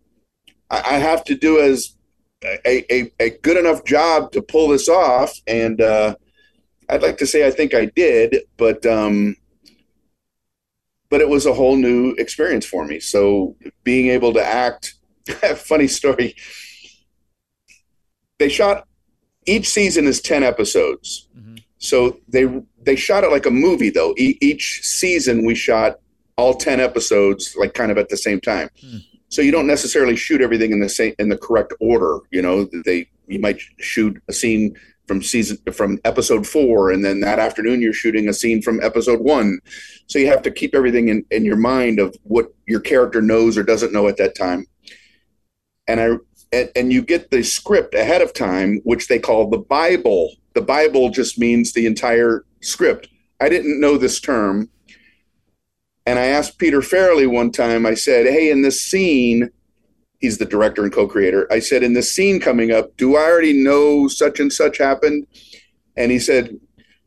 I 0.71 0.99
have 0.99 1.25
to 1.25 1.35
do 1.35 1.59
as 1.59 1.97
a, 2.45 2.95
a, 2.95 3.13
a 3.19 3.31
good 3.43 3.57
enough 3.57 3.85
job 3.85 4.31
to 4.33 4.41
pull 4.41 4.69
this 4.69 4.89
off. 4.89 5.37
And 5.49 5.81
uh, 5.81 6.15
I'd 6.89 7.03
like 7.03 7.19
to 7.19 7.27
say 7.27 7.45
I 7.45 7.51
think 7.51 7.75
I 7.75 7.87
did, 7.87 8.37
but 8.57 8.87
um, 8.87 9.35
but 11.09 11.21
it 11.21 11.29
was 11.29 11.45
a 11.45 11.53
whole 11.53 11.75
new 11.75 12.13
experience 12.19 12.65
for 12.65 12.85
me. 12.85 13.01
So 13.01 13.57
being 13.83 14.11
able 14.11 14.33
to 14.35 14.45
act, 14.45 14.95
funny 15.57 15.89
story. 15.89 16.37
They 18.39 18.49
shot 18.49 18.87
each 19.45 19.69
season 19.69 20.07
is 20.07 20.21
ten 20.21 20.45
episodes, 20.45 21.29
mm-hmm. 21.37 21.57
so 21.79 22.21
they 22.29 22.47
they 22.81 22.95
shot 22.95 23.25
it 23.25 23.33
like 23.33 23.47
a 23.47 23.51
movie 23.51 23.91
though. 23.91 24.15
E- 24.17 24.39
each 24.41 24.83
season 24.85 25.45
we 25.45 25.57
shot 25.57 25.99
all 26.41 26.55
10 26.55 26.81
episodes 26.81 27.55
like 27.57 27.75
kind 27.75 27.93
of 27.93 27.99
at 27.99 28.09
the 28.09 28.17
same 28.17 28.41
time. 28.41 28.71
Hmm. 28.81 28.97
So 29.29 29.43
you 29.43 29.53
don't 29.53 29.67
necessarily 29.67 30.17
shoot 30.17 30.41
everything 30.41 30.73
in 30.73 30.81
the 30.81 30.89
same 30.89 31.15
in 31.19 31.29
the 31.29 31.39
correct 31.39 31.73
order, 31.81 32.19
you 32.31 32.43
know, 32.43 32.69
they 32.85 33.09
you 33.29 33.39
might 33.39 33.61
shoot 33.79 34.21
a 34.29 34.33
scene 34.33 34.75
from 35.07 35.23
season 35.23 35.59
from 35.73 36.01
episode 36.05 36.47
4 36.47 36.91
and 36.91 37.05
then 37.05 37.21
that 37.21 37.39
afternoon 37.39 37.81
you're 37.81 37.93
shooting 37.93 38.29
a 38.29 38.33
scene 38.33 38.61
from 38.61 38.83
episode 38.83 39.21
1. 39.21 39.61
So 40.09 40.19
you 40.19 40.27
have 40.27 40.43
to 40.43 40.51
keep 40.51 40.75
everything 40.75 41.09
in 41.09 41.25
in 41.31 41.45
your 41.45 41.57
mind 41.57 42.01
of 42.01 42.17
what 42.25 42.53
your 42.67 42.81
character 42.81 43.23
knows 43.23 43.57
or 43.57 43.63
doesn't 43.63 43.93
know 43.93 44.09
at 44.09 44.17
that 44.17 44.35
time. 44.35 44.67
And 45.87 46.01
I 46.01 46.09
and, 46.53 46.71
and 46.75 46.93
you 46.93 47.03
get 47.03 47.31
the 47.31 47.45
script 47.45 47.95
ahead 47.95 48.23
of 48.23 48.33
time 48.33 48.81
which 48.83 49.07
they 49.07 49.21
call 49.21 49.49
the 49.49 49.59
Bible. 49.59 50.35
The 50.55 50.63
Bible 50.63 51.11
just 51.11 51.39
means 51.39 51.73
the 51.73 51.87
entire 51.87 52.45
script. 52.63 53.09
I 53.41 53.49
didn't 53.49 53.81
know 53.81 53.97
this 53.97 54.21
term 54.21 54.69
and 56.11 56.19
I 56.19 56.27
asked 56.27 56.59
Peter 56.59 56.81
Farrelly 56.81 57.31
one 57.31 57.53
time, 57.53 57.87
I 57.87 57.95
said, 57.95 58.27
Hey, 58.27 58.51
in 58.51 58.63
this 58.63 58.83
scene, 58.83 59.49
he's 60.19 60.39
the 60.39 60.45
director 60.45 60.83
and 60.83 60.93
co 60.93 61.07
creator. 61.07 61.47
I 61.53 61.61
said, 61.61 61.85
In 61.85 61.93
this 61.93 62.13
scene 62.13 62.41
coming 62.41 62.73
up, 62.73 62.97
do 62.97 63.15
I 63.15 63.23
already 63.23 63.53
know 63.53 64.09
such 64.09 64.41
and 64.41 64.53
such 64.53 64.79
happened? 64.79 65.29
And 65.97 66.11
he 66.11 66.19
said, 66.19 66.59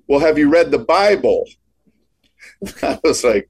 Well, 0.08 0.22
have 0.22 0.38
you 0.38 0.50
read 0.50 0.72
the 0.72 0.80
Bible? 0.80 1.44
I 2.82 2.98
was 3.04 3.26
like, 3.26 3.50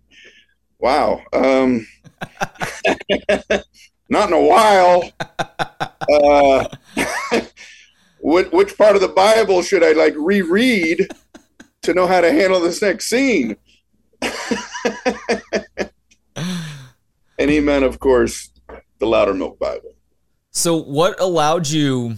Wow. 0.80 1.22
Um, 1.32 1.86
not 4.10 4.30
in 4.30 4.34
a 4.34 4.42
while. 4.42 5.12
Uh, 6.12 6.68
which, 8.22 8.52
which 8.52 8.76
part 8.76 8.96
of 8.96 9.04
the 9.04 9.08
Bible 9.08 9.62
should 9.62 9.84
I 9.84 9.92
like 9.92 10.16
reread 10.18 11.10
to 11.84 11.94
know 11.94 12.08
how 12.08 12.22
to 12.22 12.32
handle 12.32 12.60
this 12.60 12.82
next 12.82 13.08
scene? 13.08 13.56
and 17.38 17.50
he 17.50 17.60
meant, 17.60 17.86
of 17.86 18.00
course, 18.00 18.50
the 19.00 19.06
Loudermilk 19.06 19.60
Bible. 19.60 19.94
So, 20.52 20.76
what 20.76 21.20
allowed 21.20 21.68
you 21.68 22.18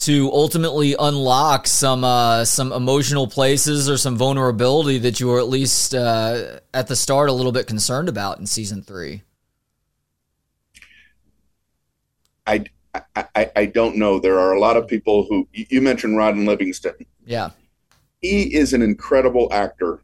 to 0.00 0.30
ultimately 0.32 0.96
unlock 0.98 1.66
some 1.66 2.04
uh, 2.04 2.44
some 2.44 2.72
emotional 2.72 3.26
places 3.26 3.88
or 3.88 3.96
some 3.96 4.16
vulnerability 4.16 4.98
that 4.98 5.20
you 5.20 5.28
were 5.28 5.38
at 5.38 5.48
least 5.48 5.94
uh, 5.94 6.60
at 6.72 6.88
the 6.88 6.96
start 6.96 7.28
a 7.28 7.32
little 7.32 7.52
bit 7.52 7.66
concerned 7.66 8.08
about 8.08 8.38
in 8.38 8.46
season 8.46 8.82
three? 8.82 9.22
I, 12.46 12.64
I, 13.14 13.50
I 13.54 13.66
don't 13.66 13.96
know. 13.96 14.18
There 14.18 14.40
are 14.40 14.52
a 14.52 14.58
lot 14.58 14.76
of 14.76 14.88
people 14.88 15.26
who 15.28 15.46
you 15.52 15.80
mentioned 15.80 16.16
Ron 16.16 16.46
Livingston. 16.46 16.94
Yeah, 17.24 17.50
he 18.20 18.54
is 18.54 18.72
an 18.72 18.82
incredible 18.82 19.48
actor 19.52 20.00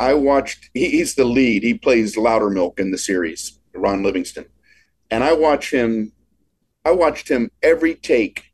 I 0.00 0.14
watched. 0.14 0.70
He, 0.72 0.88
he's 0.88 1.14
the 1.14 1.26
lead. 1.26 1.62
He 1.62 1.74
plays 1.74 2.16
Loudermilk 2.16 2.80
in 2.80 2.90
the 2.90 2.96
series, 2.96 3.60
Ron 3.74 4.02
Livingston, 4.02 4.46
and 5.10 5.22
I 5.22 5.34
watch 5.34 5.70
him. 5.70 6.12
I 6.86 6.92
watched 6.92 7.28
him 7.28 7.50
every 7.62 7.94
take, 7.94 8.44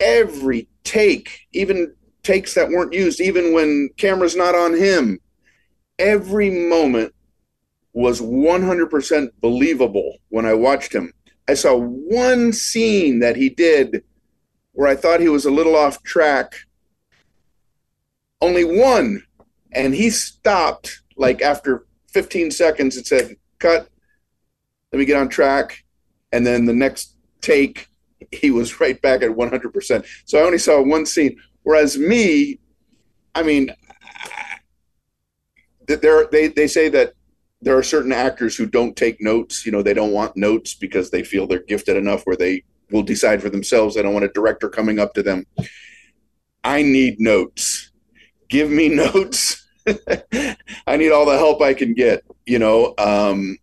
every 0.00 0.68
take, 0.82 1.46
even 1.52 1.94
takes 2.24 2.54
that 2.54 2.70
weren't 2.70 2.92
used, 2.92 3.20
even 3.20 3.54
when 3.54 3.90
camera's 3.96 4.34
not 4.34 4.56
on 4.56 4.76
him. 4.76 5.20
Every 6.00 6.50
moment 6.50 7.14
was 7.92 8.20
100% 8.20 9.28
believable 9.40 10.18
when 10.28 10.44
I 10.44 10.54
watched 10.54 10.92
him. 10.92 11.12
I 11.48 11.54
saw 11.54 11.76
one 11.76 12.52
scene 12.52 13.20
that 13.20 13.36
he 13.36 13.48
did 13.48 14.02
where 14.72 14.88
I 14.88 14.96
thought 14.96 15.20
he 15.20 15.28
was 15.28 15.44
a 15.44 15.50
little 15.52 15.76
off 15.76 16.02
track. 16.02 16.54
Only 18.40 18.64
one 18.64 19.22
and 19.72 19.94
he 19.94 20.10
stopped 20.10 21.02
like 21.16 21.42
after 21.42 21.86
15 22.12 22.50
seconds 22.50 22.96
and 22.96 23.06
said, 23.06 23.36
"Cut. 23.58 23.88
Let 24.92 24.98
me 24.98 25.04
get 25.04 25.16
on 25.16 25.28
track." 25.28 25.84
And 26.32 26.46
then 26.46 26.66
the 26.66 26.74
next 26.74 27.16
take, 27.40 27.88
he 28.32 28.50
was 28.50 28.80
right 28.80 29.00
back 29.00 29.22
at 29.22 29.30
100%. 29.30 30.06
So 30.26 30.38
I 30.38 30.42
only 30.42 30.58
saw 30.58 30.82
one 30.82 31.06
scene. 31.06 31.36
Whereas 31.62 31.98
me, 31.98 32.60
I 33.34 33.42
mean, 33.42 33.70
there 35.86 36.26
they 36.30 36.48
they 36.48 36.66
say 36.66 36.88
that 36.90 37.14
there 37.60 37.76
are 37.76 37.82
certain 37.82 38.12
actors 38.12 38.56
who 38.56 38.66
don't 38.66 38.96
take 38.96 39.20
notes. 39.20 39.66
You 39.66 39.72
know, 39.72 39.82
they 39.82 39.94
don't 39.94 40.12
want 40.12 40.36
notes 40.36 40.74
because 40.74 41.10
they 41.10 41.22
feel 41.22 41.46
they're 41.46 41.60
gifted 41.60 41.96
enough 41.96 42.22
where 42.24 42.36
they 42.36 42.64
will 42.90 43.02
decide 43.02 43.42
for 43.42 43.50
themselves. 43.50 43.94
They 43.94 44.02
don't 44.02 44.12
want 44.12 44.24
a 44.24 44.28
director 44.28 44.68
coming 44.68 44.98
up 44.98 45.14
to 45.14 45.22
them. 45.22 45.44
I 46.64 46.82
need 46.82 47.20
notes. 47.20 47.87
Give 48.48 48.70
me 48.70 48.88
notes 48.88 49.68
I 50.86 50.96
need 50.96 51.12
all 51.12 51.26
the 51.26 51.36
help 51.36 51.62
I 51.62 51.74
can 51.74 51.94
get, 51.94 52.24
you 52.46 52.58
know. 52.58 52.94
Um, 52.98 53.58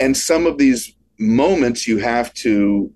and 0.00 0.16
some 0.16 0.46
of 0.46 0.58
these 0.58 0.94
moments 1.18 1.86
you 1.86 1.98
have 1.98 2.34
to 2.34 2.92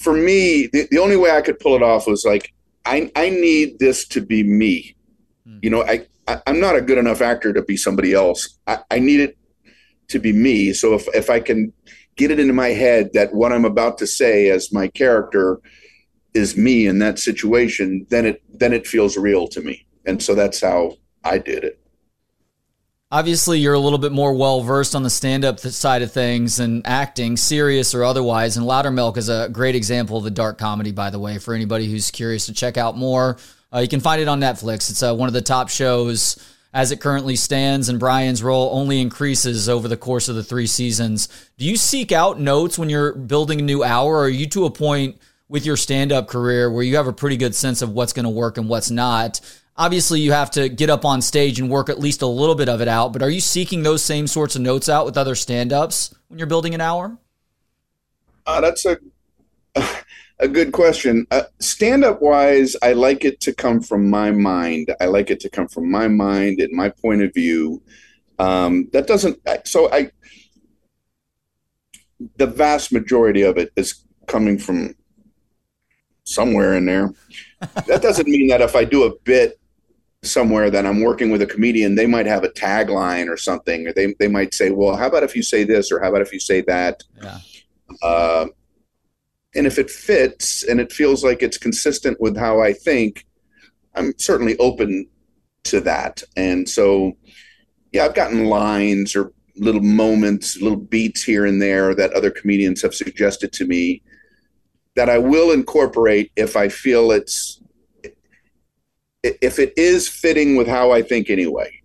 for 0.00 0.14
me 0.14 0.66
the, 0.72 0.88
the 0.90 0.98
only 0.98 1.16
way 1.16 1.30
i 1.30 1.42
could 1.42 1.58
pull 1.58 1.76
it 1.76 1.82
off 1.82 2.06
was 2.06 2.24
like 2.24 2.54
i 2.86 3.12
i 3.14 3.28
need 3.28 3.78
this 3.78 4.08
to 4.08 4.22
be 4.22 4.42
me 4.42 4.96
mm. 5.46 5.58
you 5.62 5.68
know 5.68 5.82
I, 5.82 6.06
I 6.26 6.40
am 6.46 6.60
not 6.60 6.76
a 6.76 6.80
good 6.80 6.96
enough 6.96 7.20
actor 7.20 7.52
to 7.52 7.62
be 7.62 7.76
somebody 7.76 8.14
else 8.14 8.58
I, 8.66 8.78
I 8.90 8.98
need 9.00 9.20
it 9.20 9.36
to 10.08 10.18
be 10.18 10.32
me 10.32 10.72
so 10.72 10.94
if 10.94 11.06
if 11.14 11.28
i 11.28 11.40
can 11.40 11.74
get 12.16 12.30
it 12.30 12.40
into 12.40 12.54
my 12.54 12.68
head 12.68 13.10
that 13.12 13.34
what 13.34 13.52
i'm 13.52 13.66
about 13.66 13.98
to 13.98 14.06
say 14.06 14.48
as 14.48 14.72
my 14.72 14.88
character 14.88 15.60
is 16.32 16.56
me 16.56 16.86
in 16.86 17.00
that 17.00 17.18
situation 17.18 18.06
then 18.08 18.24
it 18.24 18.42
then 18.48 18.72
it 18.72 18.86
feels 18.86 19.18
real 19.18 19.46
to 19.48 19.60
me 19.60 19.84
and 20.06 20.22
so 20.22 20.34
that's 20.34 20.60
how 20.60 20.96
i 21.24 21.38
did 21.38 21.64
it 21.64 21.80
Obviously, 23.14 23.60
you're 23.60 23.74
a 23.74 23.78
little 23.78 24.00
bit 24.00 24.10
more 24.10 24.34
well 24.34 24.60
versed 24.60 24.96
on 24.96 25.04
the 25.04 25.10
stand 25.10 25.44
up 25.44 25.60
side 25.60 26.02
of 26.02 26.10
things 26.10 26.58
and 26.58 26.84
acting, 26.84 27.36
serious 27.36 27.94
or 27.94 28.02
otherwise. 28.02 28.56
And 28.56 28.66
Loudermilk 28.66 29.16
is 29.16 29.28
a 29.28 29.48
great 29.52 29.76
example 29.76 30.16
of 30.16 30.24
the 30.24 30.32
dark 30.32 30.58
comedy, 30.58 30.90
by 30.90 31.10
the 31.10 31.20
way, 31.20 31.38
for 31.38 31.54
anybody 31.54 31.88
who's 31.88 32.10
curious 32.10 32.46
to 32.46 32.52
check 32.52 32.76
out 32.76 32.96
more. 32.96 33.36
Uh, 33.72 33.78
you 33.78 33.86
can 33.86 34.00
find 34.00 34.20
it 34.20 34.26
on 34.26 34.40
Netflix. 34.40 34.90
It's 34.90 35.00
uh, 35.00 35.14
one 35.14 35.28
of 35.28 35.32
the 35.32 35.42
top 35.42 35.68
shows 35.68 36.36
as 36.72 36.90
it 36.90 37.00
currently 37.00 37.36
stands, 37.36 37.88
and 37.88 38.00
Brian's 38.00 38.42
role 38.42 38.70
only 38.72 39.00
increases 39.00 39.68
over 39.68 39.86
the 39.86 39.96
course 39.96 40.28
of 40.28 40.34
the 40.34 40.42
three 40.42 40.66
seasons. 40.66 41.28
Do 41.56 41.64
you 41.64 41.76
seek 41.76 42.10
out 42.10 42.40
notes 42.40 42.80
when 42.80 42.90
you're 42.90 43.14
building 43.14 43.60
a 43.60 43.62
new 43.62 43.84
hour, 43.84 44.12
or 44.12 44.24
are 44.24 44.28
you 44.28 44.48
to 44.48 44.64
a 44.64 44.72
point 44.72 45.20
with 45.48 45.64
your 45.64 45.76
stand 45.76 46.10
up 46.10 46.26
career 46.26 46.68
where 46.68 46.82
you 46.82 46.96
have 46.96 47.06
a 47.06 47.12
pretty 47.12 47.36
good 47.36 47.54
sense 47.54 47.80
of 47.80 47.90
what's 47.90 48.12
going 48.12 48.24
to 48.24 48.30
work 48.30 48.58
and 48.58 48.68
what's 48.68 48.90
not? 48.90 49.40
Obviously 49.76 50.20
you 50.20 50.32
have 50.32 50.50
to 50.52 50.68
get 50.68 50.90
up 50.90 51.04
on 51.04 51.20
stage 51.20 51.58
and 51.58 51.68
work 51.68 51.88
at 51.88 51.98
least 51.98 52.22
a 52.22 52.26
little 52.26 52.54
bit 52.54 52.68
of 52.68 52.80
it 52.80 52.88
out 52.88 53.12
but 53.12 53.22
are 53.22 53.30
you 53.30 53.40
seeking 53.40 53.82
those 53.82 54.02
same 54.02 54.26
sorts 54.26 54.54
of 54.56 54.62
notes 54.62 54.88
out 54.88 55.04
with 55.04 55.16
other 55.16 55.34
stand-ups 55.34 56.14
when 56.28 56.38
you're 56.38 56.46
building 56.46 56.74
an 56.74 56.80
hour? 56.80 57.16
Uh, 58.46 58.60
that's 58.60 58.84
a 58.84 58.98
a 60.38 60.48
good 60.48 60.72
question. 60.72 61.26
Uh, 61.30 61.42
stand-up 61.60 62.20
wise 62.20 62.76
i 62.82 62.92
like 62.92 63.24
it 63.24 63.40
to 63.40 63.52
come 63.52 63.80
from 63.80 64.08
my 64.08 64.30
mind. 64.30 64.94
I 65.00 65.06
like 65.06 65.30
it 65.30 65.40
to 65.40 65.50
come 65.50 65.68
from 65.68 65.90
my 65.90 66.08
mind 66.08 66.60
and 66.60 66.72
my 66.72 66.90
point 66.90 67.22
of 67.22 67.32
view. 67.34 67.82
Um, 68.38 68.88
that 68.92 69.06
doesn't 69.06 69.38
so 69.64 69.92
i 69.92 70.10
the 72.36 72.46
vast 72.46 72.92
majority 72.92 73.42
of 73.42 73.58
it 73.58 73.72
is 73.76 74.04
coming 74.26 74.58
from 74.58 74.94
somewhere 76.24 76.76
in 76.76 76.86
there. 76.86 77.12
That 77.86 78.02
doesn't 78.02 78.28
mean 78.28 78.48
that 78.48 78.60
if 78.60 78.76
i 78.76 78.84
do 78.84 79.04
a 79.04 79.18
bit 79.20 79.58
somewhere 80.24 80.70
that 80.70 80.86
I'm 80.86 81.00
working 81.00 81.30
with 81.30 81.42
a 81.42 81.46
comedian, 81.46 81.94
they 81.94 82.06
might 82.06 82.26
have 82.26 82.44
a 82.44 82.48
tagline 82.48 83.28
or 83.28 83.36
something, 83.36 83.86
or 83.86 83.92
they, 83.92 84.14
they 84.18 84.28
might 84.28 84.54
say, 84.54 84.70
well, 84.70 84.96
how 84.96 85.06
about 85.06 85.22
if 85.22 85.36
you 85.36 85.42
say 85.42 85.64
this, 85.64 85.92
or 85.92 86.00
how 86.00 86.08
about 86.08 86.22
if 86.22 86.32
you 86.32 86.40
say 86.40 86.62
that? 86.62 87.02
Yeah. 87.22 87.38
Uh, 88.02 88.46
and 89.54 89.66
if 89.66 89.78
it 89.78 89.90
fits 89.90 90.64
and 90.64 90.80
it 90.80 90.92
feels 90.92 91.22
like 91.22 91.42
it's 91.42 91.58
consistent 91.58 92.20
with 92.20 92.36
how 92.36 92.60
I 92.60 92.72
think, 92.72 93.26
I'm 93.94 94.12
certainly 94.18 94.56
open 94.58 95.06
to 95.64 95.80
that. 95.82 96.22
And 96.36 96.68
so, 96.68 97.12
yeah, 97.92 98.04
I've 98.04 98.14
gotten 98.14 98.46
lines 98.46 99.14
or 99.14 99.32
little 99.56 99.82
moments, 99.82 100.60
little 100.60 100.78
beats 100.78 101.22
here 101.22 101.46
and 101.46 101.62
there 101.62 101.94
that 101.94 102.12
other 102.12 102.30
comedians 102.30 102.82
have 102.82 102.94
suggested 102.94 103.52
to 103.52 103.66
me 103.66 104.02
that 104.96 105.08
I 105.08 105.18
will 105.18 105.52
incorporate 105.52 106.32
if 106.36 106.56
I 106.56 106.68
feel 106.68 107.12
it's 107.12 107.60
if 109.24 109.58
it 109.58 109.72
is 109.76 110.08
fitting 110.08 110.56
with 110.56 110.66
how 110.66 110.92
I 110.92 111.02
think 111.02 111.30
anyway. 111.30 111.80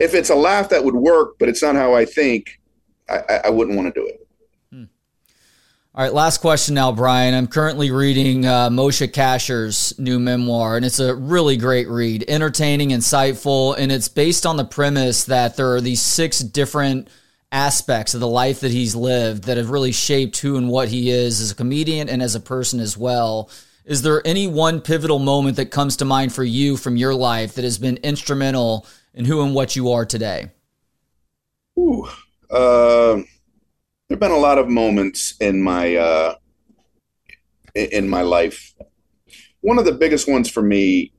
If 0.00 0.14
it's 0.14 0.30
a 0.30 0.34
laugh 0.34 0.68
that 0.70 0.84
would 0.84 0.94
work, 0.94 1.38
but 1.38 1.48
it's 1.48 1.62
not 1.62 1.76
how 1.76 1.94
I 1.94 2.04
think, 2.04 2.60
I, 3.08 3.40
I 3.44 3.50
wouldn't 3.50 3.76
want 3.76 3.94
to 3.94 4.00
do 4.00 4.06
it. 4.06 4.26
Hmm. 4.72 4.84
All 5.94 6.04
right, 6.04 6.12
last 6.12 6.38
question 6.38 6.74
now, 6.74 6.90
Brian. 6.90 7.34
I'm 7.34 7.46
currently 7.46 7.90
reading 7.90 8.44
uh, 8.44 8.70
Moshe 8.70 9.12
Kasher's 9.12 9.96
new 9.98 10.18
memoir, 10.18 10.76
and 10.76 10.84
it's 10.84 10.98
a 10.98 11.14
really 11.14 11.56
great 11.56 11.88
read, 11.88 12.24
entertaining, 12.26 12.90
insightful, 12.90 13.76
and 13.78 13.92
it's 13.92 14.08
based 14.08 14.46
on 14.46 14.56
the 14.56 14.64
premise 14.64 15.24
that 15.24 15.56
there 15.56 15.74
are 15.74 15.80
these 15.80 16.02
six 16.02 16.40
different 16.40 17.08
aspects 17.52 18.14
of 18.14 18.20
the 18.20 18.26
life 18.26 18.60
that 18.60 18.72
he's 18.72 18.96
lived 18.96 19.44
that 19.44 19.56
have 19.56 19.70
really 19.70 19.92
shaped 19.92 20.38
who 20.38 20.56
and 20.56 20.68
what 20.68 20.88
he 20.88 21.10
is 21.10 21.40
as 21.40 21.52
a 21.52 21.54
comedian 21.54 22.08
and 22.08 22.20
as 22.20 22.34
a 22.34 22.40
person 22.40 22.80
as 22.80 22.96
well. 22.96 23.48
Is 23.84 24.00
there 24.00 24.26
any 24.26 24.46
one 24.46 24.80
pivotal 24.80 25.18
moment 25.18 25.56
that 25.56 25.70
comes 25.70 25.96
to 25.98 26.06
mind 26.06 26.32
for 26.32 26.42
you 26.42 26.78
from 26.78 26.96
your 26.96 27.14
life 27.14 27.54
that 27.54 27.64
has 27.64 27.78
been 27.78 27.98
instrumental 27.98 28.86
in 29.12 29.26
who 29.26 29.42
and 29.42 29.54
what 29.54 29.76
you 29.76 29.90
are 29.92 30.06
today? 30.06 30.50
Ooh, 31.78 32.06
uh, 32.50 33.20
there've 34.08 34.20
been 34.20 34.30
a 34.30 34.38
lot 34.38 34.56
of 34.56 34.68
moments 34.68 35.34
in 35.38 35.62
my 35.62 35.96
uh, 35.96 36.34
in 37.74 38.08
my 38.08 38.22
life. 38.22 38.72
One 39.60 39.78
of 39.78 39.84
the 39.84 39.92
biggest 39.92 40.28
ones 40.28 40.48
for 40.48 40.62
me, 40.62 41.12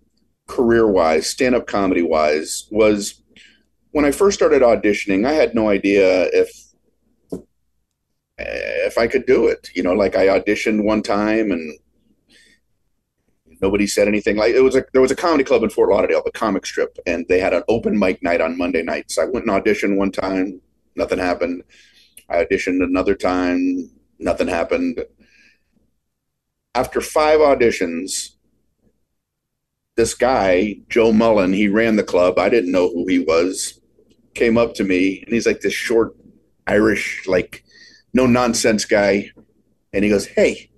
career 0.48 0.88
wise, 0.88 1.28
stand 1.28 1.54
up 1.54 1.68
comedy 1.68 2.02
wise, 2.02 2.68
was 2.72 3.22
when 3.92 4.06
I 4.06 4.12
first 4.12 4.38
started 4.38 4.64
auditioning. 4.64 5.28
I 5.28 5.34
had 5.34 5.54
no 5.54 5.70
idea 5.70 6.30
if 6.34 6.50
if 8.40 8.98
I 8.98 9.06
could 9.06 9.28
do 9.28 9.48
it. 9.48 9.70
You 9.76 9.84
know, 9.84 9.94
like 9.94 10.16
I 10.16 10.28
auditioned 10.28 10.84
one 10.84 11.04
time 11.04 11.52
and 11.52 11.78
Nobody 13.66 13.88
said 13.88 14.08
anything. 14.08 14.36
Like 14.38 14.54
it 14.54 14.62
was 14.62 14.76
a 14.76 14.86
there 14.94 15.02
was 15.02 15.10
a 15.10 15.16
comedy 15.16 15.44
club 15.44 15.64
in 15.64 15.72
Fort 15.72 15.90
Lauderdale, 15.90 16.22
the 16.24 16.30
Comic 16.30 16.68
Strip, 16.68 17.00
and 17.08 17.26
they 17.28 17.40
had 17.40 17.52
an 17.52 17.64
open 17.68 17.98
mic 17.98 18.22
night 18.22 18.40
on 18.40 18.60
Monday 18.60 18.84
nights. 18.84 19.18
I 19.18 19.26
went 19.26 19.48
and 19.48 19.50
auditioned 19.50 19.98
one 19.98 20.12
time, 20.12 20.62
nothing 20.96 21.18
happened. 21.18 21.64
I 22.30 22.46
auditioned 22.46 22.84
another 22.84 23.16
time, 23.16 23.90
nothing 24.20 24.48
happened. 24.48 25.04
After 26.76 27.02
five 27.02 27.40
auditions, 27.40 28.36
this 29.96 30.14
guy, 30.14 30.76
Joe 30.88 31.12
Mullen, 31.12 31.52
he 31.54 31.68
ran 31.68 31.96
the 31.96 32.04
club. 32.04 32.38
I 32.38 32.50
didn't 32.50 32.72
know 32.72 32.90
who 32.90 33.08
he 33.08 33.18
was. 33.18 33.82
Came 34.36 34.60
up 34.60 34.76
to 34.76 34.84
me 34.84 35.24
and 35.26 35.34
he's 35.34 35.48
like 35.48 35.62
this 35.62 35.74
short 35.74 36.16
Irish, 36.68 37.26
like 37.26 37.64
no 38.14 38.28
nonsense 38.28 38.86
guy. 38.86 39.32
And 39.92 40.04
he 40.04 40.12
goes, 40.12 40.28
Hey, 40.28 40.70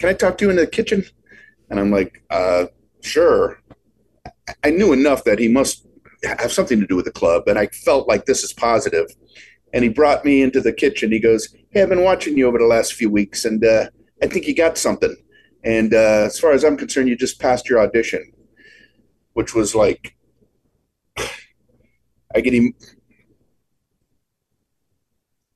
can 0.00 0.08
I 0.08 0.14
talk 0.14 0.38
to 0.38 0.46
you 0.46 0.50
in 0.50 0.56
the 0.56 0.66
kitchen? 0.66 1.04
And 1.68 1.78
I'm 1.78 1.90
like, 1.90 2.22
uh, 2.30 2.66
sure. 3.02 3.60
I 4.64 4.70
knew 4.70 4.94
enough 4.94 5.24
that 5.24 5.38
he 5.38 5.46
must 5.46 5.86
have 6.24 6.50
something 6.50 6.80
to 6.80 6.86
do 6.86 6.96
with 6.96 7.04
the 7.04 7.12
club, 7.12 7.44
and 7.46 7.58
I 7.58 7.66
felt 7.66 8.08
like 8.08 8.24
this 8.24 8.42
is 8.42 8.52
positive. 8.52 9.06
And 9.72 9.84
he 9.84 9.90
brought 9.90 10.24
me 10.24 10.42
into 10.42 10.60
the 10.60 10.72
kitchen. 10.72 11.12
He 11.12 11.20
goes, 11.20 11.54
"Hey, 11.70 11.82
I've 11.82 11.88
been 11.88 12.02
watching 12.02 12.36
you 12.36 12.48
over 12.48 12.58
the 12.58 12.64
last 12.64 12.94
few 12.94 13.08
weeks, 13.08 13.44
and 13.44 13.64
uh, 13.64 13.88
I 14.20 14.26
think 14.26 14.46
you 14.46 14.54
got 14.54 14.76
something. 14.76 15.14
And 15.62 15.94
uh, 15.94 16.24
as 16.26 16.40
far 16.40 16.52
as 16.52 16.64
I'm 16.64 16.76
concerned, 16.76 17.08
you 17.08 17.16
just 17.16 17.38
passed 17.38 17.68
your 17.68 17.80
audition." 17.80 18.32
Which 19.34 19.54
was 19.54 19.74
like, 19.76 20.16
I 21.16 22.40
get 22.40 22.52
him. 22.52 22.74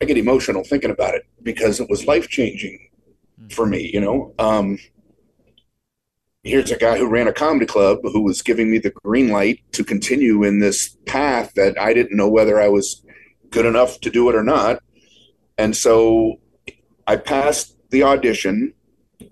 I 0.01 0.05
get 0.05 0.17
emotional 0.17 0.63
thinking 0.63 0.91
about 0.91 1.15
it 1.15 1.27
because 1.43 1.81
it 1.81 1.91
was 1.91 2.07
life 2.07 2.29
changing 2.29 2.79
for 3.51 3.67
me, 3.67 3.91
you 3.93 4.01
know. 4.01 4.35
Um, 4.39 4.79
here's 6.43 6.71
a 6.71 6.77
guy 6.77 6.99
who 6.99 7.09
ran 7.09 7.27
a 7.27 7.33
comedy 7.33 7.67
club 7.67 7.99
who 8.03 8.23
was 8.23 8.43
giving 8.43 8.71
me 8.71 8.79
the 8.79 8.93
green 9.03 9.31
light 9.31 9.61
to 9.73 9.83
continue 9.83 10.45
in 10.45 10.61
this 10.61 10.97
path 11.07 11.55
that 11.55 11.81
I 11.81 11.95
didn't 11.95 12.17
know 12.17 12.29
whether 12.29 12.61
I 12.61 12.69
was 12.69 13.05
good 13.51 13.67
enough 13.67 14.01
to 14.01 14.11
do 14.11 14.29
it 14.29 14.35
or 14.35 14.45
not. 14.45 14.83
And 15.57 15.77
so 15.77 16.41
I 17.07 17.17
passed 17.17 17.77
the 17.91 18.03
audition 18.03 18.75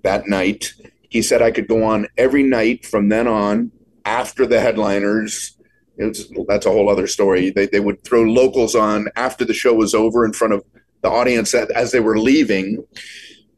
that 0.03 0.27
night. 0.29 0.73
He 1.11 1.21
said 1.23 1.43
I 1.43 1.51
could 1.51 1.69
go 1.69 1.85
on 1.85 2.09
every 2.17 2.43
night 2.43 2.87
from 2.87 3.09
then 3.09 3.27
on 3.27 3.73
after 4.05 4.47
the 4.47 4.61
headliners. 4.61 5.57
Was, 5.99 6.33
that's 6.49 6.67
a 6.67 6.71
whole 6.71 6.89
other 6.89 7.07
story. 7.07 7.51
They, 7.51 7.67
they 7.67 7.81
would 7.81 8.03
throw 8.05 8.23
locals 8.23 8.75
on 8.75 9.09
after 9.17 9.45
the 9.45 9.53
show 9.53 9.75
was 9.75 9.95
over 9.95 10.25
in 10.25 10.33
front 10.33 10.55
of 10.55 10.65
the 11.03 11.11
audience 11.11 11.53
as 11.55 11.93
they 11.93 12.01
were 12.01 12.19
leaving. 12.19 12.83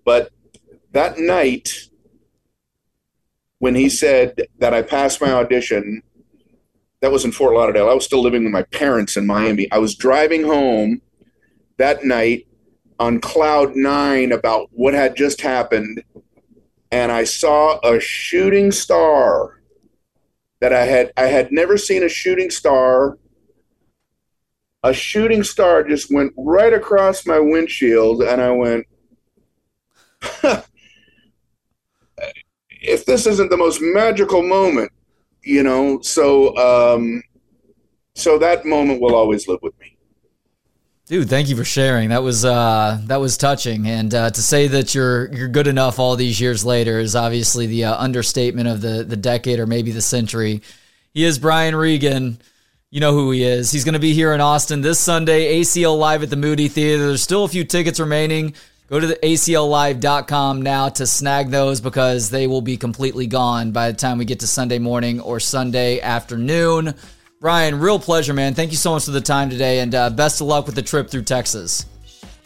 But 0.05 0.30
that 0.95 1.18
night, 1.18 1.88
when 3.59 3.74
he 3.74 3.88
said 3.88 4.47
that 4.59 4.72
I 4.72 4.82
passed 4.82 5.20
my 5.20 5.32
audition, 5.32 6.03
that 7.01 7.12
was 7.12 7.24
in 7.24 7.32
Fort 7.32 7.55
Lauderdale. 7.55 7.90
I 7.90 7.95
was 7.95 8.05
still 8.05 8.22
living 8.22 8.45
with 8.45 8.53
my 8.53 8.62
parents 8.62 9.16
in 9.16 9.26
Miami. 9.26 9.70
I 9.70 9.78
was 9.78 9.95
driving 9.95 10.45
home 10.45 11.03
that 11.76 12.05
night 12.05 12.47
on 12.99 13.20
cloud 13.20 13.74
nine 13.74 14.32
about 14.32 14.68
what 14.70 14.95
had 14.95 15.16
just 15.16 15.40
happened, 15.40 16.03
and 16.90 17.11
I 17.11 17.24
saw 17.24 17.80
a 17.80 17.99
shooting 18.01 18.70
star 18.70 19.61
that 20.61 20.72
I 20.72 20.84
had 20.84 21.12
I 21.16 21.24
had 21.24 21.51
never 21.51 21.76
seen 21.76 22.05
a 22.05 22.09
shooting 22.09 22.51
star. 22.51 23.18
A 24.84 24.95
shooting 24.95 25.42
star 25.42 25.82
just 25.82 26.12
went 26.12 26.32
right 26.36 26.72
across 26.72 27.26
my 27.26 27.40
windshield, 27.40 28.22
and 28.22 28.40
I 28.40 28.51
went, 28.53 28.86
if 32.85 33.05
this 33.07 33.26
isn't 33.26 33.51
the 33.51 33.57
most 33.57 33.80
magical 33.80 34.43
moment, 34.43 34.93
you 35.43 35.62
know, 35.62 36.01
so 36.01 36.57
um, 36.57 37.22
so 38.14 38.39
that 38.39 38.64
moment 38.64 39.01
will 39.01 39.14
always 39.14 39.49
live 39.49 39.61
with 39.62 39.78
me. 39.80 39.97
Dude, 41.07 41.28
thank 41.28 41.51
you 41.51 41.57
for 41.57 41.64
sharing. 41.64 42.09
That 42.11 42.22
was 42.22 42.45
uh, 42.45 42.99
that 43.05 43.20
was 43.20 43.37
touching, 43.37 43.87
and 43.87 44.14
uh, 44.14 44.30
to 44.30 44.43
say 44.43 44.68
that 44.68 44.95
you're 44.95 45.32
you're 45.35 45.49
good 45.49 45.66
enough 45.66 45.99
all 45.99 46.16
these 46.16 46.41
years 46.41 46.64
later 46.64 46.99
is 46.99 47.14
obviously 47.14 47.66
the 47.66 47.85
uh, 47.85 47.97
understatement 47.97 48.68
of 48.68 48.80
the 48.80 49.05
the 49.05 49.16
decade 49.16 49.59
or 49.59 49.66
maybe 49.66 49.91
the 49.91 50.01
century. 50.01 50.62
He 51.12 51.24
is 51.24 51.39
Brian 51.39 51.76
Regan. 51.76 52.39
You 52.91 53.01
know 53.01 53.12
who 53.12 53.32
he 53.32 53.43
is. 53.43 53.72
He's 53.72 53.85
going 53.85 53.95
to 53.95 53.99
be 54.01 54.14
here 54.14 54.32
in 54.32 54.41
Austin 54.41 54.80
this 54.80 55.01
Sunday, 55.01 55.61
ACL 55.61 55.99
Live 55.99 56.22
at 56.22 56.30
the 56.30 56.37
Moody 56.37 56.68
Theater. 56.68 57.09
There's 57.09 57.22
still 57.22 57.45
a 57.45 57.49
few 57.49 57.64
tickets 57.64 57.99
remaining. 57.99 58.55
Go 58.89 59.01
to 59.01 59.07
the 59.07 59.16
acllive.com 59.16 60.61
now 60.61 60.91
to 60.91 61.07
snag 61.07 61.49
those 61.49 61.80
because 61.80 62.28
they 62.28 62.47
will 62.47 62.61
be 62.61 62.76
completely 62.76 63.26
gone 63.26 63.72
by 63.72 63.91
the 63.91 63.97
time 63.97 64.18
we 64.18 64.26
get 64.26 64.41
to 64.41 64.47
Sunday 64.47 64.78
morning 64.78 65.20
or 65.20 65.41
Sunday 65.41 66.01
afternoon. 66.01 66.95
Brian, 67.41 67.78
real 67.78 67.99
pleasure, 67.99 68.35
man. 68.35 68.53
Thank 68.53 68.72
you 68.72 68.76
so 68.76 68.93
much 68.93 69.07
for 69.07 69.11
the 69.11 69.20
time 69.22 69.49
today, 69.49 69.80
and 69.80 69.95
uh, 69.95 70.11
best 70.11 70.41
of 70.41 70.49
luck 70.49 70.66
with 70.66 70.74
the 70.74 70.82
trip 70.82 71.09
through 71.09 71.22
Texas. 71.22 71.87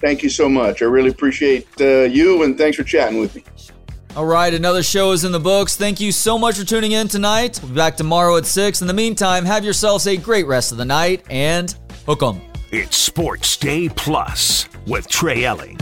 Thank 0.01 0.23
you 0.23 0.31
so 0.31 0.49
much. 0.49 0.81
I 0.81 0.85
really 0.85 1.11
appreciate 1.11 1.67
uh, 1.81 2.03
you, 2.03 2.45
and 2.45 2.57
thanks 2.57 2.77
for 2.77 2.85
chatting 2.85 3.19
with 3.19 3.35
me. 3.35 3.43
All 4.17 4.27
right, 4.27 4.55
another 4.55 4.83
show 4.85 5.11
is 5.11 5.25
in 5.25 5.33
the 5.33 5.41
books. 5.41 5.77
Thank 5.77 6.01
you 6.01 6.13
so 6.13 6.39
much 6.39 6.57
for 6.57 6.65
tuning 6.65 6.93
in 6.93 7.09
tonight. 7.09 7.59
We'll 7.61 7.71
be 7.71 7.77
back 7.77 7.97
tomorrow 7.97 8.37
at 8.37 8.47
6. 8.47 8.81
In 8.81 8.87
the 8.87 8.95
meantime, 8.95 9.45
have 9.45 9.65
yourselves 9.65 10.07
a 10.07 10.17
great 10.17 10.47
rest 10.47 10.71
of 10.71 10.79
the 10.79 10.85
night 10.85 11.25
and 11.31 11.75
hook 12.07 12.23
'em. 12.23 12.41
It's 12.71 12.97
Sports 12.97 13.57
Day 13.57 13.89
Plus 13.89 14.69
with 14.87 15.09
Trey 15.09 15.45
Elling. 15.45 15.79